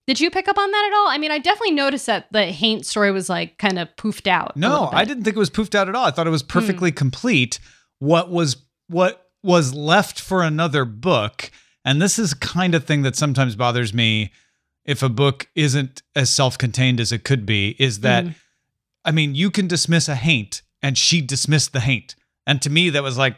Did 0.09 0.19
you 0.19 0.31
pick 0.31 0.47
up 0.47 0.57
on 0.57 0.71
that 0.71 0.89
at 0.91 0.97
all? 0.97 1.07
I 1.09 1.19
mean, 1.19 1.29
I 1.29 1.37
definitely 1.37 1.75
noticed 1.75 2.07
that 2.07 2.25
the 2.31 2.45
Haint 2.45 2.83
story 2.83 3.11
was 3.11 3.29
like 3.29 3.59
kind 3.59 3.77
of 3.77 3.95
poofed 3.95 4.25
out. 4.25 4.57
No, 4.57 4.89
I 4.91 5.05
didn't 5.05 5.23
think 5.23 5.35
it 5.35 5.39
was 5.39 5.51
poofed 5.51 5.75
out 5.75 5.87
at 5.87 5.93
all. 5.93 6.05
I 6.07 6.09
thought 6.09 6.25
it 6.25 6.31
Hmm. 6.31 6.33
was 6.33 6.41
perfectly 6.41 6.91
complete. 6.91 7.59
What 7.99 8.31
was 8.31 8.57
what 8.87 9.29
was 9.43 9.75
left 9.75 10.19
for 10.19 10.41
another 10.41 10.83
book, 10.83 11.51
and 11.85 12.01
this 12.01 12.17
is 12.17 12.33
kind 12.33 12.73
of 12.73 12.85
thing 12.85 13.03
that 13.03 13.15
sometimes 13.15 13.55
bothers 13.55 13.93
me 13.93 14.31
if 14.83 15.03
a 15.03 15.09
book 15.09 15.47
isn't 15.53 16.01
as 16.15 16.31
self-contained 16.31 16.99
as 16.99 17.11
it 17.11 17.23
could 17.23 17.45
be, 17.45 17.75
is 17.77 17.99
that 17.99 18.25
Mhm. 18.25 18.35
I 19.05 19.11
mean, 19.11 19.35
you 19.35 19.51
can 19.51 19.67
dismiss 19.67 20.09
a 20.09 20.15
haint 20.15 20.63
and 20.81 20.97
she 20.97 21.21
dismissed 21.21 21.71
the 21.71 21.81
haint. 21.81 22.15
And 22.47 22.63
to 22.63 22.71
me 22.71 22.89
that 22.89 23.03
was 23.03 23.15
like 23.15 23.35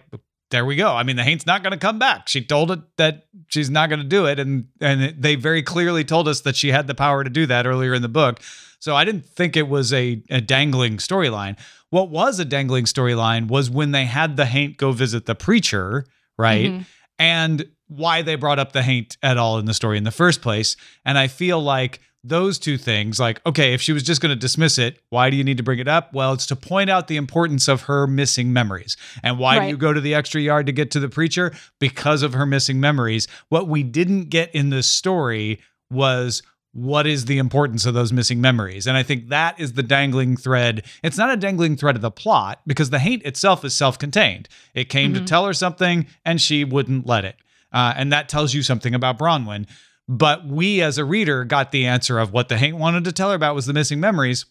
there 0.52 0.66
we 0.66 0.76
go. 0.76 0.94
I 0.94 1.04
mean, 1.04 1.16
the 1.16 1.24
Haint's 1.24 1.46
not 1.46 1.64
going 1.64 1.72
to 1.72 1.80
come 1.80 1.98
back. 1.98 2.28
She 2.28 2.44
told 2.44 2.72
it 2.72 2.80
that 2.98 3.26
she's 3.48 3.70
not 3.70 3.90
going 3.90 4.02
to 4.02 4.08
do 4.08 4.26
it, 4.26 4.40
and 4.40 4.68
and 4.80 5.16
they 5.22 5.36
very 5.36 5.64
clearly 5.64 6.04
told 6.04 6.28
us 6.28 6.42
that 6.42 6.56
she 6.56 6.70
had 6.70 6.88
the 6.88 6.96
power 6.96 7.24
to 7.24 7.30
do 7.30 7.46
that 7.48 7.66
earlier 7.66 7.94
in 7.94 8.02
the 8.02 8.10
book. 8.10 8.40
So 8.80 8.96
I 8.96 9.06
didn't 9.06 9.26
think 9.26 9.56
it 9.56 9.68
was 9.68 9.94
a, 9.94 10.24
a 10.30 10.42
dangling 10.42 10.98
storyline. 10.98 11.58
What 11.92 12.10
was 12.10 12.40
a 12.40 12.46
dangling 12.46 12.86
storyline 12.86 13.48
was 13.48 13.70
when 13.70 13.92
they 13.92 14.06
had 14.06 14.38
the 14.38 14.46
Haint 14.46 14.78
go 14.78 14.92
visit 14.92 15.26
the 15.26 15.36
preacher, 15.36 16.06
right? 16.38 16.72
Mhm. 16.72 16.86
And 17.20 17.66
why 17.88 18.22
they 18.24 18.36
brought 18.36 18.58
up 18.58 18.72
the 18.72 18.82
Haint 18.82 19.18
at 19.22 19.38
all 19.38 19.60
in 19.60 19.66
the 19.66 19.74
story 19.74 19.98
in 19.98 20.04
the 20.04 20.12
first 20.12 20.42
place. 20.42 20.78
And 21.06 21.18
I 21.18 21.28
feel 21.28 21.62
like 21.62 22.00
those 22.24 22.60
two 22.60 22.78
things, 22.78 23.20
like, 23.20 23.44
okay, 23.48 23.74
if 23.74 23.82
she 23.82 23.94
was 23.94 24.04
just 24.04 24.22
going 24.22 24.30
to 24.30 24.36
dismiss 24.40 24.78
it, 24.78 25.00
why 25.10 25.30
do 25.32 25.38
you 25.38 25.44
need 25.44 25.58
to 25.58 25.64
bring 25.64 25.80
it 25.80 25.88
up? 25.88 26.14
Well, 26.14 26.34
it's 26.34 26.46
to 26.48 26.56
point 26.56 26.90
out 26.90 27.08
the 27.08 27.18
importance 27.18 27.68
of 27.68 27.84
her 27.84 28.06
missing 28.06 28.54
memories. 28.54 28.96
And 29.24 29.40
why 29.40 29.58
do 29.60 29.68
you 29.68 29.78
go 29.78 29.92
to 29.92 30.00
the 30.02 30.14
extra 30.14 30.40
yard 30.40 30.68
to 30.68 30.72
get 30.72 30.92
to 30.92 31.00
the 31.00 31.10
preacher? 31.10 31.52
Because 31.80 32.22
of 32.22 32.34
her 32.34 32.46
missing 32.46 32.80
memories. 32.80 33.28
What 33.50 33.68
we 33.68 33.82
didn't 33.82 34.26
get 34.26 34.54
in 34.54 34.70
this 34.70 34.88
story 34.88 35.62
was 35.90 36.44
what 36.74 37.06
is 37.08 37.26
the 37.26 37.38
importance 37.40 37.86
of 37.86 37.94
those 37.96 38.14
missing 38.14 38.40
memories? 38.40 38.86
And 38.88 38.96
I 38.96 39.04
think 39.04 39.30
that 39.30 39.60
is 39.60 39.74
the 39.74 39.84
dangling 39.84 40.38
thread. 40.38 40.86
It's 41.04 41.18
not 41.18 41.32
a 41.34 41.38
dangling 41.38 41.76
thread 41.76 41.96
of 41.96 42.02
the 42.02 42.12
plot 42.12 42.62
because 42.68 42.92
the 42.92 43.00
Haint 43.00 43.24
itself 43.24 43.66
is 43.66 43.74
self 43.74 43.98
contained. 43.98 44.48
It 44.76 44.90
came 44.90 45.14
to 45.16 45.20
Mhm. 45.22 45.26
tell 45.26 45.46
her 45.48 45.54
something 45.54 46.06
and 46.24 46.40
she 46.40 46.64
wouldn't 46.64 47.08
let 47.08 47.26
it. 47.26 47.36
Uh, 47.74 47.94
and 47.98 48.14
that 48.14 48.30
tells 48.30 48.54
you 48.54 48.62
something 48.62 48.94
about 48.94 49.18
Bronwyn. 49.18 49.66
But 50.12 50.46
we, 50.46 50.82
as 50.82 50.98
a 50.98 51.06
reader, 51.06 51.46
got 51.46 51.72
the 51.72 51.86
answer 51.86 52.20
of 52.20 52.34
what 52.34 52.50
the 52.50 52.58
Haint 52.58 52.76
wanted 52.76 53.06
to 53.06 53.14
tell 53.14 53.30
her 53.30 53.36
about 53.36 53.56
was 53.56 53.66
the 53.66 53.72
missing 53.72 54.02
memories. 54.02 54.46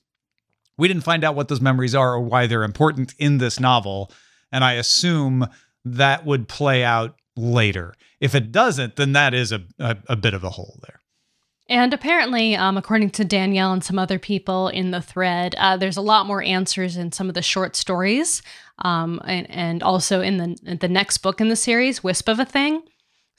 We 0.79 0.89
didn't 0.89 1.05
find 1.05 1.23
out 1.23 1.35
what 1.35 1.49
those 1.49 1.61
memories 1.61 1.95
are 1.95 2.15
or 2.15 2.21
why 2.21 2.47
they're 2.47 2.63
important 2.63 3.15
in 3.19 3.37
this 3.37 3.61
novel. 3.61 4.11
And 4.51 4.65
I 4.65 4.73
assume 4.73 5.47
that 5.85 6.25
would 6.25 6.49
play 6.49 6.83
out 6.83 7.15
later. 7.37 7.93
If 8.21 8.35
it 8.35 8.53
doesn't, 8.53 8.97
then 8.97 9.13
that 9.13 9.35
is 9.35 9.53
a, 9.53 9.61
a, 9.79 9.99
a 10.09 10.17
bit 10.17 10.33
of 10.33 10.45
a 10.45 10.49
hole 10.49 10.81
there. 10.81 11.01
And 11.69 11.93
apparently, 11.93 12.57
um, 12.57 12.79
according 12.79 13.11
to 13.11 13.25
Danielle 13.27 13.75
and 13.75 13.85
some 13.85 13.99
other 13.99 14.19
people 14.19 14.69
in 14.69 14.93
the 14.93 15.03
thread, 15.03 15.55
uh, 15.59 15.77
there's 15.77 15.99
a 15.99 16.01
lot 16.01 16.25
more 16.25 16.43
answers 16.43 16.97
in 16.97 17.13
some 17.13 17.29
of 17.29 17.35
the 17.35 17.43
short 17.43 17.77
stories, 17.77 18.41
um, 18.79 19.21
and, 19.27 19.49
and 19.51 19.83
also 19.83 20.23
in 20.23 20.39
the 20.39 20.77
the 20.79 20.89
next 20.89 21.19
book 21.19 21.39
in 21.39 21.49
the 21.49 21.55
series, 21.55 22.03
Wisp 22.03 22.31
of 22.31 22.41
a 22.41 22.47
Thing. 22.47 22.83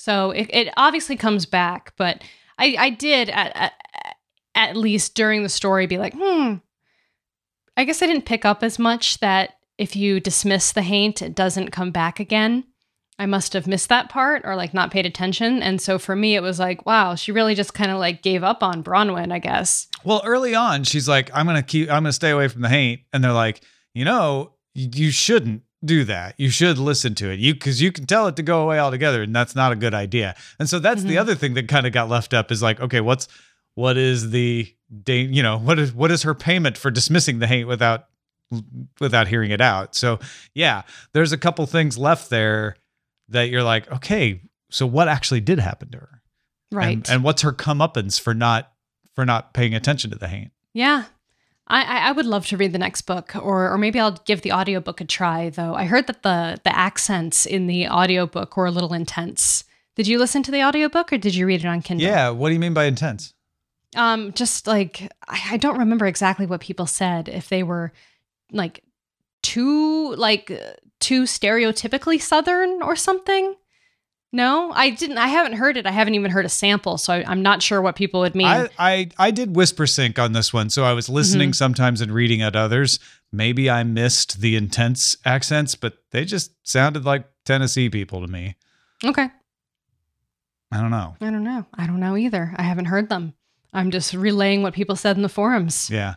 So 0.01 0.31
it, 0.31 0.49
it 0.51 0.73
obviously 0.77 1.15
comes 1.15 1.45
back, 1.45 1.93
but 1.95 2.23
I, 2.57 2.75
I 2.77 2.89
did 2.89 3.29
at, 3.29 3.55
at 3.55 3.73
at 4.55 4.75
least 4.75 5.13
during 5.13 5.43
the 5.43 5.49
story 5.49 5.85
be 5.85 5.99
like, 5.99 6.15
hmm. 6.17 6.55
I 7.77 7.83
guess 7.83 8.01
I 8.01 8.07
didn't 8.07 8.25
pick 8.25 8.43
up 8.43 8.63
as 8.63 8.79
much 8.79 9.19
that 9.19 9.57
if 9.77 9.95
you 9.95 10.19
dismiss 10.19 10.71
the 10.71 10.81
haint, 10.81 11.21
it 11.21 11.35
doesn't 11.35 11.71
come 11.71 11.91
back 11.91 12.19
again. 12.19 12.65
I 13.19 13.27
must 13.27 13.53
have 13.53 13.67
missed 13.67 13.89
that 13.89 14.09
part 14.09 14.41
or 14.43 14.55
like 14.55 14.73
not 14.73 14.89
paid 14.89 15.05
attention. 15.05 15.61
And 15.61 15.79
so 15.79 15.99
for 15.99 16.15
me, 16.15 16.35
it 16.35 16.41
was 16.41 16.59
like, 16.59 16.83
wow, 16.87 17.13
she 17.13 17.31
really 17.31 17.53
just 17.53 17.75
kind 17.75 17.91
of 17.91 17.99
like 17.99 18.23
gave 18.23 18.43
up 18.43 18.63
on 18.63 18.83
Bronwyn, 18.83 19.31
I 19.31 19.37
guess. 19.37 19.87
Well, 20.03 20.23
early 20.25 20.55
on, 20.55 20.83
she's 20.83 21.07
like, 21.07 21.29
I'm 21.31 21.45
gonna 21.45 21.61
keep 21.61 21.89
I'm 21.89 22.03
gonna 22.03 22.11
stay 22.11 22.31
away 22.31 22.47
from 22.47 22.63
the 22.63 22.69
Haint. 22.69 23.01
And 23.13 23.23
they're 23.23 23.31
like, 23.31 23.61
you 23.93 24.03
know, 24.03 24.53
you 24.73 25.11
shouldn't 25.11 25.61
do 25.83 26.03
that. 26.05 26.35
You 26.37 26.49
should 26.49 26.77
listen 26.77 27.15
to 27.15 27.29
it. 27.31 27.39
You 27.39 27.53
because 27.53 27.81
you 27.81 27.91
can 27.91 28.05
tell 28.05 28.27
it 28.27 28.35
to 28.35 28.43
go 28.43 28.61
away 28.63 28.79
altogether, 28.79 29.21
and 29.23 29.35
that's 29.35 29.55
not 29.55 29.71
a 29.71 29.75
good 29.75 29.93
idea. 29.93 30.35
And 30.59 30.69
so 30.69 30.79
that's 30.79 31.03
the 31.03 31.15
Mhm. 31.15 31.19
other 31.21 31.35
thing 31.35 31.53
that 31.55 31.67
kind 31.67 31.87
of 31.87 31.93
got 31.93 32.07
left 32.09 32.33
up 32.33 32.51
is 32.51 32.61
like, 32.61 32.79
okay, 32.79 33.01
what's 33.01 33.27
what 33.75 33.97
is 33.97 34.31
the 34.31 34.73
you 35.07 35.41
know, 35.41 35.57
what 35.57 35.79
is 35.79 35.93
what 35.93 36.11
is 36.11 36.23
her 36.23 36.33
payment 36.35 36.77
for 36.77 36.91
dismissing 36.91 37.39
the 37.39 37.47
haint 37.47 37.67
without 37.67 38.07
without 38.99 39.27
hearing 39.27 39.51
it 39.51 39.61
out? 39.61 39.95
So 39.95 40.19
yeah, 40.53 40.83
there's 41.13 41.31
a 41.31 41.37
couple 41.37 41.65
things 41.65 41.97
left 41.97 42.29
there 42.29 42.75
that 43.29 43.49
you're 43.49 43.63
like, 43.63 43.89
okay, 43.91 44.41
so 44.69 44.85
what 44.85 45.07
actually 45.07 45.39
did 45.41 45.59
happen 45.59 45.89
to 45.91 45.97
her? 45.97 46.21
Right. 46.71 46.97
And, 46.97 47.09
and 47.09 47.23
what's 47.23 47.41
her 47.43 47.53
comeuppance 47.53 48.19
for 48.19 48.33
not 48.33 48.71
for 49.15 49.25
not 49.25 49.53
paying 49.53 49.73
attention 49.73 50.11
to 50.11 50.17
the 50.17 50.27
haint? 50.27 50.51
yeah. 50.73 51.05
I, 51.71 52.10
I 52.10 52.12
would 52.12 52.25
love 52.25 52.45
to 52.47 52.57
read 52.57 52.73
the 52.73 52.79
next 52.79 53.03
book, 53.03 53.34
or 53.36 53.71
or 53.71 53.77
maybe 53.77 53.99
I'll 53.99 54.19
give 54.25 54.41
the 54.41 54.51
audiobook 54.51 54.99
a 54.99 55.05
try, 55.05 55.49
though. 55.49 55.73
I 55.73 55.86
heard 55.86 56.07
that 56.07 56.23
the 56.23 56.60
the 56.63 56.75
accents 56.75 57.45
in 57.45 57.67
the 57.67 57.88
audiobook 57.88 58.57
were 58.57 58.65
a 58.65 58.71
little 58.71 58.93
intense. 58.93 59.63
Did 59.95 60.07
you 60.07 60.19
listen 60.19 60.43
to 60.43 60.51
the 60.51 60.63
audiobook 60.63 61.12
or 61.12 61.17
did 61.17 61.36
you 61.36 61.45
read 61.45 61.63
it 61.63 61.67
on 61.67 61.81
Kindle? 61.81 62.07
Yeah, 62.07 62.29
what 62.29 62.49
do 62.49 62.53
you 62.53 62.60
mean 62.60 62.73
by 62.73 62.86
intense? 62.86 63.34
Um, 63.95 64.31
just 64.34 64.67
like 64.67 65.12
I, 65.27 65.41
I 65.51 65.57
don't 65.57 65.79
remember 65.79 66.07
exactly 66.07 66.45
what 66.45 66.62
people 66.62 66.88
said. 66.88 67.29
If 67.29 67.49
they 67.49 67.63
were 67.63 67.91
like 68.51 68.84
too 69.41 70.15
like 70.15 70.51
too 70.99 71.23
stereotypically 71.23 72.21
Southern 72.21 72.81
or 72.81 72.95
something. 72.95 73.55
No, 74.33 74.71
I 74.71 74.91
didn't. 74.91 75.17
I 75.17 75.27
haven't 75.27 75.53
heard 75.53 75.75
it. 75.75 75.85
I 75.85 75.91
haven't 75.91 76.15
even 76.15 76.31
heard 76.31 76.45
a 76.45 76.49
sample, 76.49 76.97
so 76.97 77.11
I, 77.13 77.23
I'm 77.27 77.41
not 77.41 77.61
sure 77.61 77.81
what 77.81 77.97
people 77.97 78.21
would 78.21 78.33
mean. 78.33 78.47
I, 78.47 78.69
I 78.79 79.09
I 79.17 79.31
did 79.31 79.53
Whispersync 79.53 80.17
on 80.17 80.31
this 80.31 80.53
one, 80.53 80.69
so 80.69 80.83
I 80.85 80.93
was 80.93 81.09
listening 81.09 81.49
Mm-hmm. 81.49 81.53
sometimes 81.55 81.99
and 81.99 82.13
reading 82.13 82.41
at 82.41 82.55
others. 82.55 82.97
Maybe 83.33 83.69
I 83.69 83.83
missed 83.83 84.39
the 84.39 84.55
intense 84.55 85.17
accents, 85.25 85.75
but 85.75 85.97
they 86.11 86.23
just 86.23 86.51
sounded 86.65 87.03
like 87.03 87.25
Tennessee 87.45 87.89
people 87.89 88.21
to 88.21 88.27
me. 88.27 88.55
okay, 89.03 89.29
I 90.71 90.77
don't 90.79 90.91
know. 90.91 91.15
I 91.19 91.29
don't 91.29 91.43
know. 91.43 91.65
I 91.73 91.85
don't 91.87 91.99
know 91.99 92.15
either. 92.15 92.53
I 92.55 92.63
haven't 92.63 92.85
heard 92.85 93.09
them. 93.09 93.33
I'm 93.73 93.91
just 93.91 94.13
relaying 94.13 94.63
what 94.63 94.73
people 94.73 94.95
said 94.95 95.17
in 95.17 95.23
the 95.23 95.29
forums. 95.29 95.89
Yeah. 95.89 96.15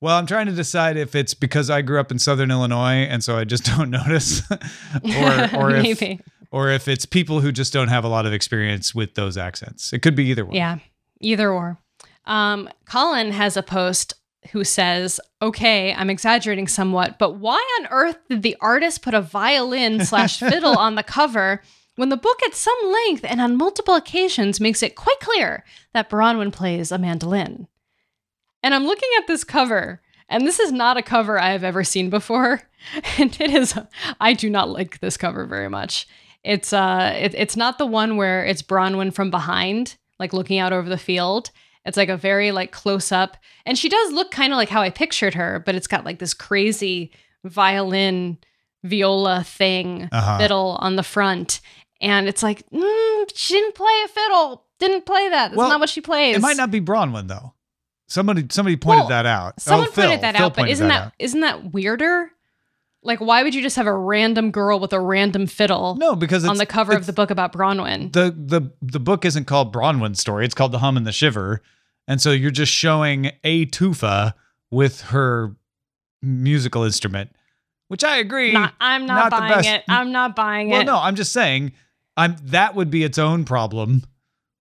Well, 0.00 0.16
I'm 0.18 0.26
trying 0.26 0.46
to 0.46 0.52
decide 0.52 0.96
if 0.96 1.14
it's 1.14 1.32
because 1.34 1.70
I 1.70 1.80
grew 1.82 1.98
up 1.98 2.10
in 2.10 2.18
Southern 2.18 2.50
Illinois 2.50 3.06
and 3.08 3.22
so 3.24 3.36
I 3.38 3.44
just 3.44 3.64
don't 3.76 3.90
notice, 3.90 4.42
or 4.50 5.56
or 5.56 5.70
if 5.70 5.82
maybe. 6.00 6.20
Or 6.54 6.70
if 6.70 6.86
it's 6.86 7.04
people 7.04 7.40
who 7.40 7.50
just 7.50 7.72
don't 7.72 7.88
have 7.88 8.04
a 8.04 8.08
lot 8.08 8.26
of 8.26 8.32
experience 8.32 8.94
with 8.94 9.16
those 9.16 9.36
accents. 9.36 9.92
It 9.92 10.02
could 10.02 10.14
be 10.14 10.26
either 10.26 10.44
one. 10.44 10.54
Yeah, 10.54 10.78
either 11.20 11.50
or. 11.50 11.80
Um, 12.26 12.68
Colin 12.88 13.32
has 13.32 13.56
a 13.56 13.62
post 13.62 14.14
who 14.52 14.62
says, 14.62 15.18
"Okay, 15.42 15.92
I'm 15.92 16.10
exaggerating 16.10 16.68
somewhat, 16.68 17.18
but 17.18 17.38
why 17.38 17.60
on 17.80 17.88
earth 17.90 18.18
did 18.30 18.44
the 18.44 18.56
artist 18.60 19.02
put 19.02 19.14
a 19.14 19.20
violin 19.20 20.04
slash 20.04 20.38
fiddle 20.38 20.78
on 20.78 20.94
the 20.94 21.02
cover 21.02 21.60
when 21.96 22.10
the 22.10 22.16
book 22.16 22.40
at 22.46 22.54
some 22.54 22.78
length 22.84 23.24
and 23.24 23.40
on 23.40 23.56
multiple 23.56 23.96
occasions 23.96 24.60
makes 24.60 24.80
it 24.80 24.94
quite 24.94 25.18
clear 25.18 25.64
that 25.92 26.08
Bronwyn 26.08 26.52
plays 26.52 26.92
a 26.92 26.98
mandolin?" 26.98 27.66
And 28.62 28.74
I'm 28.76 28.86
looking 28.86 29.10
at 29.18 29.26
this 29.26 29.42
cover, 29.42 30.02
and 30.28 30.46
this 30.46 30.60
is 30.60 30.70
not 30.70 30.96
a 30.96 31.02
cover 31.02 31.36
I 31.36 31.50
have 31.50 31.64
ever 31.64 31.82
seen 31.82 32.10
before, 32.10 32.62
and 33.18 33.36
it 33.40 33.50
is. 33.50 33.76
I 34.20 34.34
do 34.34 34.48
not 34.48 34.68
like 34.70 35.00
this 35.00 35.16
cover 35.16 35.46
very 35.46 35.68
much. 35.68 36.06
It's 36.44 36.72
uh, 36.72 37.14
it, 37.16 37.34
it's 37.34 37.56
not 37.56 37.78
the 37.78 37.86
one 37.86 38.16
where 38.16 38.44
it's 38.44 38.62
Bronwyn 38.62 39.12
from 39.14 39.30
behind, 39.30 39.96
like 40.18 40.32
looking 40.32 40.58
out 40.58 40.72
over 40.72 40.88
the 40.88 40.98
field. 40.98 41.50
It's 41.86 41.96
like 41.96 42.08
a 42.08 42.16
very 42.16 42.52
like 42.52 42.70
close 42.70 43.10
up, 43.12 43.36
and 43.66 43.76
she 43.78 43.88
does 43.88 44.12
look 44.12 44.30
kind 44.30 44.52
of 44.52 44.56
like 44.56 44.68
how 44.68 44.80
I 44.82 44.90
pictured 44.90 45.34
her, 45.34 45.62
but 45.64 45.74
it's 45.74 45.86
got 45.86 46.04
like 46.04 46.18
this 46.18 46.34
crazy 46.34 47.12
violin, 47.44 48.38
viola 48.82 49.42
thing, 49.44 50.08
Uh-huh. 50.12 50.38
fiddle 50.38 50.76
on 50.80 50.96
the 50.96 51.02
front, 51.02 51.60
and 52.00 52.28
it's 52.28 52.42
like 52.42 52.68
mm, 52.70 53.30
she 53.34 53.54
didn't 53.54 53.74
play 53.74 53.92
a 54.04 54.08
fiddle, 54.08 54.64
didn't 54.78 55.06
play 55.06 55.28
that. 55.30 55.48
That's 55.48 55.56
Well, 55.56 55.68
not 55.68 55.80
what 55.80 55.88
she 55.88 56.00
plays. 56.00 56.36
It 56.36 56.42
might 56.42 56.56
not 56.56 56.70
be 56.70 56.80
Bronwyn 56.80 57.28
though. 57.28 57.54
Somebody 58.08 58.46
somebody 58.50 58.76
pointed 58.76 59.00
Well, 59.02 59.08
that 59.08 59.26
out. 59.26 59.60
Someone 59.60 59.88
oh, 59.88 59.90
Phil. 59.90 60.04
pointed 60.04 60.20
that 60.22 60.36
Phil 60.36 60.46
out, 60.46 60.54
but 60.56 60.68
isn't 60.68 60.88
that, 60.88 61.12
out. 61.18 61.34
not 61.34 61.62
that 61.62 61.72
weirder? 61.72 62.30
Like, 63.04 63.20
why 63.20 63.42
would 63.42 63.54
you 63.54 63.62
just 63.62 63.76
have 63.76 63.86
a 63.86 63.92
random 63.92 64.50
girl 64.50 64.80
with 64.80 64.92
a 64.92 65.00
random 65.00 65.46
fiddle 65.46 65.94
no? 65.96 66.16
Because 66.16 66.42
it's, 66.44 66.50
on 66.50 66.56
the 66.56 66.66
cover 66.66 66.94
of 66.94 67.06
the 67.06 67.12
book 67.12 67.30
about 67.30 67.52
Bronwyn? 67.52 68.12
the 68.12 68.34
the 68.36 68.72
the 68.80 69.00
book 69.00 69.24
isn't 69.24 69.44
called 69.44 69.72
Bronwyn's 69.72 70.20
story. 70.20 70.44
It's 70.44 70.54
called 70.54 70.72
The 70.72 70.78
Hum 70.78 70.96
and 70.96 71.06
the 71.06 71.12
Shiver, 71.12 71.60
and 72.08 72.20
so 72.20 72.32
you're 72.32 72.50
just 72.50 72.72
showing 72.72 73.30
a 73.44 73.66
tufa 73.66 74.34
with 74.70 75.02
her 75.02 75.54
musical 76.22 76.82
instrument, 76.82 77.30
which 77.88 78.02
I 78.02 78.16
agree. 78.16 78.52
Not, 78.52 78.74
I'm 78.80 79.06
not, 79.06 79.30
not 79.30 79.38
buying 79.38 79.64
it. 79.64 79.84
I'm 79.88 80.10
not 80.10 80.34
buying 80.34 80.70
well, 80.70 80.80
it. 80.80 80.84
no, 80.84 80.96
I'm 80.96 81.14
just 81.14 81.32
saying, 81.32 81.72
I'm 82.16 82.36
that 82.44 82.74
would 82.74 82.90
be 82.90 83.04
its 83.04 83.18
own 83.18 83.44
problem. 83.44 84.02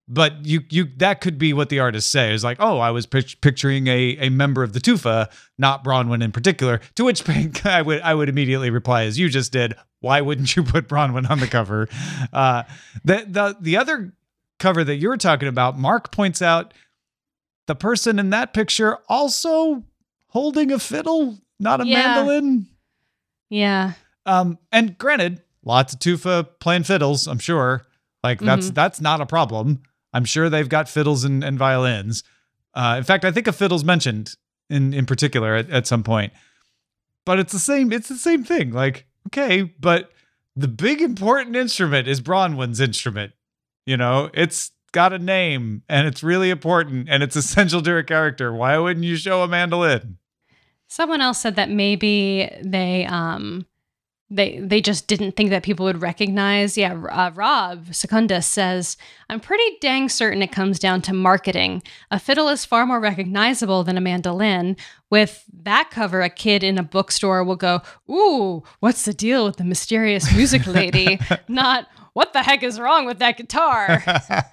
But 0.07 0.45
you 0.45 0.61
you 0.69 0.89
that 0.97 1.21
could 1.21 1.37
be 1.37 1.53
what 1.53 1.69
the 1.69 1.79
artist 1.79 2.09
say 2.11 2.33
is 2.33 2.43
like, 2.43 2.57
oh, 2.59 2.77
I 2.79 2.91
was 2.91 3.05
pic- 3.05 3.39
picturing 3.41 3.87
a 3.87 4.17
a 4.19 4.29
member 4.29 4.61
of 4.61 4.73
the 4.73 4.79
tufa, 4.81 5.29
not 5.57 5.83
Bronwyn 5.83 6.21
in 6.21 6.31
particular. 6.33 6.81
To 6.95 7.05
which 7.05 7.23
pink 7.25 7.65
I 7.65 7.81
would 7.81 8.01
I 8.01 8.13
would 8.13 8.27
immediately 8.27 8.69
reply 8.69 9.03
as 9.05 9.17
you 9.17 9.29
just 9.29 9.51
did. 9.53 9.75
Why 10.01 10.19
wouldn't 10.19 10.55
you 10.57 10.63
put 10.63 10.89
Bronwyn 10.89 11.29
on 11.29 11.39
the 11.39 11.47
cover? 11.47 11.87
Uh, 12.33 12.63
the 13.05 13.25
the 13.29 13.55
the 13.61 13.77
other 13.77 14.13
cover 14.59 14.83
that 14.83 14.95
you're 14.95 15.17
talking 15.17 15.47
about, 15.47 15.77
Mark 15.79 16.11
points 16.11 16.41
out 16.41 16.73
the 17.67 17.75
person 17.75 18.19
in 18.19 18.29
that 18.31 18.53
picture 18.53 18.97
also 19.07 19.83
holding 20.27 20.71
a 20.71 20.79
fiddle, 20.79 21.37
not 21.59 21.79
a 21.79 21.85
Yeah. 21.87 22.15
mandolin. 22.15 22.67
yeah. 23.49 23.93
Um, 24.25 24.57
and 24.71 24.97
granted, 24.97 25.41
lots 25.63 25.93
of 25.93 25.99
tufa 25.99 26.47
playing 26.59 26.83
fiddles, 26.83 27.27
I'm 27.27 27.39
sure. 27.39 27.85
Like 28.23 28.39
that's 28.41 28.65
Mm-hmm. 28.67 28.73
that's 28.73 28.99
not 29.01 29.21
a 29.21 29.25
problem. 29.25 29.83
I'm 30.13 30.25
sure 30.25 30.49
they've 30.49 30.69
got 30.69 30.87
fiddles 30.87 31.23
and, 31.23 31.43
and 31.43 31.57
violins. 31.57 32.23
Uh, 32.73 32.95
in 32.97 33.03
fact, 33.03 33.25
I 33.25 33.31
think 33.31 33.47
a 33.47 33.53
fiddle's 33.53 33.83
mentioned 33.83 34.35
in 34.69 34.93
in 34.93 35.05
particular 35.05 35.55
at, 35.55 35.69
at 35.69 35.87
some 35.87 36.03
point. 36.03 36.33
But 37.25 37.39
it's 37.39 37.53
the 37.53 37.59
same. 37.59 37.91
It's 37.91 38.09
the 38.09 38.15
same 38.15 38.43
thing. 38.43 38.71
Like 38.71 39.05
okay, 39.27 39.63
but 39.63 40.11
the 40.55 40.67
big 40.67 41.01
important 41.01 41.55
instrument 41.55 42.07
is 42.07 42.21
Bronwyn's 42.21 42.79
instrument. 42.79 43.33
You 43.85 43.97
know, 43.97 44.29
it's 44.33 44.71
got 44.91 45.11
a 45.11 45.19
name 45.19 45.83
and 45.89 46.07
it's 46.07 46.23
really 46.23 46.49
important 46.49 47.09
and 47.09 47.23
it's 47.23 47.35
essential 47.35 47.81
to 47.81 47.91
her 47.91 48.03
character. 48.03 48.53
Why 48.53 48.77
wouldn't 48.77 49.05
you 49.05 49.15
show 49.15 49.41
a 49.43 49.47
mandolin? 49.47 50.17
Someone 50.87 51.21
else 51.21 51.39
said 51.39 51.55
that 51.55 51.69
maybe 51.69 52.49
they 52.63 53.05
um 53.05 53.65
they 54.35 54.59
they 54.59 54.81
just 54.81 55.07
didn't 55.07 55.33
think 55.35 55.49
that 55.51 55.63
people 55.63 55.85
would 55.85 56.01
recognize. 56.01 56.77
Yeah, 56.77 56.93
uh, 56.93 57.31
Rob 57.35 57.93
Secundus 57.93 58.47
says, 58.47 58.97
"I'm 59.29 59.39
pretty 59.39 59.77
dang 59.81 60.09
certain 60.09 60.41
it 60.41 60.51
comes 60.51 60.79
down 60.79 61.01
to 61.03 61.13
marketing. 61.13 61.83
A 62.11 62.19
fiddle 62.19 62.49
is 62.49 62.65
far 62.65 62.85
more 62.85 62.99
recognizable 62.99 63.83
than 63.83 63.97
a 63.97 64.01
mandolin. 64.01 64.75
With 65.09 65.43
that 65.63 65.91
cover, 65.91 66.21
a 66.21 66.29
kid 66.29 66.63
in 66.63 66.77
a 66.77 66.83
bookstore 66.83 67.43
will 67.43 67.55
go, 67.55 67.81
"Ooh, 68.09 68.63
what's 68.79 69.05
the 69.05 69.13
deal 69.13 69.45
with 69.45 69.57
the 69.57 69.63
mysterious 69.63 70.33
music 70.33 70.65
lady?" 70.65 71.19
Not 71.47 71.87
what 72.13 72.33
the 72.33 72.43
heck 72.43 72.63
is 72.63 72.79
wrong 72.79 73.05
with 73.05 73.19
that 73.19 73.37
guitar? 73.37 74.03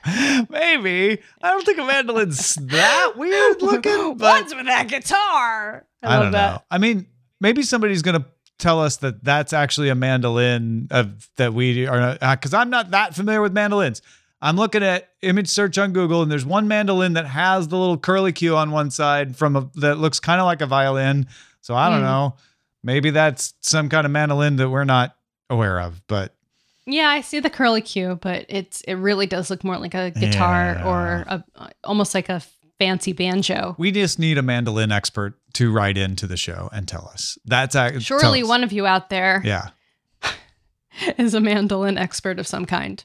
Maybe. 0.49 1.21
I 1.43 1.51
don't 1.51 1.65
think 1.65 1.79
a 1.79 1.85
mandolin's 1.85 2.55
that 2.55 3.13
weird 3.17 3.63
looking. 3.63 3.91
But 4.17 4.43
What's 4.43 4.55
with 4.55 4.67
that 4.67 4.89
guitar? 4.89 5.87
I, 6.03 6.07
I, 6.07 6.15
love 6.15 6.23
don't 6.25 6.33
that. 6.33 6.53
know. 6.53 6.63
I 6.71 6.79
mean, 6.79 7.07
maybe 7.41 7.63
somebody's 7.63 8.03
gonna 8.03 8.25
tell 8.61 8.81
us 8.81 8.97
that 8.99 9.25
that's 9.25 9.53
actually 9.53 9.89
a 9.89 9.95
mandolin 9.95 10.89
of 10.91 11.29
that 11.37 11.53
we 11.55 11.87
are 11.87 12.17
because 12.21 12.55
I'm 12.55 12.71
not 12.71 12.91
that 12.93 13.15
familiar 13.15 13.41
with 13.43 13.53
mandolins. 13.53 14.03
I'm 14.43 14.57
looking 14.57 14.83
at 14.83 15.11
image 15.23 15.49
search 15.49 15.77
on 15.77 15.93
Google, 15.93 16.23
and 16.23 16.31
there's 16.31 16.47
one 16.47 16.67
mandolin 16.69 17.13
that 17.15 17.27
has 17.27 17.69
the 17.69 17.77
little 17.77 17.99
curly 17.99 18.33
Q 18.33 18.57
on 18.57 18.71
one 18.71 18.91
side 18.91 19.37
from 19.37 19.57
a 19.57 19.71
that 19.77 19.99
looks 19.99 20.19
kind 20.21 20.41
of 20.41 20.47
like 20.47 20.61
a 20.63 20.67
violin. 20.67 21.27
So 21.61 21.75
I 21.75 21.91
don't 21.91 22.01
Mm. 22.01 22.05
know. 22.05 22.35
Maybe 22.83 23.11
that's 23.11 23.53
some 23.61 23.89
kind 23.91 24.07
of 24.07 24.11
mandolin 24.11 24.57
that 24.57 24.71
we're 24.71 24.85
not 24.85 25.15
aware 25.51 25.79
of. 25.81 26.01
But 26.07 26.35
Yeah, 26.87 27.09
I 27.09 27.21
see 27.21 27.39
the 27.41 27.51
curly 27.51 27.83
Q, 27.83 28.19
but 28.23 28.47
it's 28.49 28.81
it 28.83 28.95
really 28.95 29.27
does 29.27 29.51
look 29.51 29.63
more 29.63 29.77
like 29.77 29.95
a 29.95 30.11
guitar 30.11 30.77
Yeah. 30.79 30.85
or 30.87 31.25
a, 31.29 31.45
almost 31.85 32.15
like 32.15 32.29
a 32.31 32.41
fancy 32.81 33.13
banjo. 33.13 33.77
we 33.79 33.93
just 33.93 34.19
need 34.19 34.39
a 34.39 34.43
mandolin 34.43 34.91
expert 34.91 35.39
to 35.53 35.71
write 35.71 35.99
into 35.99 36.27
the 36.27 36.37
show 36.37 36.71
and 36.73 36.89
tell 36.89 37.09
us. 37.13 37.37
That's 37.45 37.77
ac- 37.77 38.01
Surely 38.01 38.43
one 38.43 38.65
of 38.65 38.73
you 38.73 38.87
out 38.87 39.11
there 39.11 39.43
Yeah. 39.45 39.69
is 41.19 41.35
a 41.35 41.41
mandolin 41.41 41.99
expert 41.99 42.39
of 42.39 42.47
some 42.47 42.65
kind. 42.65 43.05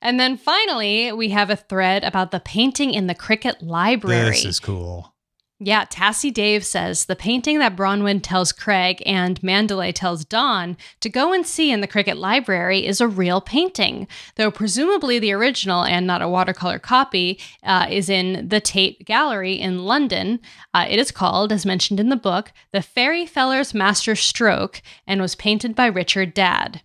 And 0.00 0.18
then 0.20 0.36
finally, 0.36 1.12
we 1.12 1.28
have 1.30 1.50
a 1.50 1.56
thread 1.56 2.04
about 2.04 2.30
the 2.30 2.40
painting 2.40 2.92
in 2.92 3.06
the 3.06 3.14
Cricket 3.14 3.62
Library. 3.62 4.30
This 4.30 4.44
is 4.44 4.60
cool. 4.60 5.13
Yeah, 5.60 5.84
Tassie 5.84 6.34
Dave 6.34 6.64
says 6.64 7.04
the 7.04 7.14
painting 7.14 7.60
that 7.60 7.76
Bronwyn 7.76 8.20
tells 8.20 8.50
Craig 8.50 9.00
and 9.06 9.40
Mandalay 9.40 9.92
tells 9.92 10.24
Dawn 10.24 10.76
to 10.98 11.08
go 11.08 11.32
and 11.32 11.46
see 11.46 11.70
in 11.70 11.80
the 11.80 11.86
Cricket 11.86 12.16
Library 12.16 12.84
is 12.84 13.00
a 13.00 13.06
real 13.06 13.40
painting, 13.40 14.08
though 14.34 14.50
presumably 14.50 15.20
the 15.20 15.32
original 15.32 15.84
and 15.84 16.08
not 16.08 16.22
a 16.22 16.28
watercolor 16.28 16.80
copy 16.80 17.38
uh, 17.62 17.86
is 17.88 18.08
in 18.08 18.48
the 18.48 18.60
Tate 18.60 19.06
Gallery 19.06 19.54
in 19.54 19.84
London. 19.84 20.40
Uh, 20.74 20.86
it 20.90 20.98
is 20.98 21.12
called, 21.12 21.52
as 21.52 21.64
mentioned 21.64 22.00
in 22.00 22.08
the 22.08 22.16
book, 22.16 22.50
The 22.72 22.82
Fairy 22.82 23.24
Feller's 23.24 23.72
Master 23.72 24.16
Stroke 24.16 24.82
and 25.06 25.20
was 25.20 25.36
painted 25.36 25.76
by 25.76 25.86
Richard 25.86 26.34
Dadd. 26.34 26.80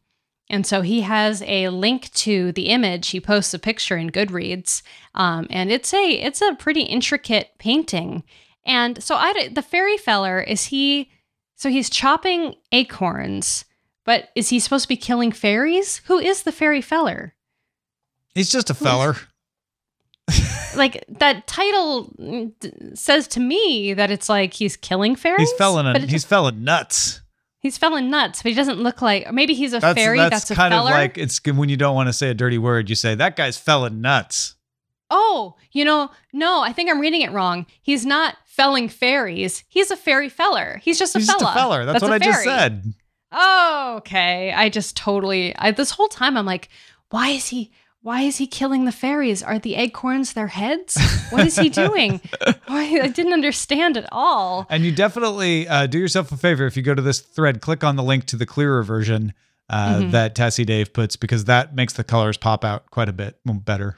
And 0.48 0.66
so 0.66 0.82
he 0.82 1.02
has 1.02 1.42
a 1.42 1.70
link 1.70 2.12
to 2.14 2.52
the 2.52 2.68
image. 2.68 3.10
He 3.10 3.20
posts 3.20 3.54
a 3.54 3.60
picture 3.60 3.98
in 3.98 4.12
Goodreads, 4.12 4.84
um, 5.14 5.48
and 5.50 5.72
it's 5.72 5.94
a 5.94 6.12
it's 6.14 6.42
a 6.42 6.56
pretty 6.56 6.82
intricate 6.82 7.52
painting. 7.60 8.24
And 8.70 9.04
so 9.04 9.16
I 9.16 9.50
the 9.52 9.64
fairy 9.64 9.98
feller 9.98 10.40
is 10.40 10.66
he 10.66 11.12
so 11.56 11.70
he's 11.70 11.90
chopping 11.90 12.54
acorns, 12.72 13.66
but 14.06 14.30
is 14.36 14.50
he 14.50 14.60
supposed 14.60 14.84
to 14.84 14.90
be 14.90 14.96
killing 14.96 15.32
fairies? 15.32 15.98
Who 16.06 16.20
is 16.20 16.44
the 16.44 16.52
fairy 16.52 16.82
feller? 16.82 17.34
He's 18.36 18.52
just 18.52 18.70
a 18.70 18.74
feller. 18.74 19.18
Like 20.76 21.04
that 21.10 21.48
title 21.48 22.14
mm, 22.20 22.96
says 22.96 23.28
to 23.30 23.40
me 23.40 23.96
that 23.96 24.12
it's 24.12 24.30
like 24.30 24.54
he's 24.54 24.78
killing 24.78 25.16
fairies. 25.16 25.50
He's 25.50 25.58
felling 25.58 25.88
a, 25.88 25.98
he's 25.98 26.12
just- 26.12 26.28
felling 26.28 26.64
nuts. 26.64 27.22
he's 27.58 27.76
felling 27.76 28.12
nuts, 28.12 28.44
but 28.44 28.52
he 28.52 28.56
doesn't 28.56 28.78
look 28.78 29.02
like 29.02 29.26
or 29.28 29.32
maybe 29.32 29.56
he's 29.56 29.74
a 29.74 29.80
That's 29.80 30.00
fairy 30.00 30.20
that's, 30.20 30.42
that's, 30.42 30.52
a 30.52 30.56
kind 30.56 30.76
of 30.76 30.86
like 30.86 31.18
it's 31.18 31.44
when 31.44 31.70
you 31.70 31.76
don't 31.76 31.96
want 31.96 32.08
to 32.08 32.14
say 32.14 32.30
a 32.30 32.36
dirty 32.36 32.60
word. 32.60 32.88
You 32.88 32.96
say 32.96 33.16
that 33.16 33.36
guy's 33.36 33.58
felling 33.58 34.00
nuts. 34.00 34.56
Oh, 35.10 35.56
you 35.72 35.86
know, 35.86 36.12
no, 36.34 36.62
I 36.62 36.72
think 36.74 36.90
I'm 36.90 37.00
reading 37.00 37.22
it 37.22 37.32
wrong. 37.32 37.66
He's 37.82 38.06
not 38.06 38.36
felling 38.46 38.90
fairies. 38.90 39.64
He's 39.68 39.90
a 39.92 39.96
fairy 39.98 40.30
feller. 40.30 40.80
He's 40.84 41.00
just 41.00 41.16
a 41.16 41.20
He's 41.20 41.28
fella. 41.28 41.40
just 41.40 41.52
a 41.56 41.60
feller. 41.60 41.86
That's, 41.86 42.02
what 42.02 42.12
a 42.12 42.16
I 42.16 42.20
just 42.20 42.44
said. 42.44 42.94
Oh, 43.32 43.96
okay. 44.00 44.52
I 44.54 44.70
just 44.70 44.96
totally. 44.96 45.56
I, 45.58 45.72
this 45.72 45.92
whole 45.92 46.08
time, 46.08 46.38
I'm 46.38 46.46
like, 46.46 46.70
why 47.10 47.30
is 47.30 47.48
he? 47.48 47.72
Why 48.02 48.22
is 48.22 48.38
he 48.38 48.48
killing 48.48 48.86
the 48.86 48.94
fairies? 48.94 49.44
Are 49.44 49.60
the 49.60 49.76
acorns 49.76 50.32
their 50.34 50.48
heads? 50.48 50.98
What 51.32 51.46
is 51.46 51.58
he 51.58 51.68
doing? 51.86 52.22
Why? 52.68 53.00
I 53.04 53.08
didn't 53.10 53.34
understand 53.34 53.98
at 53.98 54.08
all. 54.12 54.66
And 54.70 54.86
you 54.86 54.92
definitely 54.94 55.68
uh, 55.68 55.86
do 55.86 56.00
yourself 56.00 56.32
a 56.32 56.38
favor 56.38 56.66
if 56.66 56.78
you 56.78 56.82
go 56.84 56.96
to 56.96 57.02
this 57.02 57.20
thread, 57.20 57.60
click 57.60 57.84
on 57.84 57.98
the 57.98 58.04
link 58.04 58.24
to 58.28 58.38
the 58.38 58.46
clearer 58.46 58.84
version 58.84 59.34
uh, 59.70 59.96
Mhm. 59.98 60.12
that 60.12 60.34
Tassie 60.34 60.66
Dave 60.66 60.94
puts 60.94 61.18
because 61.18 61.44
that 61.46 61.76
makes 61.76 61.92
the 61.94 62.06
colors 62.06 62.38
pop 62.38 62.64
out 62.64 62.90
quite 62.90 63.10
a 63.10 63.14
bit 63.14 63.38
better. 63.46 63.98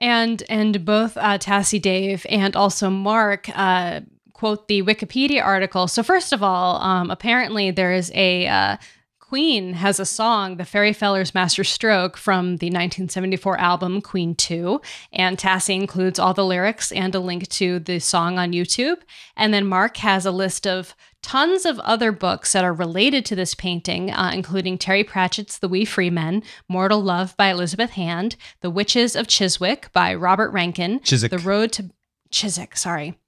And 0.00 0.42
and 0.48 0.84
both 0.84 1.16
uh, 1.16 1.38
Tassie 1.38 1.80
Dave 1.80 2.26
and 2.28 2.54
also 2.54 2.90
Mark 2.90 3.48
uh, 3.54 4.00
quote 4.34 4.68
the 4.68 4.82
Wikipedia 4.82 5.42
article. 5.42 5.88
So 5.88 6.02
first 6.02 6.32
of 6.32 6.42
all, 6.42 6.76
um, 6.82 7.10
apparently 7.10 7.70
there 7.70 7.92
is 7.92 8.12
a 8.14 8.46
uh, 8.46 8.76
Queen 9.18 9.72
has 9.72 9.98
a 9.98 10.04
song, 10.04 10.56
"The 10.56 10.64
Fairy 10.64 10.92
Feller's 10.92 11.34
Master 11.34 11.64
Stroke" 11.64 12.16
from 12.16 12.58
the 12.58 12.66
1974 12.66 13.58
album 13.58 14.00
Queen 14.00 14.36
Two, 14.36 14.80
and 15.12 15.36
Tassie 15.36 15.74
includes 15.74 16.20
all 16.20 16.32
the 16.32 16.44
lyrics 16.44 16.92
and 16.92 17.12
a 17.12 17.18
link 17.18 17.48
to 17.48 17.80
the 17.80 17.98
song 17.98 18.38
on 18.38 18.52
YouTube. 18.52 18.98
And 19.36 19.52
then 19.52 19.66
Mark 19.66 19.96
has 19.96 20.26
a 20.26 20.30
list 20.30 20.64
of 20.64 20.94
tons 21.26 21.66
of 21.66 21.80
other 21.80 22.12
books 22.12 22.52
that 22.52 22.62
are 22.62 22.72
related 22.72 23.24
to 23.24 23.34
this 23.34 23.52
painting, 23.52 24.12
uh, 24.12 24.30
including 24.32 24.78
Terry 24.78 25.02
Pratchett's 25.02 25.58
The 25.58 25.66
Wee 25.66 25.84
Free 25.84 26.08
Men, 26.08 26.44
Mortal 26.68 27.02
Love 27.02 27.36
by 27.36 27.50
Elizabeth 27.50 27.90
Hand, 27.90 28.36
The 28.60 28.70
Witches 28.70 29.16
of 29.16 29.26
Chiswick 29.26 29.92
by 29.92 30.14
Robert 30.14 30.52
Rankin, 30.52 31.00
Chiswick. 31.00 31.32
The 31.32 31.38
Road 31.38 31.72
to 31.72 31.90
Chiswick, 32.30 32.76
sorry. 32.76 33.18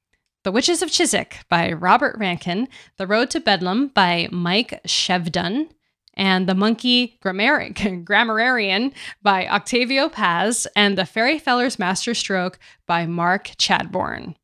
The 0.45 0.53
Witches 0.53 0.81
of 0.81 0.93
Chiswick 0.93 1.39
by 1.49 1.73
Robert 1.73 2.17
Rankin, 2.17 2.69
The 2.99 3.07
Road 3.09 3.31
to 3.31 3.41
Bedlam 3.41 3.89
by 3.89 4.29
Mike 4.31 4.81
Shevdon, 4.87 5.69
and 6.15 6.49
The 6.49 6.55
Monkey 6.55 7.19
Grammar- 7.21 7.71
Grammarian 8.05 8.93
by 9.23 9.49
Octavio 9.49 10.09
Paz, 10.09 10.69
and 10.77 10.97
The 10.97 11.05
Fairy 11.05 11.41
Feller's 11.41 11.81
Master 11.81 12.15
Stroke 12.15 12.61
by 12.87 13.07
Mark 13.07 13.47
Chadbourn. 13.59 14.37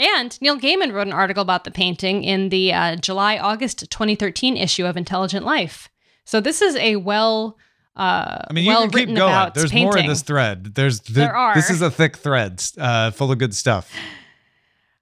And 0.00 0.40
Neil 0.40 0.58
Gaiman 0.58 0.94
wrote 0.94 1.06
an 1.06 1.12
article 1.12 1.42
about 1.42 1.64
the 1.64 1.70
painting 1.70 2.24
in 2.24 2.48
the 2.48 2.72
uh, 2.72 2.96
July 2.96 3.36
August 3.36 3.90
2013 3.90 4.56
issue 4.56 4.86
of 4.86 4.96
Intelligent 4.96 5.44
Life. 5.44 5.90
So 6.24 6.40
this 6.40 6.62
is 6.62 6.74
a 6.76 6.96
well 6.96 7.58
uh, 7.96 8.38
I 8.48 8.52
mean, 8.54 8.64
you 8.64 8.70
well 8.70 8.88
can 8.88 8.90
keep 9.08 9.14
going. 9.14 9.50
There's 9.54 9.70
painting. 9.70 9.84
more 9.84 9.98
in 9.98 10.06
this 10.06 10.22
thread. 10.22 10.74
There's 10.74 11.00
th- 11.00 11.14
There 11.14 11.36
are. 11.36 11.54
This 11.54 11.68
is 11.68 11.82
a 11.82 11.90
thick 11.90 12.16
thread 12.16 12.62
uh, 12.78 13.10
full 13.10 13.30
of 13.30 13.38
good 13.38 13.54
stuff. 13.54 13.92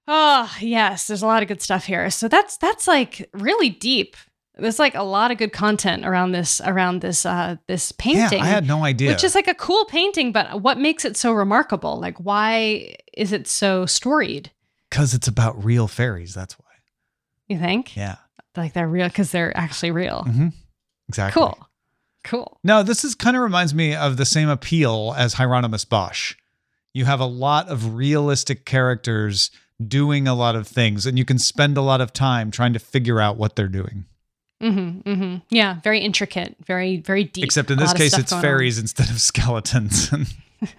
Oh, 0.09 0.51
yes, 0.61 1.07
there's 1.07 1.23
a 1.23 1.27
lot 1.27 1.43
of 1.43 1.49
good 1.49 1.63
stuff 1.63 1.85
here. 1.85 2.11
So 2.11 2.27
that's 2.27 2.57
that's 2.57 2.89
like 2.89 3.29
really 3.33 3.71
deep. 3.71 4.17
There's 4.57 4.81
like 4.81 4.97
a 4.97 5.03
lot 5.05 5.31
of 5.31 5.39
good 5.39 5.53
content 5.53 6.05
around 6.05 6.33
this 6.33 6.61
around 6.65 7.03
this 7.03 7.25
uh 7.25 7.57
this 7.69 7.93
painting. 7.93 8.39
Yeah, 8.39 8.45
I 8.45 8.49
had 8.49 8.67
no 8.67 8.83
idea. 8.83 9.11
Which 9.11 9.23
is 9.23 9.37
like 9.37 9.47
a 9.47 9.55
cool 9.55 9.85
painting, 9.85 10.33
but 10.33 10.63
what 10.63 10.79
makes 10.79 11.05
it 11.05 11.17
so 11.17 11.33
remarkable? 11.33 12.01
Like 12.01 12.19
why 12.19 12.97
is 13.13 13.33
it 13.33 13.47
so 13.47 13.87
storied? 13.87 14.51
Because 14.91 15.15
it's 15.15 15.29
about 15.29 15.63
real 15.65 15.89
fairies. 15.89 16.35
That's 16.35 16.59
why. 16.59 16.65
You 17.49 17.59
think? 17.59 17.97
Yeah. 17.97 18.17
Like 18.57 18.73
they're 18.73 18.89
real 18.89 19.09
because 19.09 19.31
they're 19.31 19.57
actually 19.57 19.91
real. 19.91 20.25
Mm-hmm. 20.27 20.49
Exactly. 21.09 21.41
Cool. 21.41 21.59
Cool. 22.25 22.61
No, 22.63 22.83
this 22.83 23.05
is 23.05 23.15
kind 23.15 23.37
of 23.37 23.43
reminds 23.43 23.73
me 23.75 23.95
of 23.95 24.17
the 24.17 24.27
same 24.27 24.49
appeal 24.49 25.15
as 25.17 25.35
Hieronymus 25.35 25.85
Bosch. 25.85 26.35
You 26.93 27.05
have 27.05 27.21
a 27.21 27.27
lot 27.27 27.69
of 27.69 27.95
realistic 27.95 28.65
characters 28.65 29.51
doing 29.87 30.27
a 30.27 30.35
lot 30.35 30.57
of 30.57 30.67
things, 30.67 31.07
and 31.07 31.17
you 31.17 31.25
can 31.25 31.39
spend 31.39 31.77
a 31.79 31.83
lot 31.83 32.01
of 32.01 32.13
time 32.13 32.51
trying 32.51 32.73
to 32.73 32.79
figure 32.79 33.21
out 33.21 33.37
what 33.37 33.57
they're 33.57 33.69
doing. 33.69 34.05
Mm-hmm. 34.61 35.09
Mm-hmm. 35.09 35.37
Yeah. 35.51 35.81
Very 35.83 36.01
intricate. 36.01 36.57
Very, 36.67 36.97
very 36.97 37.25
deep. 37.25 37.45
Except 37.45 37.71
in 37.71 37.79
this 37.79 37.93
case, 37.93 38.19
it's 38.19 38.33
going 38.33 38.39
on. 38.39 38.43
fairies 38.43 38.79
instead 38.79 39.09
of 39.09 39.21
skeletons. 39.21 40.11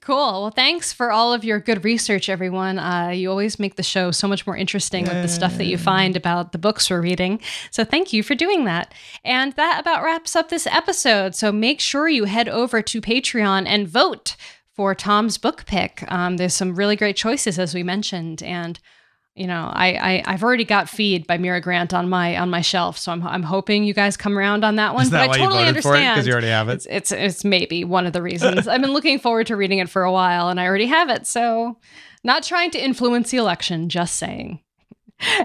cool. 0.00 0.42
Well, 0.42 0.50
thanks 0.50 0.92
for 0.92 1.12
all 1.12 1.32
of 1.32 1.44
your 1.44 1.60
good 1.60 1.84
research, 1.84 2.28
everyone. 2.28 2.78
Uh, 2.78 3.08
you 3.08 3.30
always 3.30 3.58
make 3.58 3.76
the 3.76 3.82
show 3.82 4.10
so 4.10 4.26
much 4.26 4.46
more 4.46 4.56
interesting 4.56 5.04
with 5.04 5.22
the 5.22 5.28
stuff 5.28 5.56
that 5.58 5.66
you 5.66 5.76
find 5.78 6.16
about 6.16 6.52
the 6.52 6.58
books 6.58 6.88
we're 6.88 7.02
reading. 7.02 7.40
So 7.70 7.84
thank 7.84 8.12
you 8.12 8.22
for 8.22 8.34
doing 8.34 8.64
that. 8.64 8.94
And 9.24 9.52
that 9.54 9.80
about 9.80 10.02
wraps 10.02 10.34
up 10.34 10.48
this 10.48 10.66
episode. 10.66 11.34
So 11.34 11.52
make 11.52 11.80
sure 11.80 12.08
you 12.08 12.24
head 12.24 12.48
over 12.48 12.82
to 12.82 13.00
Patreon 13.00 13.66
and 13.66 13.86
vote 13.86 14.36
for 14.74 14.94
Tom's 14.94 15.36
book 15.38 15.66
pick. 15.66 16.04
Um, 16.08 16.38
there's 16.38 16.54
some 16.54 16.74
really 16.74 16.96
great 16.96 17.16
choices, 17.16 17.58
as 17.58 17.74
we 17.74 17.82
mentioned. 17.82 18.42
And 18.42 18.80
you 19.34 19.46
know, 19.46 19.70
I, 19.72 20.22
I 20.26 20.30
have 20.32 20.42
already 20.42 20.64
got 20.64 20.90
Feed 20.90 21.26
by 21.26 21.38
Mira 21.38 21.60
Grant 21.60 21.94
on 21.94 22.10
my 22.10 22.36
on 22.36 22.50
my 22.50 22.60
shelf, 22.60 22.98
so 22.98 23.12
I'm 23.12 23.26
I'm 23.26 23.42
hoping 23.42 23.82
you 23.82 23.94
guys 23.94 24.16
come 24.16 24.36
around 24.36 24.62
on 24.62 24.76
that 24.76 24.94
one. 24.94 25.04
Is 25.04 25.10
that 25.10 25.26
but 25.26 25.28
why 25.28 25.34
I 25.34 25.38
totally 25.38 25.60
you 25.60 25.66
voted 25.66 25.68
understand 25.68 26.14
Because 26.16 26.26
you 26.26 26.32
already 26.32 26.48
have 26.48 26.68
it. 26.68 26.72
it's, 26.74 26.86
it's 26.86 27.12
it's 27.12 27.44
maybe 27.44 27.82
one 27.84 28.06
of 28.06 28.12
the 28.12 28.20
reasons. 28.20 28.68
I've 28.68 28.82
been 28.82 28.92
looking 28.92 29.18
forward 29.18 29.46
to 29.46 29.56
reading 29.56 29.78
it 29.78 29.88
for 29.88 30.02
a 30.02 30.12
while, 30.12 30.48
and 30.50 30.60
I 30.60 30.66
already 30.66 30.86
have 30.86 31.08
it. 31.08 31.26
So, 31.26 31.78
not 32.22 32.42
trying 32.42 32.70
to 32.72 32.84
influence 32.84 33.30
the 33.30 33.38
election, 33.38 33.88
just 33.88 34.16
saying. 34.16 34.60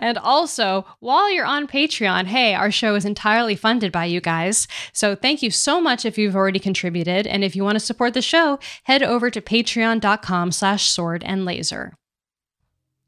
And 0.01 0.17
also, 0.17 0.85
while 0.99 1.31
you're 1.31 1.45
on 1.45 1.67
Patreon, 1.67 2.25
hey, 2.25 2.55
our 2.55 2.71
show 2.71 2.95
is 2.95 3.05
entirely 3.05 3.55
funded 3.55 3.91
by 3.91 4.05
you 4.05 4.19
guys. 4.19 4.67
So 4.91 5.15
thank 5.15 5.43
you 5.43 5.51
so 5.51 5.79
much 5.79 6.03
if 6.03 6.17
you've 6.17 6.35
already 6.35 6.57
contributed. 6.57 7.27
And 7.27 7.43
if 7.43 7.55
you 7.55 7.63
want 7.63 7.75
to 7.75 7.79
support 7.79 8.15
the 8.15 8.21
show, 8.23 8.57
head 8.83 9.03
over 9.03 9.29
to 9.29 9.39
patreon.com 9.39 10.51
slash 10.51 10.89
sword 10.89 11.23
and 11.23 11.45
laser. 11.45 11.93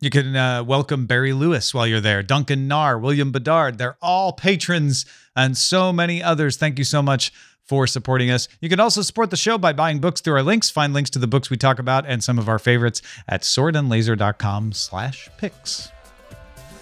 You 0.01 0.09
can 0.09 0.33
uh, 0.33 0.63
welcome 0.63 1.07
Barry 1.07 1.33
Lewis 1.33 1.73
while 1.73 1.85
you're 1.85 1.99
there, 1.99 2.23
Duncan 2.23 2.69
Narr, 2.69 2.97
William 2.97 3.33
Bedard. 3.33 3.77
They're 3.77 3.97
all 4.01 4.31
patrons 4.31 5.05
and 5.35 5.57
so 5.57 5.91
many 5.91 6.23
others. 6.23 6.55
Thank 6.55 6.77
you 6.77 6.85
so 6.85 7.01
much 7.01 7.33
for 7.65 7.85
supporting 7.85 8.31
us. 8.31 8.47
You 8.61 8.69
can 8.69 8.79
also 8.79 9.01
support 9.01 9.29
the 9.29 9.35
show 9.35 9.57
by 9.57 9.73
buying 9.73 9.99
books 9.99 10.21
through 10.21 10.35
our 10.35 10.43
links. 10.43 10.69
Find 10.69 10.93
links 10.93 11.09
to 11.11 11.19
the 11.19 11.27
books 11.27 11.49
we 11.49 11.57
talk 11.57 11.79
about 11.79 12.05
and 12.07 12.23
some 12.23 12.39
of 12.39 12.47
our 12.47 12.59
favorites 12.59 13.01
at 13.27 13.41
swordandlaser.com 13.41 14.71
slash 14.71 15.29
picks. 15.37 15.91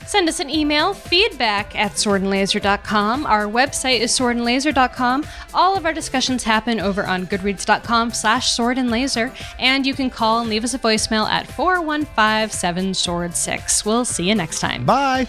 Send 0.07 0.27
us 0.29 0.39
an 0.39 0.49
email, 0.49 0.93
feedback 0.93 1.75
at 1.75 1.91
swordandlaser.com. 1.91 3.25
Our 3.25 3.43
website 3.43 3.99
is 3.99 4.17
swordandlaser.com. 4.17 5.25
All 5.53 5.75
of 5.75 5.85
our 5.85 5.91
discussions 5.91 6.45
happen 6.45 6.79
over 6.79 7.05
on 7.05 7.27
goodreads.com 7.27 8.11
slash 8.11 8.55
swordandlaser. 8.55 9.35
And 9.59 9.85
you 9.85 9.93
can 9.93 10.09
call 10.09 10.39
and 10.39 10.49
leave 10.49 10.63
us 10.63 10.73
a 10.73 10.79
voicemail 10.79 11.27
at 11.27 11.45
415-7-SWORD-6. 11.47 13.85
We'll 13.85 14.05
see 14.05 14.29
you 14.29 14.35
next 14.35 14.61
time. 14.61 14.85
Bye. 14.85 15.27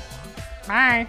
Bye. 0.68 1.09